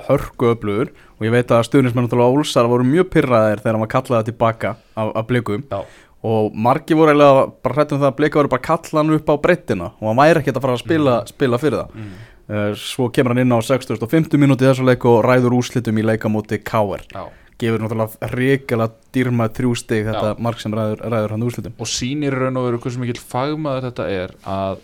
hörku 0.07 0.53
öflugur 0.55 0.93
og 1.21 1.27
ég 1.29 1.35
veit 1.35 1.51
að 1.53 1.67
stuðnismenn 1.69 2.07
náttúrulega 2.09 2.33
Ólsar 2.41 2.69
voru 2.71 2.87
mjög 2.89 3.11
pyrraðir 3.13 3.61
þegar 3.61 3.77
hann 3.77 3.85
var 3.85 3.93
kallaða 3.93 4.27
tilbaka 4.31 4.71
af, 4.97 5.11
af 5.21 5.27
blikum 5.29 5.65
Já. 5.71 5.83
og 6.25 6.55
margi 6.57 6.97
voru 6.97 7.13
eiginlega 7.13 7.47
bara 7.63 7.77
hrættum 7.77 8.01
það 8.01 8.09
að 8.11 8.17
blika 8.23 8.41
voru 8.41 8.53
bara 8.55 8.67
kalla 8.71 9.01
hann 9.03 9.15
upp 9.19 9.29
á 9.29 9.35
breyttina 9.45 9.91
og 10.01 10.07
hann 10.11 10.21
væri 10.23 10.41
ekkert 10.43 10.57
að 10.61 10.65
fara 10.67 10.77
að 10.79 10.85
spila, 10.87 11.19
spila 11.29 11.61
fyrir 11.61 11.83
það 11.83 11.99
Mm. 12.01 12.57
uh, 12.57 12.73
svo 12.75 13.11
kemur 13.15 13.31
hann 13.35 13.45
inn 13.45 13.53
á 13.55 13.61
60.50 13.63 14.41
minúti 14.41 14.65
þessu 14.67 14.83
leik 14.89 15.05
og 15.07 15.21
ræður 15.29 15.55
úrslitum 15.61 16.01
í 16.01 16.07
leikamóti 16.09 16.59
K.R. 16.65 17.05
Já. 17.15 17.25
gefur 17.61 17.83
náttúrulega 17.85 18.31
ríkilega 18.33 18.91
dýrmað 19.15 19.53
þrjú 19.61 19.75
stig 19.77 20.07
þetta 20.09 20.31
Já. 20.33 20.39
mark 20.41 20.59
sem 20.63 20.73
ræður, 20.75 21.03
ræður 21.13 21.35
hann 21.37 21.45
úrslitum 21.47 21.75
og 21.79 21.87
sýnir 21.93 22.33
í 22.33 22.41
raun 22.41 22.57
og 22.57 22.65
veru 22.71 22.81
hversu 22.81 23.03
mikill 23.03 23.21
fagmaður 23.21 23.91
þetta 23.91 24.07
er 24.17 24.33
að 24.49 24.81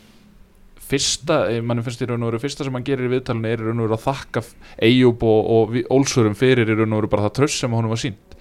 fyrsta, 0.87 1.38
eh, 1.51 1.62
mann 1.62 1.83
finnst 1.85 2.03
í 2.03 2.09
raun 2.09 2.22
og 2.22 2.33
veru 2.33 2.42
fyrsta 2.42 2.66
sem 2.66 2.77
hann 2.77 2.87
gerir 2.87 3.09
í 3.09 3.14
viðtalinu 3.16 3.51
er 3.51 3.62
í 3.62 3.66
raun 3.66 3.81
og 3.81 3.88
veru 3.88 3.99
að 3.99 4.07
þakka 4.07 4.44
Eyjúb 4.87 5.27
og, 5.27 5.51
og 5.57 5.81
Ólsurum 5.96 6.37
fyrir 6.38 6.68
í 6.68 6.77
raun 6.79 6.94
og 6.94 7.03
veru 7.03 7.12
bara 7.16 7.27
það 7.27 7.37
tröst 7.40 7.64
sem 7.64 7.75
honum 7.75 7.94
var 7.94 8.03
sínt 8.03 8.38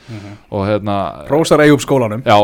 og 0.54 0.68
hérna 0.68 1.00
Rósar 1.30 1.64
Eyjúb 1.66 1.82
skólanum. 1.82 2.22
Já, 2.26 2.38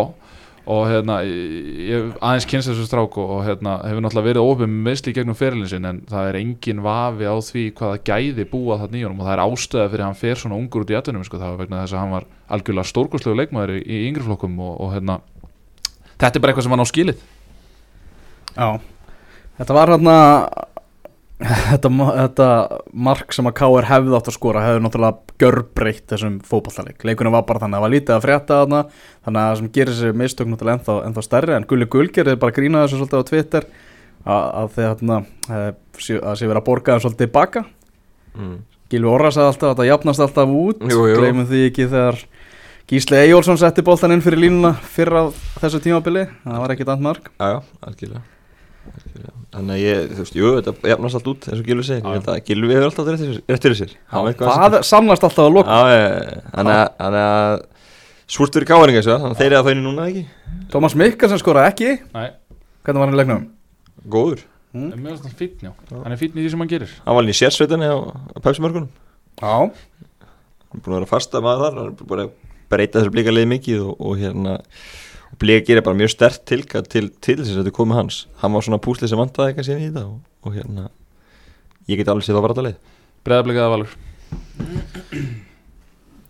og 0.72 0.82
hérna 0.89 1.18
ég 1.26 2.12
aðeins 2.22 2.45
kynst 2.49 2.70
þessu 2.70 2.86
strák 2.86 3.18
og, 3.18 3.32
og 3.36 3.41
hérna 3.45 3.80
hefur 3.86 4.04
náttúrulega 4.06 4.28
verið 4.30 4.62
með 4.62 4.76
meðsli 4.88 5.14
gegnum 5.16 5.38
ferilin 5.38 5.70
sinn 5.70 5.88
en 5.89 6.02
það 6.10 6.30
er 6.30 6.38
engin 6.41 6.84
vafi 6.86 7.26
á 7.30 7.36
því 7.47 7.66
hvaða 7.80 8.02
gæði 8.06 8.45
búa 8.52 8.78
þarna 8.82 8.99
í 8.99 9.04
honum 9.06 9.24
og 9.24 9.28
það 9.28 9.36
er 9.36 9.43
ástöða 9.45 9.89
fyrir 9.89 10.06
að 10.06 10.10
hann 10.10 10.22
fer 10.22 10.41
svona 10.41 10.60
ungur 10.62 10.86
út 10.86 10.93
í 10.93 10.97
aðtunum 10.99 11.26
sko, 11.26 11.41
það 11.41 11.54
var 11.54 11.62
vegna 11.64 11.82
þess 11.82 11.95
að 11.95 12.04
hann 12.04 12.16
var 12.16 12.28
algjörlega 12.58 12.91
stórkostlegu 12.91 13.39
leikmaður 13.41 13.76
í, 13.80 13.82
í 13.82 14.02
yngri 14.12 14.26
flokkum 14.28 14.58
og, 14.62 14.74
og 14.86 14.93
hérna 14.95 15.18
þetta 16.22 16.32
er 16.32 16.43
bara 16.43 16.54
eitthvað 16.54 16.68
sem 16.68 16.76
hann 16.76 16.86
á 16.86 16.91
skilið. 16.93 17.26
Já, 18.52 18.70
þetta 19.62 19.78
var 19.78 19.91
hérna 19.93 20.16
þetta, 21.41 21.89
þetta 21.89 22.47
mark 23.07 23.34
sem 23.34 23.47
að 23.49 23.55
K.R. 23.57 23.88
hefði 23.89 24.16
átt 24.18 24.30
að 24.30 24.36
skora 24.38 24.64
hefði 24.66 24.84
náttúrulega 24.86 25.38
görbreytt 25.41 26.05
þessum 26.12 26.36
fótballtaleik 26.45 27.05
leikunum 27.07 27.34
var 27.34 27.45
bara 27.49 27.64
þannig 27.64 27.78
að 27.78 27.80
það 27.80 27.86
var 27.88 27.93
lítið 27.95 28.16
að 28.16 28.26
frétta 28.26 28.59
þarna 28.62 28.82
þannig 29.26 29.39
að 29.41 29.47
það 29.47 29.62
sem 29.62 29.72
gerir 29.78 29.97
sér 30.01 30.20
mistök 30.22 30.51
náttúrulega 30.51 30.78
ennþá, 30.80 30.97
ennþá 31.07 31.24
stærri 31.26 31.55
en 31.57 31.66
Gulli 31.70 31.88
Gull 31.95 32.12
gerir 32.14 32.38
bara 32.41 32.55
grína 32.57 32.84
þessu 32.86 32.99
svolítið 33.01 33.24
á 33.26 33.30
Twitter 33.32 33.68
að, 34.22 34.49
eh, 35.49 35.72
sé- 35.97 36.22
að 36.22 36.36
sé 36.38 36.49
vera 36.51 36.62
að 36.62 36.68
borga 36.70 36.93
þeim 36.97 37.05
svolítið 37.07 37.32
baka 37.34 37.64
mm. 38.38 38.57
Gilvi 38.91 39.07
Orra 39.07 39.32
sagði 39.32 39.47
alltaf 39.53 39.70
að 39.70 39.72
þetta 39.72 39.88
jafnast 39.88 40.20
alltaf 40.26 40.49
út. 40.51 40.82
Gleymum 41.22 41.45
því 41.47 41.62
ekki 41.70 41.86
þegar 41.88 42.18
Gísli 42.91 43.22
Eyjólfsson 43.22 43.57
setti 43.62 43.86
boltan 43.88 44.12
inn 44.12 44.22
fyrir 44.26 44.41
línuna 44.43 44.74
fyrir 44.84 45.16
á 45.16 45.24
þessu 45.64 45.80
tímabili. 45.80 46.26
Það 46.43 46.59
var 46.59 46.76
ekki 46.76 48.12
Þannig 49.52 49.74
að 49.76 49.82
ég, 49.84 50.04
þú 50.16 50.22
veist, 50.24 50.36
jú, 50.40 50.52
þetta 50.62 50.90
jafnast 50.94 51.18
allt 51.20 51.28
út 51.28 51.48
eins 51.52 51.60
og 51.60 51.66
Gilvi 51.68 51.84
segir, 51.84 52.02
Já, 52.02 52.08
ég 52.08 52.22
held 52.22 52.30
að 52.32 52.38
Gilvi 52.48 52.76
hefur 52.78 52.86
alltaf 52.88 53.10
rétt 53.12 53.24
fyrir- 53.26 53.42
rétt 53.52 53.66
fyrir 53.68 53.78
sér. 53.82 53.96
Það 54.40 54.78
samlast 54.88 55.26
alltaf 55.28 55.44
að 55.44 55.56
loka 55.58 55.80
þannig 56.56 56.78
að- 56.78 56.94
þannig 57.02 57.26
að 57.26 57.66
Svúrt 58.32 58.54
fyrir 58.56 58.64
káringa 58.70 59.02
þessu, 59.02 59.12
þannig 59.20 59.36
að 59.36 59.42
þeir 59.42 59.52
eru 59.52 59.58
að 59.60 59.72
inn 59.74 59.84
núna 59.84 60.06
ekki? 60.08 60.22
Tómas 60.72 60.94
Mikkelsen 60.96 61.40
skoraði 61.42 61.68
ekki. 61.74 61.90
Nei, 62.16 62.30
hvernig 62.86 63.02
var 63.02 63.10
hann 63.10 63.14
í 63.14 63.20
leiknum? 63.20 63.42
Góður. 64.08 64.44
Mm. 64.74 64.94
mér 64.96 65.10
finnst 65.12 65.26
hann 65.28 65.36
fínn, 65.36 65.58
já. 65.68 65.72
Hann 65.92 66.14
er 66.14 66.16
fínn 66.22 66.38
í 66.40 66.46
því 66.46 66.50
sem 66.54 66.60
hann 66.64 66.70
gerir. 66.72 66.94
Hann 67.04 67.12
var 67.18 67.24
alveg 67.26 67.36
í 67.36 67.40
sérsveitinni 67.42 67.90
á, 67.92 67.98
á 68.00 68.38
Pepsi-mörkunum. 68.40 68.88
Já, 69.42 69.52
Hann 70.72 70.80
er 70.80 70.80
búin 70.80 70.96
að 70.96 71.00
vera 71.02 71.10
fasta 71.12 71.42
maður 71.44 71.60
þar 71.66 71.76
Hann 71.76 71.88
er 71.92 72.08
búin 72.08 72.24
að 72.24 72.32
breyta 72.72 73.02
þessu 73.02 73.12
blika 73.12 73.34
liði 73.36 73.50
mikið 73.52 73.82
og, 73.84 74.00
og 74.00 74.16
hérna 74.22 74.54
blika 75.40 75.66
gerir 75.68 75.84
bara 75.86 75.96
mjög 75.98 76.10
stert 76.16 76.42
tilkall 76.50 76.84
til 76.92 77.10
til 77.22 77.38
þess 77.40 77.54
að 77.56 77.62
þetta 77.64 77.76
komið 77.78 77.96
hans. 78.02 78.28
Hann 78.42 78.54
var 78.54 78.62
svona 78.66 78.82
púslið 78.84 79.10
sem 79.14 79.20
vantaði 79.22 79.52
eitthvað 79.54 79.68
síðan 79.70 79.82
í 79.86 79.90
þetta 79.92 80.06
og, 80.08 80.18
og 80.48 80.58
hérna 80.58 80.90
ég 81.90 81.98
get 82.02 82.08
alveg 82.12 82.26
séð 82.28 82.36
það 82.38 82.42
var 82.46 82.54
þetta 82.56 82.68
leið 82.68 82.78
Breiðablikaða 83.26 83.72
valur? 83.76 83.96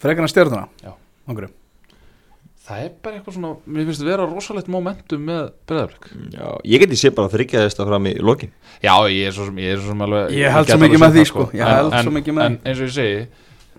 Frekar 0.01 0.23
hann 0.25 0.31
stjörnuna? 0.31 0.67
Já. 0.83 0.93
Okkur. 1.29 1.49
Það 2.61 2.81
er 2.85 2.91
bara 3.03 3.17
eitthvað 3.17 3.35
svona, 3.35 3.51
mér 3.73 3.87
finnst 3.89 4.03
vera 4.05 4.25
rosalegt 4.29 4.67
momentum 4.71 5.23
með 5.27 5.47
breiðablik. 5.69 6.07
Já, 6.35 6.45
ég 6.71 6.83
geti 6.83 6.97
séð 7.01 7.15
bara 7.17 7.31
þryggja 7.33 7.63
þess 7.65 7.81
að 7.81 7.89
fram 7.91 8.07
í 8.09 8.13
lokin. 8.21 8.51
Já, 8.85 8.93
ég 9.11 9.27
er 9.29 9.35
svo 9.35 9.47
sem, 9.49 9.57
ég 9.63 9.73
er 9.75 9.81
svo 9.81 9.91
sem 9.95 10.03
alveg 10.05 10.35
Ég 10.37 10.53
held 10.55 10.69
svo 10.69 10.77
mikið 10.83 11.01
með 11.03 11.15
því, 11.17 11.23
sko. 11.31 11.45
Ég 11.57 11.63
En- 11.65 11.73
held 11.75 11.95
en- 11.97 12.05
svo 12.07 12.13
mikið 12.17 12.37
með 12.37 12.45
En 12.51 12.57
eins 12.69 12.81
og 12.81 12.87
ég 12.87 12.93
segi 12.95 13.17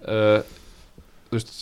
uh, 0.03 0.41
Þú 1.31 1.39
veist 1.39 1.55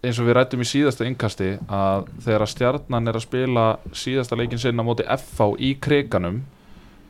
eins 0.00 0.20
og 0.20 0.28
við 0.28 0.36
rættum 0.38 0.62
í 0.64 0.68
síðasta 0.68 1.06
innkasti 1.08 1.50
að 1.68 2.08
þegar 2.24 2.44
að 2.44 2.52
stjarnan 2.54 3.10
er 3.10 3.18
að 3.18 3.26
spila 3.26 3.64
síðasta 3.92 4.38
leikin 4.38 4.60
sinna 4.62 4.84
móti 4.86 5.04
FH 5.04 5.50
í 5.60 5.74
kriganum 5.82 6.40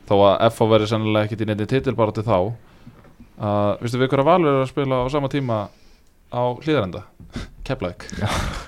þó 0.09 0.15
að 0.17 0.47
FH 0.49 0.67
verður 0.73 0.91
sennilega 0.91 1.29
ekkit 1.29 1.45
í 1.45 1.47
nefndi 1.49 1.69
titilbarati 1.71 2.25
þá 2.27 2.35
að, 2.41 3.71
veistu 3.83 4.01
við 4.01 4.11
hverja 4.11 4.27
valur 4.27 4.51
er 4.51 4.65
að 4.65 4.73
spila 4.73 5.03
á 5.03 5.05
sama 5.13 5.31
tíma 5.31 5.61
á 6.31 6.43
hlýðarenda 6.59 7.05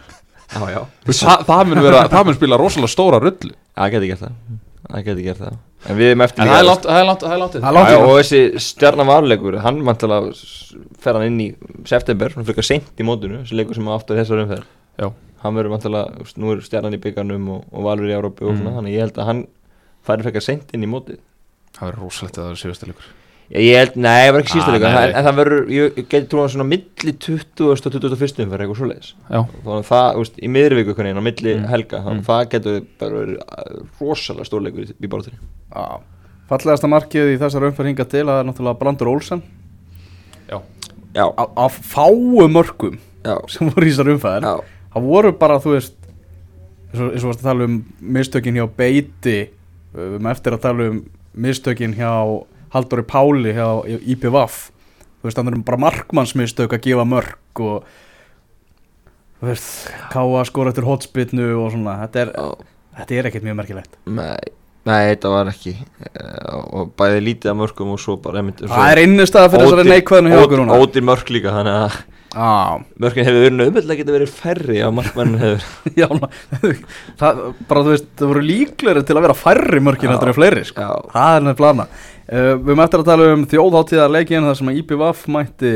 já. 0.69 0.81
Þa, 1.09 1.35
það, 1.47 1.73
það 2.13 2.27
mun 2.27 2.37
spila 2.37 2.59
rosalega 2.61 2.93
stóra 2.93 3.19
rullu. 3.23 3.55
Það 3.73 3.95
geti 3.95 4.11
gert 4.11 4.23
það 4.27 4.61
Það 4.91 5.03
geti 5.07 5.23
gert 5.23 5.39
það. 5.39 5.57
En 5.89 5.97
við 5.99 6.09
erum 6.11 6.21
eftir 6.25 6.43
en 6.43 6.49
það 6.51 6.59
er 6.59 6.65
langt, 6.67 6.85
það 6.87 6.99
er 7.01 7.07
langt, 7.07 7.23
það 7.23 7.33
er 7.35 7.39
langt 7.41 7.53
Það 7.57 7.67
er 7.69 7.75
langt 7.77 7.91
í 7.93 7.97
og 8.03 8.13
þessi 8.19 8.41
stjarnavarleikur 8.67 9.57
hann 9.63 9.81
vantilega 9.87 10.33
fer 11.03 11.17
hann 11.19 11.25
inn 11.27 11.39
í 11.43 11.47
september, 11.89 12.33
hann 12.35 12.47
fyrir 12.47 12.67
seint 12.67 12.91
í 12.99 13.07
mótinu 13.07 13.41
þessi 13.43 13.57
leikur 13.59 13.75
sem 13.79 13.89
áttur 13.95 14.19
þessar 14.19 14.43
umferð. 14.43 14.67
Já. 14.99 15.09
hann 15.43 15.55
verður 15.57 15.73
vantilega, 15.75 16.27
nú 16.39 16.53
er 16.53 16.61
stjarnan 16.63 16.95
í 16.95 17.01
byggarnum 17.03 17.49
og, 17.57 17.65
og 17.71 17.83
valur 17.83 18.07
í 18.07 18.15
Európu 18.15 18.45
og 18.47 18.53
Mm. 18.53 18.61
svona 18.61 18.75
þannig 18.77 18.93
ég 18.95 19.03
held 19.03 19.17
að 19.19 19.25
hann 19.31 19.41
færi 20.07 20.23
fyrir 20.23 20.41
seint 20.45 20.71
inn 20.73 20.83
í 20.83 20.87
mótið. 20.87 21.19
Það 21.75 21.89
verður 21.89 22.03
rosalegt 22.05 22.37
að 22.37 22.43
það 22.47 22.51
er 22.53 22.61
síðasta 22.63 22.87
leikur 22.87 23.11
ég 23.53 23.75
held, 23.77 23.95
nei, 24.01 24.23
það 24.23 24.31
verður 24.33 24.43
ekki 24.43 24.53
sísta 24.53 24.69
Ah, 24.69 24.73
leikur 24.73 24.93
nei, 24.95 25.03
en, 25.03 25.15
en 25.19 25.25
það 25.27 25.35
verður, 25.39 25.65
ég 25.75 25.97
geti 26.09 26.29
trúið 26.31 26.47
svona 26.53 26.65
milli 26.69 27.13
20. 27.25 27.65
og 27.69 27.81
21. 27.83 28.45
umferð 28.45 28.63
eitthvað 28.63 28.79
svoleiðis 28.79 29.09
Já, 29.29 29.39
þannig 29.43 29.75
að 29.77 29.87
það, 29.91 30.07
þú 30.15 30.23
veist, 30.23 30.39
í 30.41 30.49
miðurvíku 30.55 30.95
hvernig 30.97 31.19
á 31.21 31.27
milli 31.27 31.53
Mm. 31.59 31.67
helga, 31.69 31.99
þannig 32.07 32.17
Mm. 32.17 32.23
að 32.23 32.31
það 32.31 32.49
getur 32.55 32.79
bara 33.03 33.19
verið 33.19 33.37
uh, 33.43 33.83
rosalega 34.01 34.47
stórleikur 34.49 34.83
í, 34.87 34.95
í 34.97 35.07
báratunni 35.11 35.37
Já. 35.73 35.85
Fallegasta 36.49 36.89
markið 36.91 37.29
í 37.33 37.37
þessar 37.43 37.67
umferð 37.69 37.87
hinga 37.93 38.05
til 38.09 38.25
það 38.25 38.39
er 38.41 38.47
náttúrulega 38.49 38.79
Brandur 38.81 39.11
Olsen 39.13 39.43
Já, 41.13 41.29
á, 41.29 41.43
á 41.45 41.65
fáu 41.69 42.47
mörgum 42.49 42.95
já, 43.21 43.35
sem 43.53 43.69
voru 43.69 43.85
í 43.85 43.91
þessar 43.93 44.09
umferð 44.15 44.47
já, 44.49 44.55
það 44.95 45.03
voru 45.05 45.31
bara, 45.37 45.59
þú 45.61 45.75
veist 45.75 45.93
eins 46.89 47.01
og, 47.05 47.11
eins 47.13 47.21
og 47.23 47.29
varst 47.29 47.43
að 47.43 47.49
tala 47.51 47.67
um 47.69 47.75
mistökin 48.17 48.57
hjá 48.57 48.65
Beiti 48.77 49.35
við 49.93 50.07
erum 50.07 50.29
eftir 50.31 50.55
að 50.57 50.63
tala 50.65 50.87
um 50.89 50.97
mistökin 51.45 51.93
hjá 51.93 52.09
Halldóri 52.73 53.05
Páli 53.07 53.53
hjá 53.55 53.67
IPVAF 54.15 54.63
þú 55.23 55.29
veist, 55.29 55.39
þannig 55.39 55.55
er 55.55 55.67
bara 55.69 55.83
markmannsmistök 55.85 56.73
að 56.75 56.83
gefa 56.87 57.05
mörg 57.07 57.61
og 57.63 57.85
þú 59.39 59.47
veist, 59.47 59.69
káa 60.11 60.43
skora 60.49 60.73
eftir 60.73 60.87
hotspinnu 60.87 61.47
og 61.61 61.71
svona, 61.75 61.95
þetta 62.03 62.25
er, 62.25 62.33
já. 62.35 62.73
þetta 62.99 63.17
er 63.19 63.29
ekkert 63.29 63.47
mjög 63.47 63.59
merkilegt 63.61 63.99
Nei, 64.03 64.53
nei, 64.89 65.01
þetta 65.13 65.31
var 65.31 65.51
ekki 65.53 65.77
uh, 65.79 66.57
og 66.63 66.95
bæði 66.99 67.21
lítið 67.29 67.53
af 67.53 67.61
mörgum 67.61 67.93
og 67.95 68.01
svo 68.03 68.17
bara 68.23 68.43
einmitt, 68.43 68.65
það 68.67 68.89
er 68.89 69.03
innistæða 69.05 69.53
fyrir 69.53 69.69
þessari 69.69 69.93
neikvæðinu 69.93 70.33
hjá 70.33 70.41
okkur 70.41 70.63
núna 70.63 70.81
Ótir 70.83 71.07
mörg 71.07 71.31
líka, 71.31 71.55
þannig 71.55 71.85
að 71.85 72.01
Já, 72.33 72.81
mörgin 72.97 73.27
hefur 73.27 73.43
verið 73.43 73.59
auðvitað 73.61 73.99
geta 73.99 74.13
verið 74.15 74.31
færri 74.33 74.79
á 74.81 74.89
markmennin 74.89 75.41
hefur 75.43 75.65
já, 76.01 76.07
það, 77.19 77.41
bara 77.69 77.83
þú 77.85 77.91
veist, 77.91 78.07
það 78.17 78.31
voru 78.31 78.41
líklegri 78.47 79.03
til 79.05 79.17
að 79.19 79.25
vera 79.27 79.35
færri 79.37 79.81
Já. 79.83 80.09
heldur 80.09 80.31
en 80.31 80.37
fleiri, 80.39 80.63
sko. 80.65 80.81
Já, 80.81 81.11
Það 81.13 81.35
er 81.35 81.45
nefnilega 81.45 81.59
plana. 81.61 81.85
Uh, 82.23 82.53
við 82.63 82.77
eftir 82.79 83.01
að 83.03 83.09
tala 83.09 83.25
um 83.33 83.41
þjóðháttíðarleikin 83.51 84.45
þar 84.47 84.55
sem 84.55 84.69
að 84.71 84.77
IPVAF 84.79 85.25
mætti 85.35 85.73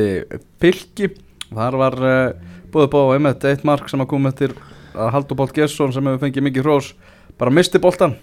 pilki. 0.63 1.09
Þar 1.51 1.75
var 1.81 1.97
uh, 1.99 2.53
búið 2.71 2.87
bá 2.93 2.99
einmitt 3.17 3.43
eitt 3.49 3.65
mark 3.67 3.89
sem 3.91 3.99
að 4.03 4.09
koma 4.13 4.31
eftir 4.31 4.53
að 4.97 5.11
Haldur 5.13 5.37
Bolt 5.39 5.53
Gesson 5.55 5.91
sem 5.95 6.07
hefur 6.07 6.23
fengið 6.23 6.45
mikið 6.47 6.63
hrós 6.65 6.93
bara 7.37 7.51
misti 7.53 7.79
boltan 7.83 8.15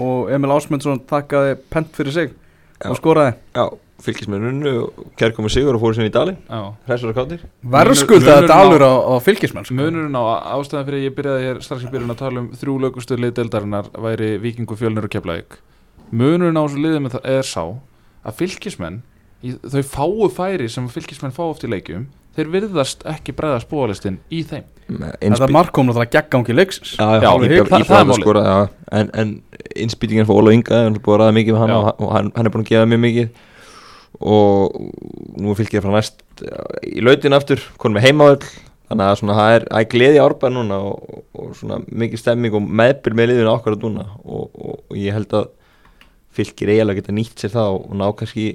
og 0.00 0.30
Emil 0.34 0.54
Ásmundsson 0.54 1.02
takkaði 1.10 1.56
pent 1.70 1.90
fyrir 1.94 2.14
sig 2.14 2.30
Já. 2.82 2.88
og 2.90 2.96
skoraði. 2.98 3.34
já, 3.54 3.66
fylgist 4.02 4.30
með 4.32 4.46
runnu 4.48 4.72
og 4.82 5.04
kær 5.20 5.34
komið 5.36 5.52
sigur 5.54 5.76
og 5.76 5.82
fóru 5.84 5.94
sinni 5.98 6.10
í 6.10 6.14
káttir 7.14 7.44
Verðskuldaði 7.74 8.48
dalur 8.50 8.82
á- 8.82 9.02
á, 9.06 9.14
fylgismenn. 9.22 9.64
sko. 9.68 9.74
Munurinn 9.78 10.16
á 10.18 10.22
ástæðan 10.58 10.88
fyrir 10.88 10.98
að 10.98 11.06
ég 11.06 11.14
byrjaði 11.18 11.46
hér 11.46 11.60
strax 11.62 11.84
í 11.86 11.90
byrjun 11.92 12.10
að 12.14 12.18
tala 12.24 12.40
um 12.40 12.48
þrjú 12.50 12.74
lögustu 12.82 13.16
lið 13.18 13.34
deildarinnar 13.38 13.90
væri 13.94 14.38
Víkingu, 14.42 14.74
Fjölnir 14.74 15.04
og 15.06 15.10
Keflavík 15.14 15.60
Munurinn 16.14 16.58
á 16.58 16.62
þessu 16.64 16.82
liðum 16.84 17.08
er 17.08 17.14
það- 17.16 17.48
sá 17.50 17.64
að 18.24 18.36
fylgismenn 18.40 19.00
í, 19.44 19.54
þau 19.60 19.82
fáu 19.82 20.28
færi 20.32 20.68
sem 20.70 20.86
fylgismenn 20.88 21.34
fá 21.34 21.42
oft 21.48 21.64
í 21.66 21.70
leikjum 21.72 22.06
þeir 22.34 22.48
virðast 22.50 23.04
ekki 23.06 23.34
bregðast 23.36 23.68
búalistin 23.70 24.16
í 24.34 24.42
þeim. 24.46 24.64
Þetta 24.90 25.48
mark 25.54 25.70
kom 25.72 25.86
náttúrulega 25.88 26.16
geggangi 26.18 26.54
leiksins. 26.56 26.96
Það- 26.98 27.20
það 27.22 27.44
er 27.44 27.58
en, 28.92 29.10
en 29.14 29.42
innspýtingin 29.76 30.26
fór 30.28 30.40
Óla 30.42 30.52
Inga, 30.52 30.80
hann 30.84 30.94
er 30.98 31.00
búin 31.04 31.14
að 31.14 31.22
ræða 31.22 31.36
mikið 31.38 31.54
með 31.54 31.62
hann 31.62 31.72
Já. 31.72 31.76
og, 31.78 32.00
og 32.00 32.12
hann, 32.12 32.32
hann 32.36 32.46
er 32.46 32.50
búin 32.54 32.64
að 32.66 32.70
gefa 32.72 32.90
mjög 32.90 33.02
mikið. 33.06 33.28
Og 34.20 34.76
nú 35.42 35.54
fylgir 35.58 35.80
ég 35.80 35.84
frá 35.84 35.94
næst 35.94 36.20
í 36.86 37.02
lautin 37.02 37.34
aftur, 37.34 37.62
konum 37.78 37.98
með 37.98 38.06
heimaöll 38.08 38.44
þannig 38.90 39.06
að 39.08 39.16
svona, 39.20 39.34
það 39.38 39.54
er, 39.56 39.64
það 39.70 39.80
er 39.80 39.88
gleði 39.94 40.20
árbæð 40.22 40.52
núna 40.54 40.78
og, 40.90 41.24
og 41.34 41.54
svona 41.58 41.78
mikið 41.88 42.20
stemming 42.22 42.54
og 42.58 42.68
meðbyr 42.82 43.16
með 43.18 43.30
liðinu 43.32 43.54
ákvarða 43.54 43.80
núna. 43.86 44.04
Og, 44.24 44.50
og, 44.54 44.82
og 44.90 44.98
ég 45.00 45.16
held 45.16 45.34
að 45.34 45.48
fylgir 46.34 46.72
eiginlega 46.74 47.00
geta 47.00 47.14
nýtt 47.16 47.40
sér 47.44 47.52
það 47.54 47.76
og, 47.78 47.86
ná 48.00 48.06
kannski 48.18 48.46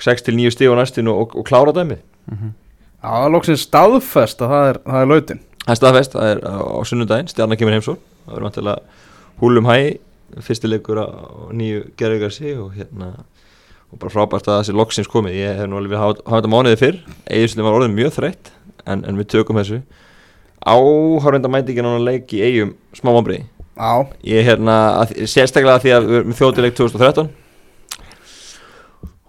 6-9 0.00 0.52
stíð 0.54 0.74
á 0.74 0.80
næstinu 0.80 1.14
og, 1.14 1.34
og 1.36 1.46
klára 1.48 1.74
dæmið. 1.76 2.00
Já, 2.30 3.08
það 3.08 3.24
er 3.26 3.34
loksins 3.34 3.64
staðfest 3.66 4.42
að 4.44 4.52
það 4.54 4.68
er, 4.70 4.78
það 4.86 5.00
er 5.04 5.10
lautin. 5.10 5.40
Það 5.64 5.72
er 5.74 5.80
staðfest, 5.80 6.14
það 6.16 6.30
er 6.34 6.40
á, 6.46 6.54
á 6.56 6.80
sunnudaginn, 6.88 7.28
stjarnar 7.30 7.58
kemur 7.60 7.74
heimsór 7.76 7.98
Það 8.24 8.32
verður 8.34 8.46
vantilega 8.48 8.78
húlum 9.42 9.68
hæ 9.70 9.76
Fyrsti 10.46 10.68
leikur 10.70 11.00
á 11.02 11.06
nýju 11.58 11.80
gerðugarsi 11.98 12.52
og 12.62 12.74
hérna 12.78 13.08
og 13.90 13.98
bara 13.98 14.12
frábært 14.14 14.46
að 14.46 14.60
þessi 14.60 14.74
loksins 14.78 15.08
komið. 15.10 15.34
Ég 15.40 15.56
hef 15.58 15.66
nú 15.66 15.80
alveg 15.80 15.90
verið 15.90 15.98
að 15.98 16.20
hafa- 16.22 16.36
þetta 16.36 16.50
mánuði 16.52 16.78
fyrr. 16.78 16.98
Egilsli 17.26 17.64
var 17.66 17.74
orðin 17.80 17.96
mjög 17.96 18.12
þreytt 18.14 18.50
en, 18.86 19.02
en 19.10 19.18
við 19.18 19.26
tökum 19.34 19.58
þessu. 19.58 19.80
Áhárvenda 20.62 21.50
mætingin 21.50 21.88
á 21.88 21.92
hann 21.96 22.04
leik 22.06 22.30
í 22.36 22.42
eigum 22.46 22.76
smá 22.94 23.10
vombriði 23.16 23.42
Já, 23.42 23.59
Ég 24.28 24.44
hérna, 24.48 24.74
að, 25.02 25.14
sérstaklega 25.30 25.80
því 25.84 25.94
að 25.96 26.08
við 26.10 26.18
erum 26.20 26.36
þjótileik 26.36 26.76
2013 26.76 27.30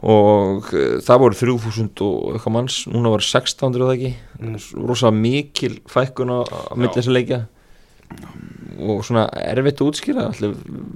og 0.02 0.70
uh, 0.74 0.98
það 1.06 1.20
voru 1.22 1.38
3000 1.38 2.02
og 2.06 2.36
eitthvað 2.36 2.56
manns, 2.56 2.78
núna 2.90 3.12
var 3.14 3.24
1600 3.26 3.86
eða 3.86 3.98
ekki, 3.98 4.14
Mm. 4.42 4.56
rosa 4.90 5.12
mikil 5.14 5.76
fækkun 5.86 6.32
á, 6.34 6.40
á 6.42 6.74
milli 6.74 6.96
þess 6.96 7.10
að 7.12 7.18
leikja. 7.20 7.38
Og 8.82 9.04
svona 9.06 9.28
erfitt 9.38 9.78
að 9.84 9.92
útskýra, 9.92 10.24
allir 10.32 10.56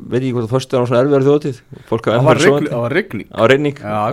veit 0.09 0.17
ekki 0.23 0.31
hvort 0.33 0.47
að 0.47 0.53
fyrstu 0.55 0.73
er 0.79 0.87
svona 0.89 1.01
erfiðar 1.03 1.25
fólk 1.91 2.09
það 2.09 2.25
var, 2.25 2.39
rigni, 2.41 3.19
það 3.29 3.43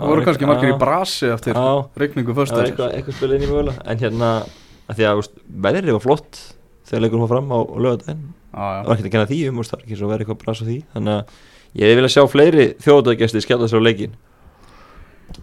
það 0.02 0.04
voru 0.12 0.26
kannski 0.26 0.50
margir 0.50 0.74
í 0.74 0.76
brasi 0.82 1.30
eftir 1.32 1.56
Já. 1.56 1.64
rigningu 2.04 2.36
það 2.36 2.60
var 2.60 2.68
eitthvað, 2.68 2.92
eitthvað 2.98 3.16
spil 3.16 3.32
inn 3.38 3.46
í 3.46 3.48
mögulega. 3.48 3.86
En 3.88 4.02
hérna, 4.04 4.30
að 4.92 5.00
því 5.00 5.08
að 5.08 5.22
veðrið 5.66 5.96
var 5.96 6.04
flott 6.04 6.42
þegar 6.90 7.04
leikur 7.06 7.24
var 7.24 7.32
fram 7.32 7.48
á, 7.56 7.58
á 7.64 7.76
lögadaginn 7.88 8.22
það 8.52 8.76
já. 8.76 8.82
var 8.86 8.94
ekkert 8.96 9.08
að 9.08 9.14
kenna 9.16 9.30
því 9.32 9.40
um, 9.48 9.62
það 9.62 9.72
var 9.72 9.82
ekki 9.86 9.96
svo 9.98 10.06
að 10.06 10.12
vera 10.12 10.24
eitthvað 10.26 10.40
bras 10.44 10.60
á 10.62 10.64
því. 10.68 10.76
Þannig 10.92 11.14
að 11.16 11.24
ég 11.82 11.96
vil 11.98 12.04
að 12.06 12.12
sjá 12.16 12.22
fleiri 12.28 12.66
þjóðaðgæsti 12.84 13.42
skella 13.46 13.68
sér 13.72 13.80
á 13.80 13.86
leikin 13.88 14.14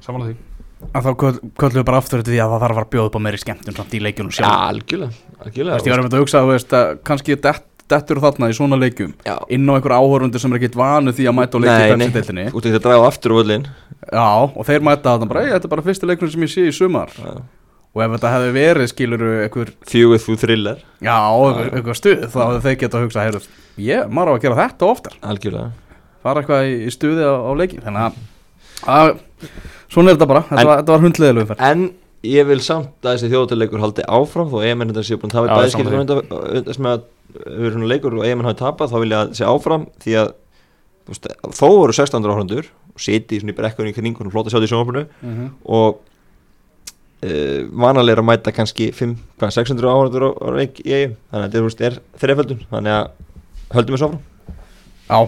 Samanlega 0.04 0.34
því. 0.34 0.38
En 0.96 1.04
þá 1.04 1.10
köll- 1.20 1.40
köllum 1.60 1.82
við 1.82 1.88
bara 1.90 2.00
aftur 2.00 2.22
því 2.24 2.38
að 2.40 2.54
það 2.54 2.62
þarf 2.64 2.70
að 2.72 2.78
fara 2.78 2.86
að 2.86 2.94
bjóða 2.94 3.10
upp 3.10 3.18
á 3.20 3.26
meiri 3.26 3.40
skemmtun 3.42 3.76
samt 3.76 3.96
í 3.98 4.00
leikjunum 4.00 4.32
Já, 4.32 4.38
sjálf 4.38 4.62
algjörlega, 4.70 5.12
Þú 5.12 5.44
algjörlega 5.50 5.74
veist, 5.76 5.88
ég 5.90 5.92
var 5.92 6.00
einmitt 6.00 6.16
að 6.16 6.22
hugsa, 6.24 6.44
þú 6.46 6.54
veist, 6.54 6.76
að 6.80 6.92
kannski 7.10 7.36
dett, 7.44 7.66
dettur 7.90 8.22
þarna 8.24 8.48
í 8.48 8.56
svona 8.56 8.80
leikjum 8.80 9.12
Já, 9.28 9.36
inn 9.52 9.68
á 9.68 9.74
einhver 9.76 9.96
áhörundur 9.98 10.40
sem 10.40 10.54
er 10.56 10.62
ekkit 10.62 10.78
vanu 10.80 11.12
því 11.12 11.28
að 11.28 11.36
mæta 11.36 11.60
á 11.60 11.64
leiki 11.66 11.76
í 11.76 11.98
Nei, 12.00 12.36
nei. 12.40 12.48
Út 12.54 12.64
ekki 12.70 12.80
að 12.80 12.86
draga 12.86 13.10
aftur 13.10 13.36
á 13.36 13.40
völlin 13.42 13.68
Já, 13.68 14.30
og 14.56 14.64
þeir 14.70 14.86
mæta 14.88 15.18
þarna 15.18 15.28
bara, 15.34 15.44
"Ei, 15.44 15.52
þetta 15.52 15.68
er 15.68 15.74
bara 15.76 15.86
fyrsti 15.90 16.08
leikurinn 16.08 16.32
sem 16.32 16.42
ég 16.48 16.54
sé 16.54 16.62
í 16.70 16.72
sumar. 16.72 17.12
Já, 17.12 17.44
og 17.96 18.04
ef 18.06 18.16
þetta 18.16 18.34
hefði 18.36 18.50
verið 18.56 18.90
skilur 18.92 19.24
einhver, 19.30 19.72
fjögur 19.90 20.24
þú 20.24 20.38
thriller. 20.44 20.84
Já, 21.02 21.16
einhver, 21.18 21.72
einhver 21.80 21.98
stuð 21.98 22.26
þá 22.30 22.40
hefði 22.44 22.64
þeir 22.66 22.80
geta 22.84 23.00
að 23.00 23.06
hugsa, 23.06 23.26
heyrðu, 23.28 23.44
ég, 23.86 24.12
maður 24.14 24.30
á 24.30 24.34
að 24.36 24.44
gera 24.46 24.60
þetta 24.64 24.90
oftar, 24.90 25.16
algjörlega. 25.32 25.72
Fara 26.26 26.44
eitthvað 26.44 26.68
í, 26.68 26.76
í 26.86 26.94
stuði 26.94 27.26
á, 27.26 27.34
á 27.40 27.52
leiki, 27.58 27.80
þannig 27.86 28.06
að, 28.06 28.20
að 28.98 29.14
svona 29.90 30.12
er 30.12 30.20
þetta 30.20 30.30
bara, 30.34 30.46
þetta, 30.50 30.62
En- 30.62 30.70
var, 30.70 30.84
þetta 30.84 30.96
var 30.96 31.06
hundliðilega 31.08 31.48
umferð. 31.48 31.66
En 31.70 31.88
ég 32.28 32.50
vil 32.50 32.60
samt 32.64 33.06
að 33.06 33.16
þessi 33.16 33.32
þjóðatileikur 33.32 33.84
haldi 33.84 34.06
áfram 34.12 34.52
þó 34.52 34.60
EMN 34.68 34.92
þetta 34.92 35.06
sé 35.08 35.18
búin 35.20 35.32
að 35.32 35.70
sammála 35.72 36.02
undan 36.04 36.76
sem 36.76 36.90
að 36.90 37.06
við 37.30 37.70
erum 37.70 37.88
leikur 37.88 38.18
og 38.18 38.26
EMN 38.28 38.48
hafi 38.50 38.60
tapað 38.60 38.92
þá 38.92 38.98
vil 39.00 39.12
ég 39.14 39.20
að 39.22 39.34
sé 39.38 39.48
áfram 39.48 39.86
því 40.04 40.16
að 40.20 40.34
þú 41.06 41.14
veist, 41.14 41.30
þó 41.56 41.68
voru 41.70 41.96
16 41.96 42.28
áhrandur 42.28 42.70
og 42.92 43.04
siti 43.04 43.40
svona 43.40 43.54
í 43.54 43.58
brekkunni 43.58 43.94
í 43.94 43.96
kringun 43.96 44.28
og 44.30 44.36
flóta 44.36 44.52
sjátt 44.52 44.66
í 44.68 44.72
sjónvarpinu 44.72 45.06
mm 45.08 45.36
-hmm. 45.38 45.52
og 45.64 46.02
uh, 47.26 47.60
vanalega 47.86 48.18
er 48.18 48.22
að 48.24 48.28
mæta 48.30 48.54
kannski 48.56 48.92
5, 48.96 49.16
hvað, 49.40 49.56
600 49.58 49.92
áhrandur 49.94 50.28
á, 50.28 50.32
á 50.36 50.48
leik 50.56 50.82
í 50.84 50.94
EM 50.96 51.18
þannig 51.32 51.48
að 51.48 51.58
þetta 51.58 51.88
er, 51.90 51.98
er 51.98 52.22
þreiföldun 52.24 52.62
þannig 52.70 52.98
að 52.98 53.10
höldum 53.76 53.96
við 53.96 54.04
svo 54.04 54.12
áfram. 54.12 54.22
Já, 55.10 55.20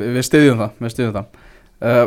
við, 0.00 0.22
styðjum 0.26 0.64
það, 0.64 0.74
við 0.80 0.96
styðjum 0.96 1.16
það. 1.18 1.46
Uh, 1.80 2.04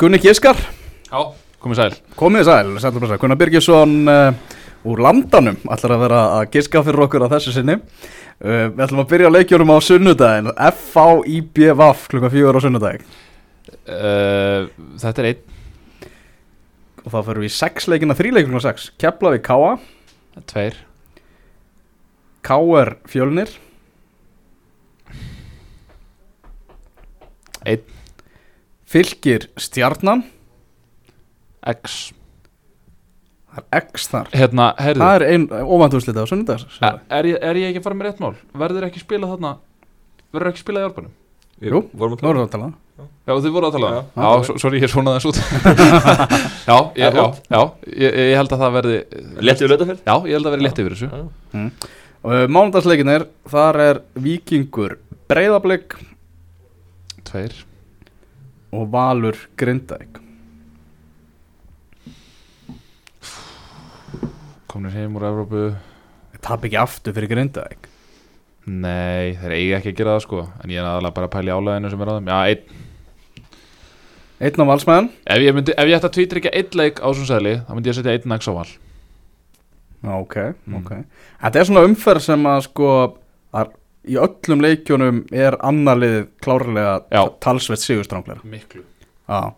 Gunni 0.00 0.20
Giskar, 0.22 0.58
Já, 1.06 1.20
komið 1.62 1.78
sæl. 1.78 1.98
Komið 2.18 2.48
sæl, 2.48 2.70
sæl 2.82 3.18
Gunnar 3.22 3.38
Birgisson 3.38 3.92
uh, 4.10 4.56
úr 4.86 5.02
landanum 5.02 5.58
ætlar 5.70 5.94
að 5.94 6.02
vera 6.02 6.22
að 6.38 6.48
giska 6.56 6.82
fyrir 6.86 7.04
okkur 7.06 7.26
á 7.26 7.32
þessu 7.36 7.54
sinni. 7.54 7.76
Uh, 8.42 8.66
Við 8.74 8.82
ætlum 8.86 9.04
að 9.04 9.12
byrja 9.12 9.30
leikjunum 9.30 9.70
á 9.70 9.78
sunnudaginn 9.86 10.50
F-A-I-B-V 10.52 11.90
klukkan 12.10 12.34
fjögur 12.34 12.58
á 12.58 12.64
sunnudaginn. 12.64 13.06
Uh, 13.86 14.66
Þetta 14.98 15.22
er 15.22 15.30
einn, 15.30 15.55
og 17.06 17.14
þá 17.14 17.20
fyrir 17.28 17.44
við 17.44 17.48
í 17.48 17.54
sex 17.54 17.86
leikina, 17.90 18.16
þrý 18.18 18.32
leikina 18.34 18.60
sex. 18.64 18.90
Keflavík 18.98 19.44
Káa, 19.46 19.76
tveir. 20.50 20.80
Káer 22.46 22.96
Fjölnir. 23.10 23.52
Einn. 27.66 27.82
Fylgir 28.86 29.48
Stjarnan. 29.58 30.24
X. 31.66 31.96
Það 33.50 33.64
er 33.64 33.86
X 33.88 34.08
þar. 34.12 34.30
Hérna, 34.36 34.66
Það 34.78 35.14
er 35.16 35.24
ein 35.32 35.46
óvandúslita 35.50 36.22
á 36.22 36.26
sunnudags 36.28 36.66
er, 36.84 36.98
er, 37.08 37.30
ég, 37.32 37.38
er 37.40 37.58
ég 37.58 37.70
ekki 37.70 37.80
að 37.80 37.86
fara 37.88 37.98
með 37.98 38.10
rétt 38.10 38.20
mál? 38.22 38.34
Verður 38.62 38.86
ekki 38.90 39.02
spilað 39.02 39.32
þarna? 39.34 39.52
Verður 40.34 40.50
ekki 40.52 40.62
spilað 40.62 40.84
í 40.84 40.88
orbanum? 40.90 41.14
Jú, 41.64 41.80
vorum 41.96 42.18
við 42.20 42.42
að 42.44 42.50
tala. 42.52 42.66
Já, 43.26 43.32
þið 43.42 43.52
voru 43.56 43.66
að 43.68 43.74
tala. 43.76 43.88
Já. 43.92 44.00
Já, 44.22 44.28
svo- 44.46 44.56
sorry, 44.60 44.78
ég 44.80 44.86
er 44.86 44.92
svona 44.92 45.14
þess 45.16 45.28
út. 45.30 45.38
Já, 46.70 46.76
ég, 46.98 47.14
já, 47.14 47.24
já 47.52 47.60
ég, 47.94 48.16
ég 48.18 48.36
held 48.40 48.52
að 48.56 48.62
það 48.64 48.72
verði 48.74 48.94
Lettið 49.46 49.62
við 49.62 49.70
lötafell 49.72 49.96
Já, 50.02 50.14
ég 50.26 50.34
held 50.34 50.48
að 50.48 50.54
verði 50.56 50.66
létt 50.66 50.80
yfir 50.82 50.94
þessu. 50.96 51.08
Uh, 52.26 52.44
Mánudagsleikinir, 52.50 53.24
þar 53.52 53.78
er 53.84 54.00
Víkingur 54.24 54.96
Breiðablик 55.30 55.94
Tveir. 57.28 57.54
Og 58.74 58.88
Valur 58.92 59.38
Grindavík. 59.58 60.18
Komnir 64.70 64.94
heim 64.98 65.14
úr 65.16 65.28
Evrópu. 65.30 65.62
Tap 66.42 66.66
ekki 66.66 66.78
aftur 66.78 67.14
fyrir 67.16 67.30
Grindavík 67.32 67.85
Nei, 68.66 69.36
þeir 69.38 69.52
eiga 69.54 69.76
ekki 69.78 69.92
að 69.92 69.98
gera 70.00 70.14
það 70.16 70.24
sko. 70.24 70.40
En 70.64 70.72
ég 70.74 70.80
er 70.82 70.88
aðalega 70.88 71.14
bara 71.14 71.28
að 71.28 71.34
pæla 71.36 71.52
í 71.52 71.54
álæðinu 71.56 71.90
sem 71.92 72.00
er 72.02 72.10
á 72.10 72.14
þeim. 72.16 72.30
Já, 72.32 72.38
einn. 72.50 72.82
Einn 74.46 74.60
á 74.60 74.70
valsmenn. 74.72 75.06
Ef 75.32 75.40
ég, 75.44 75.54
myndi, 75.56 75.74
ef 75.78 75.86
ég 75.88 75.96
ætti 75.96 76.08
að 76.10 76.14
tvítra 76.18 76.40
ekki 76.42 76.52
einn 76.58 76.74
leik 76.80 76.98
á 77.00 77.06
þessum 77.08 77.28
sæli 77.30 77.52
þá 77.62 77.70
myndi 77.76 77.88
ég 77.88 77.94
að 77.94 78.00
setja 78.02 78.16
einn 78.18 78.36
x 78.36 78.50
á 78.50 78.52
val. 78.58 78.68
Ok, 80.06 80.36
Mm. 80.66 80.74
ok. 80.82 80.90
Þetta 81.42 81.60
er 81.60 81.64
svona 81.70 81.84
umferð 81.86 82.22
sem 82.22 82.42
að 82.46 82.60
sko 82.66 82.90
að 83.56 83.70
í 84.06 84.18
öllum 84.22 84.60
leikjunum 84.62 85.22
er 85.34 85.56
annarlið 85.66 86.18
klárlega 86.44 87.22
talsveit 87.42 87.80
sigurstránglega 87.82 88.44
Miklu. 88.44 88.82
Já, 89.26 89.54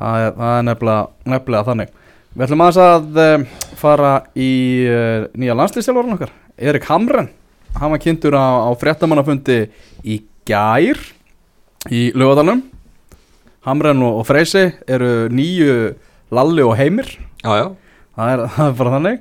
það 0.00 0.24
er, 0.24 0.32
það 0.40 0.54
er 0.58 0.62
nefnilega, 0.70 1.06
nefnilega 1.34 1.68
þannig. 1.68 1.92
Við 2.36 2.46
ætlum 2.46 2.64
aðeins 2.64 2.80
að 2.82 3.20
um, 3.26 3.44
fara 3.78 4.14
í 4.34 4.50
uh, 4.90 5.28
nýja 5.38 5.54
landslýstjálfarinn 5.60 6.16
okkar 6.16 6.32
Erik 6.58 6.88
Hamren 6.90 7.30
Hann 7.76 7.92
var 7.92 8.00
kynntur 8.00 8.32
á, 8.32 8.66
á 8.66 8.70
fréttamannafundi 8.80 9.66
í 10.00 10.22
gær 10.48 10.96
í 11.92 12.08
lögadalum 12.16 12.62
Hamren 13.66 14.00
og, 14.06 14.20
og 14.22 14.26
Freysi 14.28 14.68
eru 14.86 15.26
nýju 15.34 15.96
Lalli 16.34 16.62
og 16.62 16.76
Heimir. 16.78 17.08
Já, 17.42 17.52
já. 17.58 17.66
Það 18.16 18.32
er, 18.32 18.42
það 18.56 18.70
er 18.70 18.76
bara 18.80 18.94
þannig. 18.96 19.20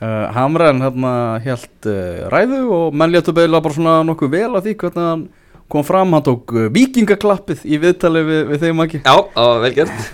Uh, 0.00 0.26
Hamren 0.36 0.84
hérna 0.84 1.12
helt 1.44 1.88
uh, 1.90 2.28
ræðu 2.32 2.60
og 2.72 2.96
menn 2.96 3.12
léttu 3.12 3.34
beila 3.36 3.60
bara 3.60 3.76
svona 3.76 3.96
nokkuð 4.08 4.32
vel 4.32 4.48
að 4.54 4.68
því 4.68 4.76
hvernig 4.80 5.08
hann 5.10 5.24
kom 5.72 5.84
fram, 5.86 6.12
hann 6.16 6.24
tók 6.26 6.52
uh, 6.56 6.66
vikingaklappið 6.74 7.64
í 7.64 7.78
viðtali 7.82 8.22
við, 8.26 8.40
við 8.50 8.64
þeim 8.66 8.82
ekki 8.84 9.00
Já, 9.04 9.14
það 9.34 9.50
var 9.50 9.60
vel 9.64 9.72
gert. 9.78 10.08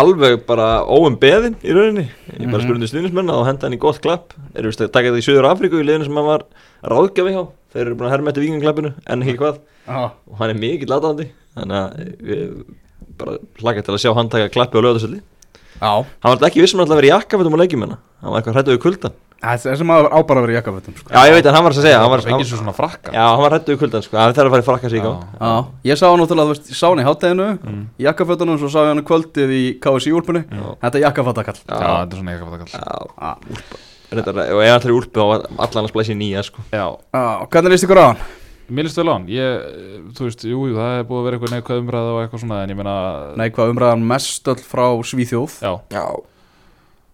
Alveg 0.00 0.42
bara 0.48 0.68
óum 0.86 1.16
beðin 1.20 1.56
í 1.64 1.74
rauninni. 1.76 2.06
Ég 2.36 2.50
bara 2.50 2.62
Mhm. 2.62 2.66
spurði 2.66 2.90
stuðnismenn 2.92 3.32
og 3.34 3.46
henda 3.48 3.66
hann 3.66 3.76
í 3.76 3.80
gott 3.82 4.00
klapp. 4.04 4.34
Erum 4.54 4.70
við 4.72 4.84
að 4.86 4.92
taka 4.92 5.10
þetta 5.12 5.22
í 5.22 5.26
Suður 5.26 5.48
Afríku 5.50 5.80
í 5.80 5.86
liðinu 5.86 6.08
sem 6.08 6.18
hann 6.20 6.30
var 6.30 6.44
ráðgjafi 6.84 7.34
hjá. 7.36 7.44
Þeir 7.72 7.84
eru 7.86 7.94
búin 7.96 8.08
að 8.08 8.14
herma 8.16 8.30
eftir 8.32 8.46
vikingaklappinu 8.46 8.94
en 9.06 9.22
ekki 9.26 9.38
hvað. 9.40 9.58
Ah, 9.86 10.10
og 10.26 10.38
hann 10.40 10.50
er 10.50 10.58
mikill 10.58 10.90
aðdáðandi 10.90 11.28
þannig 11.54 11.76
að 11.78 11.90
við 12.26 12.64
bara 13.16 13.36
hlaka 13.62 13.84
til 13.86 13.94
að 13.94 14.00
sjá 14.02 14.10
hann 14.16 14.28
taka 14.32 14.48
klappi 14.50 14.76
á 14.76 14.82
lögðarsöldi 14.82 15.20
Já, 15.76 15.92
Hann 16.24 16.32
var 16.40 16.48
ekki 16.48 16.64
vissum 16.64 16.80
að 16.82 16.90
vera 16.96 17.06
í 17.06 17.12
jakkafötum 17.12 17.54
á 17.54 17.60
leikjum 17.62 17.84
Hann 17.86 18.32
var 18.32 18.40
eitthvað 18.40 18.56
hrættu 18.56 18.74
við 18.74 18.82
kuldan 18.82 19.14
þessi 19.42 19.84
maður 19.86 20.08
á 20.10 20.18
bara 20.26 20.40
að 20.40 20.46
vera 20.46 20.54
í 20.54 20.56
jakkafötum 20.56 20.94
sko. 20.96 21.10
Já, 21.12 21.20
ég 21.28 21.34
veit 21.36 21.46
en 21.46 21.54
hann 21.54 21.64
var 21.66 21.72
að 21.74 21.82
segja 21.84 21.98
hann 22.00 22.10
var, 22.10 22.20
hann, 22.24 22.44
svo 22.48 22.56
svona 22.60 22.72
frakka. 22.76 23.12
Já, 23.12 23.24
hann 23.28 23.42
var 23.44 23.50
hrættu 23.52 23.72
við 23.74 23.78
kuldan 23.82 24.02
sko. 24.06 24.16
Hann 24.16 24.32
þarf 24.34 24.48
að 24.48 24.52
fara 24.56 24.62
í 24.62 24.66
frakka 24.66 24.88
í 24.88 25.02
gang. 25.04 25.20
Já, 25.40 25.52
ég 25.90 25.96
sá 26.00 26.06
hann 26.08 26.20
náttúrulega, 26.22 26.46
þú 26.46 26.52
veist, 26.54 26.70
ég 26.72 26.78
sá 26.80 26.86
hann 26.88 27.02
í 27.02 27.06
hátteginu 27.06 27.48
Mm. 27.66 27.82
í 27.98 28.02
jakkafötunum, 28.06 28.58
svo 28.58 28.68
sá 28.72 28.78
ég 28.80 28.88
hann 28.94 28.98
um 29.02 29.04
kvöldið 29.04 29.50
í 29.52 29.62
KSI 29.80 30.12
úlpunni, 30.16 30.42
þetta 30.80 30.96
er 30.96 31.04
jakkafatakall 31.04 31.58
Já, 31.60 31.62
þetta 31.76 32.12
er 32.12 32.16
svona 32.16 32.32
eitthvað 32.32 32.50
fatakall 32.52 32.72
Já, 32.80 32.80
ah. 33.18 33.36
Reyndar, 34.06 34.36
og 34.54 34.62
ef 34.62 34.72
allir 34.76 34.92
í 34.92 34.96
úlpu 34.96 35.18
var 35.28 35.40
allan 35.58 35.84
að 35.84 35.90
splæsi 35.90 36.14
nýja 36.16 36.42
sko. 36.46 36.58
Já, 36.72 36.86
ah, 37.12 37.46
Hvernig 37.50 37.70
líst 37.74 37.84
ykkur 37.84 37.98
á 37.98 38.06
hann? 38.06 38.20
mér 38.70 38.82
líst 38.88 38.96
vel 38.98 39.06
á 39.06 39.14
hann. 39.14 39.26
Ég, 39.30 39.46
þú 40.16 40.22
veist, 40.26 40.42
jú, 40.42 40.58
jú, 40.70 40.74
það 40.74 40.98
er 40.98 41.04
búið 41.06 41.22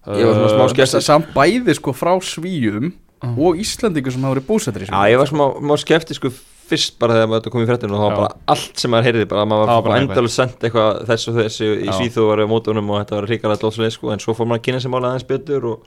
ég 0.07 0.26
var 0.26 0.34
svona 0.38 0.53
smá 0.57 0.68
skeptisk. 0.72 1.07
Samt 1.07 1.32
bæði 1.36 1.74
sko 1.78 1.92
frá 1.94 2.14
Svíum 2.22 2.92
Mm. 3.22 3.36
og 3.38 3.55
Íslandingur 3.62 4.11
sem 4.11 4.22
hafa 4.26 4.34
verið 4.34 4.46
búsettir 4.48 4.82
í 4.82 4.86
já 4.90 5.03
ég 5.12 5.18
var 5.20 5.28
smá, 5.30 5.44
smá 5.62 5.76
skefti 5.78 6.16
sko 6.18 6.26
fyrst 6.66 6.96
bara 6.98 7.14
þegar 7.14 7.28
maður 7.30 7.53
kom 7.55 7.62
í 7.62 7.68
fréttinu 7.68 7.94
og 7.94 8.00
það 8.00 8.09
var 8.09 8.16
bara 8.18 8.30
allt 8.50 8.80
sem 8.82 8.90
maður 8.90 9.07
heyrði 9.07 9.26
bara 9.30 9.44
maður 9.46 9.68
var 9.70 9.82
bara 9.86 9.98
endalur 10.03 10.32
sendt 10.34 10.59
eitthvað 10.66 11.05
þessu 11.07 11.28
og 11.30 11.36
þessu 11.38 11.68
í 11.68 11.86
Já. 11.86 11.92
Svíþjóð 12.00 12.26
var 12.32 12.42
mótunum 12.50 12.90
og 12.90 12.98
þetta 13.05 13.14
var 13.20 13.28
ríkarlega 13.30 13.62
dótsleið 13.62 13.94
sko 13.94 14.11
en 14.11 14.18
svo 14.24 14.34
fór 14.34 14.48
maður 14.50 14.59
að 14.59 14.64
kynna 14.66 14.80
sem 14.82 14.90
mála 14.90 15.12
aðeins 15.12 15.28
betur 15.30 15.68
og 15.70 15.86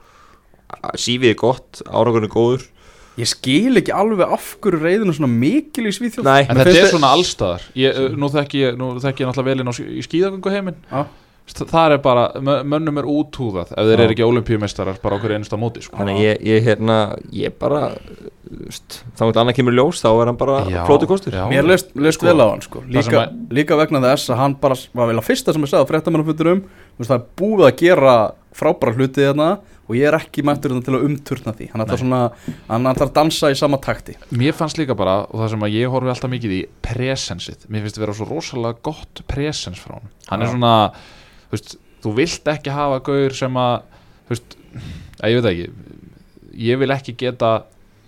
sífið 0.96 1.34
er 1.34 1.38
gott, 1.44 1.82
árangurinn 1.92 2.30
er 2.30 2.34
góður 2.38 2.66
Ég 3.20 3.28
skil 3.32 3.76
ekki 3.80 3.92
alveg 3.96 4.32
af 4.32 4.48
hverju 4.64 4.80
reyðinu 4.80 5.14
svona 5.16 5.28
mikil 5.32 5.86
í 5.88 5.94
Svíþjóð 5.96 6.24
Nei, 6.28 6.48
En 6.52 6.56
þetta 6.60 6.74
er 6.86 6.90
svona 6.92 7.12
allstaðar 7.16 7.68
ég, 7.80 8.00
Nú 8.16 8.28
þekki 8.32 8.64
ég, 8.64 8.80
nú 8.80 8.90
þekki 9.00 9.24
ég 9.24 9.30
náttúrulega 9.30 9.52
vel 9.52 9.60
inn 9.64 9.72
á 9.72 9.74
sk- 9.76 9.92
í 9.92 10.04
skíðagöngu 10.08 10.52
heiminn 10.56 10.80
Já. 10.92 11.04
Það 11.46 11.94
er 11.94 12.00
bara, 12.02 12.24
mö- 12.42 12.64
mönnum 12.66 12.98
er 12.98 13.06
úthúðað 13.06 13.70
Ef 13.78 13.86
þeir 13.86 14.02
eru 14.02 14.14
ekki 14.16 14.26
olimpíumeistarar 14.26 14.98
bara 15.04 15.20
okkur 15.20 15.36
einasta 15.36 15.60
móti 15.62 15.84
sko. 15.86 15.96
Þannig 16.00 16.18
að 16.18 16.24
ég, 16.26 16.40
ég 16.50 16.64
hérna, 16.66 16.96
ég 17.38 17.54
bara 17.62 17.84
veist, 18.66 18.98
þá 19.18 19.22
veit 19.30 19.38
annað 19.44 19.56
kemur 19.60 19.76
í 19.76 19.78
ljós 19.78 20.02
þá 20.02 20.10
er 20.24 20.32
hann 20.32 20.40
bara 20.42 20.56
flóti 20.90 21.08
kostur. 21.10 21.38
já. 21.38 21.46
Mér 21.52 21.68
leist, 21.70 21.94
leist 21.96 22.18
Sko, 22.20 22.28
vel 22.32 22.42
á 22.42 22.48
hann 22.50 22.64
sko. 22.66 22.82
líka, 22.90 23.28
líka 23.54 23.78
vegna 23.78 24.02
þess 24.08 24.34
að 24.34 24.42
hann 24.42 24.58
bara 24.62 24.76
var 24.98 25.08
vel 25.14 25.20
að 25.22 25.28
fyrsta 25.30 25.54
sem 25.54 25.62
ég 25.66 25.72
sagði 25.72 25.86
á 25.86 25.90
fréttamannafundunum 25.94 26.66
Það 26.96 27.16
er 27.18 27.24
búið 27.38 27.66
að 27.68 27.78
gera 27.84 28.16
frábæra 28.56 28.94
hluti 28.96 29.26
þarna 29.26 29.48
og 29.86 29.96
ég 30.00 30.08
er 30.10 30.16
ekki 30.18 30.42
mættur 30.48 30.72
þarna 30.74 30.86
til 30.88 30.94
að 30.98 31.04
umturna 31.06 31.52
því. 31.54 31.66
Hann 31.74 31.84
ætlar 31.84 32.00
svona, 32.02 32.20
hann 32.72 32.88
ætlar 32.90 33.10
að 33.12 33.18
dansa 33.20 33.52
í 33.54 33.58
sama 33.60 33.78
takti. 33.84 34.16
Mér 34.34 34.56
fannst 34.58 34.80
líka 34.80 34.96
bara, 34.98 35.28
og 35.30 35.44
það 35.44 35.52
sem 35.52 35.66
að 35.68 35.76
ég 35.76 35.92
horfi 35.94 36.10
alltaf 36.10 36.32
mikið 36.32 36.56
í 36.56 36.62
presensið, 36.82 37.68
mér 37.70 37.84
finnst 37.86 38.00
það 38.00 38.06
vera 38.08 38.16
svo 38.18 38.28
rosalega 38.32 38.80
gott 38.88 39.22
presens 39.30 39.78
frá 39.84 40.00
hann 40.00 40.10
Hann 40.32 40.42
er 40.42 40.54
svona, 40.56 40.72
þú 41.56 41.60
veist, 41.60 41.78
þú 42.04 42.16
vilt 42.20 42.52
ekki 42.56 42.74
hafa 42.76 43.00
gaur 43.06 43.38
sem 43.38 43.62
að, 43.62 43.78
þú 44.26 44.36
veist, 44.36 44.58
að 45.22 45.32
ég 45.32 45.40
veit 45.40 45.52
ekki 45.54 45.70
Ég 46.56 46.78
vil 46.80 46.88
ekki 46.94 47.12
geta, 47.20 47.50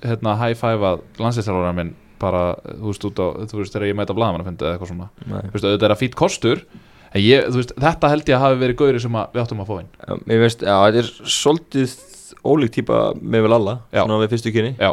hérna, 0.05 0.37
high-fiveað 0.39 1.01
landslýstjálfara 1.19 1.73
minn 1.75 1.95
bara, 2.21 2.43
þú 2.65 2.91
veist, 2.91 3.07
út 3.09 3.19
á, 3.19 3.27
þú 3.49 3.59
veist, 3.59 3.73
þegar 3.73 3.89
ég 3.89 3.97
mæta 3.99 4.15
blaðamann 4.15 4.45
að 4.45 4.61
eða 4.63 4.75
eitthvað 4.75 4.91
svona 4.93 5.09
Nei. 5.25 5.41
Þú 5.49 5.55
veist, 5.55 5.65
auðvitað 5.67 5.87
er 5.87 5.95
að 5.95 6.01
fýtt 6.03 6.17
kostur 6.17 6.61
En 7.07 7.23
ég, 7.23 7.47
þú 7.47 7.61
veist, 7.61 7.73
þetta 7.83 8.11
held 8.11 8.29
ég 8.31 8.37
að 8.37 8.43
hafi 8.45 8.61
verið 8.61 8.79
gauri 8.81 9.01
sem 9.03 9.17
að 9.19 9.35
við 9.35 9.43
áttum 9.43 9.63
að 9.63 9.69
fá 9.69 9.75
inn 9.81 9.89
Já, 9.99 10.13
Mér 10.29 10.41
veist, 10.43 10.63
já, 10.63 10.75
þetta 10.85 11.01
er 11.03 11.11
svolítið 11.37 11.97
ólík 12.47 12.73
típa 12.75 13.01
með 13.19 13.45
vel 13.47 13.57
alla 13.57 13.75
Já. 13.91 14.01
svona 14.03 14.21
við 14.23 14.33
fyrstu 14.35 14.53
kynni, 14.55 14.73
Já, 14.79 14.91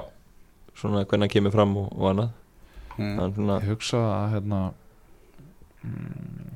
svona 0.78 1.04
hvernig 1.04 1.26
hann 1.26 1.34
kemur 1.34 1.54
fram 1.54 1.76
og, 1.80 1.88
og 1.94 2.10
annað 2.12 2.30
mm. 2.98 3.14
Hann 3.18 3.34
svona, 3.38 3.58
ég 3.62 3.72
hugsa 3.72 4.02
að, 4.02 4.26
hérna 4.34 4.60
mm, 5.82 6.53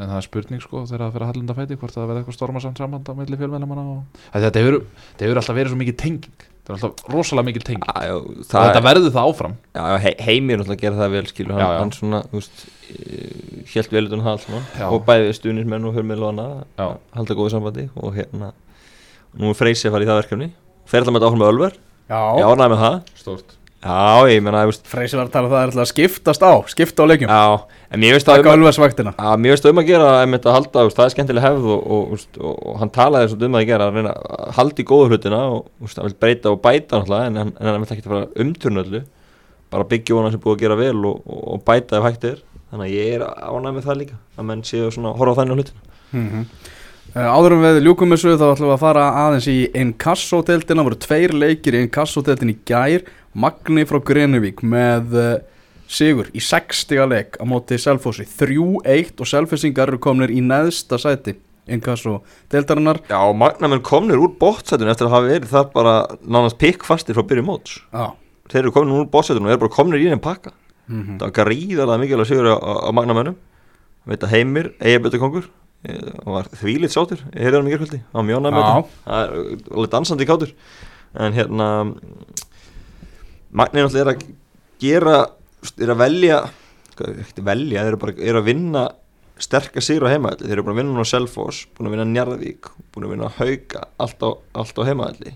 en 0.00 0.10
það 0.10 0.18
er 0.20 0.26
spurning 0.26 0.62
sko 0.64 0.84
þegar 0.88 1.02
það 1.04 1.12
fyrir 1.14 1.24
að 1.24 1.30
hallunda 1.30 1.56
fæti 1.56 1.76
hvort 1.80 1.96
það 1.96 2.06
verði 2.10 2.22
eitthvað 2.22 2.36
stormasamt 2.36 2.80
samband 2.80 3.10
á 3.10 3.12
milli 3.18 3.38
fjölmennamanna 3.40 3.84
og 3.94 4.22
þetta 4.32 4.62
hefur, 4.62 4.78
hefur 5.20 5.40
alltaf 5.40 5.58
verið 5.58 5.74
svo 5.74 5.80
mikið 5.80 5.98
tenging. 6.00 6.46
Þetta 6.60 6.72
er 6.72 6.78
alltaf 6.78 7.12
rosalega 7.14 7.48
mikið 7.50 7.66
tenging. 7.68 7.84
Já, 7.90 8.08
já, 8.08 8.16
það 8.50 8.66
þetta 8.68 8.82
verður 8.86 9.14
það 9.16 9.30
áfram. 9.32 9.56
Já, 9.76 9.84
he 10.04 10.14
heimir 10.26 10.60
náttúrulega 10.60 10.84
gera 10.84 11.00
það 11.00 11.14
vel 11.16 11.24
skilur 11.30 11.58
hann, 11.58 11.76
hann 11.80 11.94
svona, 11.96 12.22
þú 12.30 12.40
veist 12.40 12.64
helt 13.74 13.94
vel 13.94 14.04
utan 14.08 14.26
saman. 14.46 14.66
Já. 14.78 14.86
og 14.88 15.06
bæði 15.08 15.36
stuðnismenn 15.38 15.88
og 15.90 15.96
fjölmiðl 15.98 16.26
og 16.26 16.32
annað 16.34 16.58
að 16.86 16.96
halda 17.20 17.38
góðu 17.38 17.54
sambandi 17.54 17.86
og 18.00 18.18
hérna 18.18 18.52
nú 19.38 19.52
er 19.52 19.60
Freysi 19.60 19.90
að 19.90 19.96
fara 19.96 20.06
í 20.06 20.10
það 20.10 20.20
verkefni. 20.24 20.50
Fer 20.90 21.02
alltaf 21.04 21.14
með 21.14 21.20
þetta 21.20 21.30
áfram 21.30 21.44
með 21.44 21.54
Ölver. 21.54 21.80
Já, 22.10 22.20
með 22.66 22.80
það. 22.82 23.00
Stort 23.20 23.59
Já, 23.80 24.28
ég 24.28 24.42
menna, 24.44 24.66
Freysi 24.84 25.16
var 25.16 25.30
að 25.30 25.32
tala 25.32 25.48
um 25.48 25.52
það 25.72 25.78
að 25.80 25.88
skiptast 25.88 26.42
á 26.44 26.52
Skipta 26.68 27.00
á 27.00 27.08
leikjum. 27.08 27.30
Já, 27.32 27.64
en 27.88 28.02
mér 28.02 28.18
veist 28.18 28.28
veist 28.28 29.68
um 29.70 29.80
að 29.80 29.86
gera 29.88 30.10
halda, 30.20 30.82
það 30.92 31.04
er 31.06 31.14
skemmtileg 31.14 31.46
hefð 31.46 31.68
og, 31.72 31.86
og, 31.96 32.26
og, 32.36 32.58
og, 32.60 32.74
hann 32.82 32.92
talaði 32.92 33.38
um 33.46 33.56
að 33.56 33.64
gera 33.70 33.86
að 33.88 33.96
reyna 33.96 34.12
að 34.12 34.52
halda 34.58 34.84
í 34.84 34.86
góðu 34.90 35.14
hlutina 35.14 35.40
og 35.48 36.12
breyta 36.20 36.52
og 36.52 36.60
bæta 36.60 37.00
en, 37.24 37.40
en 37.40 37.54
hann 37.56 37.80
vil 37.80 37.88
ekki 37.96 38.04
fara 38.04 38.28
umturnu 38.44 38.84
öllu 38.84 39.00
bara 39.72 39.88
byggja 39.88 40.18
vona 40.18 40.34
sem 40.34 40.42
búið 40.42 40.58
að 40.58 40.64
gera 40.66 40.76
vel 40.82 41.06
og, 41.08 41.24
bæta 41.64 42.02
ef 42.02 42.08
hægt 42.10 42.28
er. 42.28 42.44
Þannig 42.70 42.84
að 42.84 42.98
ég 42.98 43.16
er 43.16 43.24
ánægð 43.24 43.78
með 43.78 43.88
það 43.88 43.98
líka 44.02 44.20
að 44.36 44.50
menn 44.50 44.66
séu 44.66 44.92
svona 44.92 45.14
horfa 45.16 45.32
á 45.32 45.38
þannig 45.40 45.62
hlutina. 45.62 45.96
Mm 46.12 46.26
Áður 47.10 47.56
um 47.56 47.64
við 47.64 47.80
ljúkum 47.82 48.12
þessu 48.14 48.36
þá 48.38 48.44
ætlum 48.52 48.68
við 48.68 48.74
að 48.76 48.82
fara 48.84 49.04
aðeins 49.18 49.46
í 49.50 49.56
Inkasso-deildina, 49.80 50.84
voru 50.86 50.98
tveir 51.02 51.32
leikir 51.34 51.74
í 51.74 51.80
Inkasso-deildin 51.82 52.52
í 52.52 52.58
gær 52.62 53.02
Magni 53.34 53.84
frá 53.86 54.00
Grenevík 54.02 54.64
með 54.66 55.14
uh, 55.18 55.34
sigur 55.90 56.30
í 56.34 56.42
60 56.42 57.06
leik 57.10 57.38
á 57.38 57.44
móti 57.46 57.78
Selfossi. 57.78 58.26
3-1 58.26 59.20
og 59.20 59.28
Selfossingar 59.28 59.92
eru 59.92 60.00
komnir 60.02 60.32
í 60.34 60.42
neðsta 60.42 60.98
sæti 61.00 61.36
Já, 63.10 63.18
og 63.20 63.36
Magnamenn 63.38 63.82
komnir 63.86 64.20
úr 64.20 64.32
bótsætun 64.40 64.90
eftir 64.90 65.06
að 65.06 65.14
hafa 65.14 65.28
verið 65.28 65.52
þar 65.52 65.68
bara 65.74 65.94
nánast 66.24 66.58
pikkfastir 66.60 67.14
frá 67.14 67.26
byrju 67.30 67.46
móts. 67.46 67.78
Já, 67.92 68.10
þeir 68.50 68.64
eru 68.64 68.74
komnir 68.74 68.98
úr 68.98 69.08
bótsætun 69.12 69.46
og 69.46 69.54
eru 69.54 69.62
bara 69.64 69.76
komnir 69.76 70.02
í 70.02 70.10
einn 70.10 70.22
pakka. 70.22 70.52
Mm 70.90 71.02
það 71.20 71.26
var 71.28 71.34
gríðarlega 71.38 72.02
mikilvæg 72.02 72.26
sigur 72.26 72.50
á, 72.50 72.56
á, 72.58 72.90
Magnamennum 72.90 73.36
veit 74.10 74.22
að 74.24 74.32
Heimir, 74.34 74.72
Eyjabötukongur 74.80 75.46
og 76.26 76.32
var 76.34 76.48
þvílitt 76.50 76.92
sátur 76.92 77.20
ég 77.30 77.44
heyrði 77.44 77.60
hann 78.12 78.26
mjónað 78.26 78.52
með 78.56 78.64
Já. 78.64 78.70
þetta 78.70 78.88
það 79.04 79.20
er 79.22 79.30
alveg 79.76 79.90
dansandi 79.90 80.26
kátur. 80.26 80.50
En 81.14 81.32
hérna 81.32 81.68
Magni 83.50 83.82
er 83.82 84.12
að 84.14 84.24
gera 84.80 85.18
er 85.76 85.92
að 85.92 86.02
velja 86.04 86.40
ekki 87.00 87.44
velja, 87.44 87.82
þeir 87.82 87.92
eru 87.94 88.00
bara 88.00 88.14
er 88.20 88.38
að 88.38 88.48
vinna 88.48 88.88
sterkar 89.40 89.84
sigur 89.84 90.08
á 90.08 90.12
heimaðalli 90.12 90.48
þeir 90.48 90.58
eru 90.58 90.64
búin 90.66 90.74
að 90.74 90.80
vinna 90.82 90.92
núna 90.92 91.06
á 91.08 91.12
Selfoss, 91.12 91.62
búin 91.76 91.88
að 91.88 91.94
vinna 91.96 92.08
Njarðvík 92.10 92.68
búin 92.92 93.06
að 93.06 93.14
vinna 93.14 93.30
Hauka, 93.38 93.86
allt 93.96 94.20
á, 94.20 94.30
allt 94.60 94.80
á 94.80 94.82
heimaðalli 94.84 95.32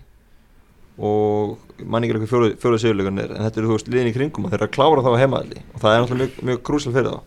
og 0.94 1.56
mann 1.82 2.04
ekki 2.06 2.14
eitthvað 2.14 2.58
fjóruð 2.62 2.82
sigurleikunir 2.82 3.32
en 3.34 3.46
þetta 3.48 3.60
eru 3.60 3.70
þú 3.70 3.78
veist 3.78 3.88
liðin 3.90 4.10
í 4.10 4.14
kringum 4.14 4.46
og 4.46 4.52
þeir 4.52 4.60
eru 4.60 4.68
að 4.68 4.74
klára 4.76 5.02
þá 5.02 5.10
á 5.10 5.22
heimaðalli 5.22 5.62
og 5.64 5.82
það 5.82 5.94
er 5.94 6.02
náttúrulega 6.04 6.20
mjög, 6.20 6.44
mjög 6.50 6.60
krúsal 6.68 6.92
fyrir 6.94 7.10
þá. 7.10 7.20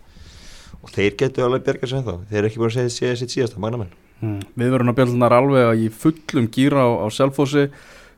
Og 0.77 0.93
þeir 0.93 1.15
getur 1.19 1.47
alveg 1.47 1.65
bjergað 1.65 1.91
sér 1.91 2.05
þá 2.05 2.13
þeir 2.29 2.39
eru 2.39 2.49
ekki 2.49 2.61
búin 2.61 2.69
að 2.69 2.77
segja, 2.77 2.93
segja 2.95 3.17
sitt 3.19 3.33
síðasta 3.33 3.59
magnamenn. 3.59 3.91
Mm. 4.21 4.39
Við 4.55 4.71
verðum 4.71 4.93
að 4.93 4.99
bjöldunar 5.01 5.35
alveg 5.35 5.83
í 5.83 5.89
fullum 5.91 6.47
gýra 6.53 6.85
á, 6.87 6.89
á 7.03 7.07
Selfossi 7.11 7.65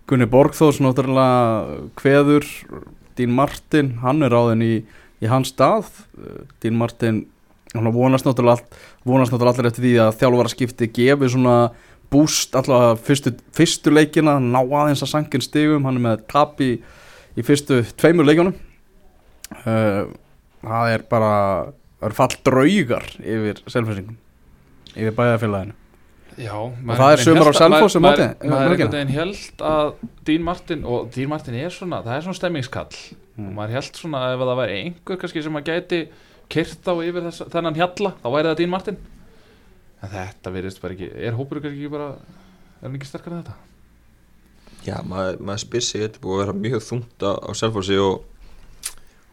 Gunni 0.10 0.26
Borgþós 0.30 0.80
náttúrulega 0.82 1.90
kveður 2.00 2.48
Dín 3.20 3.36
Martin, 3.36 3.98
hann 4.02 4.24
er 4.26 4.34
ráðin 4.34 4.64
í, 4.64 4.74
í 5.22 5.30
hans 5.30 5.52
stað. 5.54 5.92
Uh, 6.18 6.48
Dín 6.64 6.78
Martin 6.80 7.26
vonast 7.76 8.26
náttúrulega, 8.26 8.66
vonast 9.06 9.34
náttúrulega 9.34 9.60
allir 9.60 9.70
eftir 9.70 9.86
því 9.86 9.94
að 10.02 10.16
þjálfara 10.22 10.54
skipti 10.54 10.90
gefi 10.96 11.30
svona 11.30 11.58
búst 12.10 12.56
allavega 12.58 12.96
fyrstu, 13.06 13.36
fyrstu 13.54 13.94
leikina, 13.94 14.40
ná 14.42 14.62
aðeins 14.64 15.04
að 15.06 15.12
sankin 15.12 15.46
stigum, 15.46 15.86
hann 15.86 16.00
er 16.00 16.06
með 16.08 16.24
tap 16.32 16.64
í, 16.66 16.72
í 17.38 17.46
fyrstu 17.46 17.84
tveimur 18.00 18.26
leikunum 18.26 18.56
uh, 19.62 20.10
það 20.64 20.96
er 20.96 21.06
bara 21.12 21.34
það 22.00 22.10
er 22.10 22.18
fall 22.18 22.32
draugar 22.48 23.06
yfir 23.20 23.62
Selfossingum 23.68 24.18
yfir 24.96 25.14
bæðafélaginu 25.18 25.78
Já, 26.40 26.54
það 26.96 27.12
er 27.14 27.24
sumar 27.24 27.50
á 27.50 27.54
Maður 27.60 27.96
um 27.98 28.04
maður 28.06 28.22
helgina. 28.24 28.60
einhvern 28.70 28.94
veginn 28.94 29.14
held 29.16 29.64
að 29.70 29.90
Dín 30.30 30.46
Martin 30.48 30.86
og 30.88 31.10
Dín 31.16 31.28
Martin 31.32 31.58
er 31.60 31.74
svona, 31.76 32.00
það 32.06 32.16
er 32.18 32.28
svona 32.28 32.40
stemmingskall 32.40 32.94
Mm. 33.40 33.48
og 33.48 33.54
maður 33.56 33.72
held 33.78 33.96
svona 33.96 34.20
ef 34.34 34.42
það 34.44 34.58
væri 34.60 34.74
einhver 34.84 35.18
kannski 35.22 35.42
sem 35.46 35.56
að 35.56 35.68
gæti 35.70 36.00
kyrt 36.52 36.88
á 36.92 36.94
yfir 37.00 37.24
þess, 37.24 37.44
þennan 37.54 37.78
hjalla 37.78 38.10
þá 38.20 38.28
væri 38.34 38.50
það 38.50 38.58
Dín 38.60 38.70
Martin 38.74 38.98
en 40.04 40.10
þetta 40.12 40.52
verðist 40.52 40.82
bara 40.84 40.96
ekki, 40.98 41.08
er 41.16 41.38
hópur 41.38 41.62
ekki 41.62 41.88
bara 41.94 42.10
er 42.20 42.84
hann 42.84 42.98
ekki 42.98 43.08
sterkar 43.08 43.38
en 43.38 43.44
þetta? 43.44 43.56
Já, 44.88 44.98
maður, 45.08 45.40
maður 45.40 45.64
spyr 45.64 45.86
sig, 45.88 46.02
þetta 46.04 46.20
er 46.20 46.26
búið 46.26 46.36
að 46.36 46.44
vera 46.44 46.58
mjög 46.66 46.84
þungt 46.90 47.24
á, 47.24 47.32
á 47.40 47.52
Selfossi 47.56 47.98
og, 48.04 48.28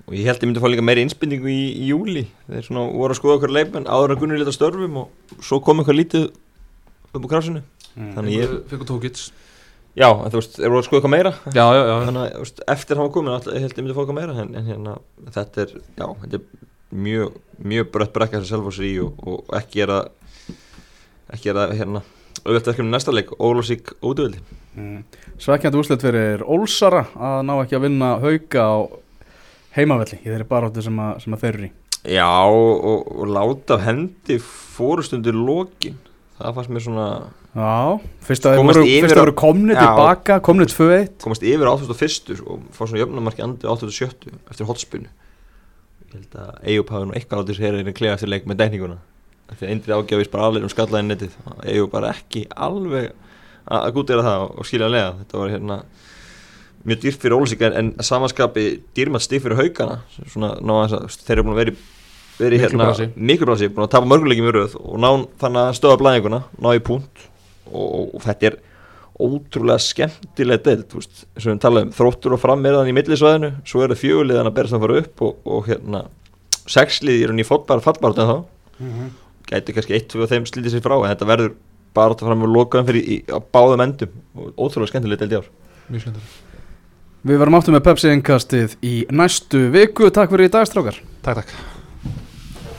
og 0.07 0.15
ég 0.15 0.27
held 0.31 0.39
að 0.39 0.43
ég 0.47 0.51
myndi 0.53 0.63
að 0.63 0.67
fá 0.67 0.71
líka 0.71 0.87
meiri 0.87 1.05
innspendingu 1.07 1.51
í, 1.51 1.61
í 1.83 1.91
júli 1.91 2.25
þeir 2.47 2.67
svona 2.71 2.87
voru 2.95 3.11
að 3.15 3.19
skoða 3.21 3.39
okkur 3.41 3.55
leikmenn 3.59 3.91
áður 3.91 4.19
Gunnar 4.23 4.39
lítið 4.39 4.55
á 4.55 4.59
störfum 4.59 5.01
og 5.03 5.43
svo 5.43 5.59
kom 5.67 5.83
eitthvað 5.83 5.99
lítið 6.03 6.29
upp 7.19 7.29
á 7.29 7.33
krásinu. 7.35 7.65
Þannig 7.97 8.37
ég, 8.37 8.55
Fengur 8.71 8.89
tókits 8.89 9.31
já, 9.97 10.09
en 10.13 10.33
þú 10.33 10.41
veist, 10.41 10.59
þeir 10.59 10.73
voru 10.73 10.83
að 10.83 10.87
skoða 10.87 10.99
eitthvað 11.01 11.15
meira? 11.15 11.33
Já, 11.49 11.65
já, 11.65 11.81
já, 11.81 11.95
þannig 12.05 12.23
að 12.23 12.43
veist, 12.43 12.63
eftir 12.75 12.99
hann 12.99 13.07
var 13.07 13.15
komin 13.15 13.33
alltaf, 13.33 13.55
ég 13.57 13.65
held 13.65 13.73
að 13.73 13.79
ég 13.79 13.87
myndi 13.87 13.95
að 13.95 13.97
fá 13.97 14.03
eitthvað 14.03 14.19
meira 14.19 14.43
en, 14.43 14.51
en 14.61 14.69
hérna, 14.71 14.97
þetta 15.37 15.63
er, 15.65 15.73
já, 15.87 16.07
þetta 16.25 16.41
er 16.41 16.67
mjög, 17.07 17.39
mjög 17.73 17.89
brött 17.95 18.13
brekka 18.15 18.41
þessi 18.43 18.53
Selfossi 18.53 18.91
í 18.91 18.99
og, 19.05 19.25
og 19.25 19.57
ekki 19.57 19.87
er 19.87 19.95
að 19.97 20.11
ekki 21.33 21.51
er 21.53 21.63
að, 21.63 21.75
hérna 21.81 22.05
auðvitað 22.45 22.71
verkefni 22.71 22.93
næsta 22.93 23.15
leik, 23.15 23.33
Ólásík 23.41 23.95
ódöðli 24.05 24.43
mm. 24.77 25.01
Svekkjandi 25.43 25.81
úrslit 25.81 26.05
fyrir 26.05 26.45
Ólsara 26.45 27.07
að 27.17 27.41
ná 27.49 27.57
ekki 27.57 27.79
að 27.79 27.87
vinna 27.89 28.13
hauka 28.23 28.69
á 28.69 28.77
heimavelli 29.77 30.21
í 30.21 30.29
þeirri 30.29 30.49
baráttu 30.49 30.85
sem, 30.85 31.01
að, 31.03 31.19
sem 31.25 31.37
að 31.37 31.43
þeir 31.43 31.53
eru 31.57 31.67
í. 31.67 31.73
Já, 32.07 32.31
og, 32.47 33.09
og, 33.11 33.25
láta 33.35 33.77
af 33.77 33.87
hendi 33.89 34.37
fórustundir 34.43 35.35
lokin 35.37 35.97
það 36.39 36.55
fannst 36.59 36.73
mér 36.75 36.85
svona 36.85 37.07
Já, 37.57 38.01
fyrst 38.29 38.47
að 38.49 38.59
Komast 38.61 38.81
voru, 38.81 38.87
á- 38.87 38.97
að 39.33 39.37
komnið 39.41 39.79
tilbaka 39.81 40.39
komnið 40.45 40.73
2-1 40.75 41.13
komast 41.25 41.45
yfir 41.49 41.71
81 41.73 42.43
og 42.45 42.65
fá 42.77 42.83
svona 42.85 43.01
jöfnumarki 43.03 43.45
andi 43.47 43.69
87 43.71 44.33
eftir 44.51 44.69
hotspinu. 44.69 45.09
Ég 46.07 46.17
held 46.19 46.37
að 46.43 46.51
Eyjup 46.69 46.91
hafi 46.93 47.09
nú 47.09 47.17
eitthvað 47.17 47.41
látið 47.43 47.59
sér 47.61 47.79
hérna 47.81 47.93
að 47.95 47.99
klega 48.01 48.17
eftir 48.19 48.29
leik 48.33 48.47
með 48.47 48.61
dækninguna. 48.63 48.99
Því 49.57 49.63
að 49.67 49.73
Indrið 49.77 49.97
ágjafist 49.97 50.31
bara 50.35 50.49
alveg 50.51 50.67
um 50.67 50.73
skallaði 50.73 51.09
netið. 51.09 51.39
Eyjup 51.65 51.91
bara 51.95 52.13
ekki 52.13 52.45
alveg 52.53 53.13
að 53.67 53.83
að 53.89 53.95
gútera 53.97 54.23
það 54.23 54.45
og 54.61 54.67
skilja 54.69 54.89
lega 54.93 55.13
þetta 55.23 55.39
var 55.41 55.51
hérna 55.57 55.77
mjög 56.87 57.01
dýrt 57.03 57.19
fyrir 57.25 57.35
Ólusík 57.35 57.63
en, 57.67 57.73
en 57.81 57.89
samanskapi 58.07 58.67
dýrmætt 58.95 59.25
stíf 59.25 59.43
fyrir 59.43 59.59
haugana 59.59 59.97
svona 60.31 60.53
ná 60.63 60.75
að 60.85 61.09
þeir 61.17 61.33
eru 61.35 61.47
búin 61.49 61.57
að 61.57 61.61
vera 61.65 61.73
í 61.73 61.81
verið 62.39 62.65
hérna 62.67 62.91
brasi, 62.93 63.69
búin 63.73 63.87
að 63.87 63.93
tapa 63.95 64.11
mörguleikjum 64.11 64.49
í 64.51 64.55
röð 64.55 64.79
og 64.81 64.97
ná 65.03 65.11
þannig 65.41 65.61
að 65.63 65.77
stöða 65.79 66.01
blæðinguna, 66.03 66.41
ná 66.63 66.71
í 66.73 66.83
punkt 66.85 67.27
og, 67.73 67.87
og, 67.87 68.15
og 68.17 68.25
þetta 68.27 68.51
er 68.51 68.59
ótrúlega 69.17 69.81
skemmtileg 69.81 70.65
deild, 70.65 70.89
þú 70.91 71.01
veist, 71.01 71.23
og 71.33 71.47
við 71.47 71.61
talaðum 71.65 71.93
þróttur 71.97 72.37
og 72.37 72.43
fram 72.43 72.67
er 72.69 72.77
þannig 72.77 72.93
í 72.93 72.97
millisvæðinu 72.99 73.53
svo 73.65 73.85
eru 73.87 73.97
fjöguliðan 73.97 74.51
að 74.51 74.59
berast 74.59 74.77
að 74.77 74.85
fara 74.85 74.99
upp 75.01 75.23
og, 75.25 75.39
og 75.49 75.71
hérna, 75.71 76.03
sexlið 76.69 77.23
eru 77.25 77.37
ný 77.39 77.47
fótbar 77.49 77.81
fallbart 77.85 78.21
en 78.21 78.29
þá, 78.33 78.37
gæti 79.49 79.77
kannski 79.77 79.97
eitt 79.97 80.19
og 80.19 80.29
þeim 80.29 80.49
slítið 80.51 80.77
sér 80.77 80.85
frá, 80.85 80.99
en 80.99 81.15
þetta 81.15 81.31
verður 81.31 81.57
bara 81.97 82.17
að 82.17 82.27
fram 82.27 82.43
með 82.45 82.53
lokaðum 82.57 82.91
fyrir 82.91 83.07
í, 83.09 83.21
á 83.33 83.39
báðum 83.41 83.85
endum. 83.87 84.19
Og 84.37 84.51
ótrúlega 84.59 84.93
skemmtileg 84.93 85.23
deild 85.23 85.37
í 85.37 85.41
ár. 85.41 85.49
Við 87.27 87.41
verum 87.43 87.59
áttum 87.59 87.77
með 87.77 87.87
Pepsi 87.89 88.13
innkastið 88.15 88.77
í 88.87 88.99
næstu 89.11 89.67
viku. 89.75 90.13
Takk 90.15 90.35
fyrir 90.35 90.51
í 90.51 90.53
dag 90.59 90.69
strákar. 90.69 91.01
Takk, 91.25 91.43
takk 91.43 91.76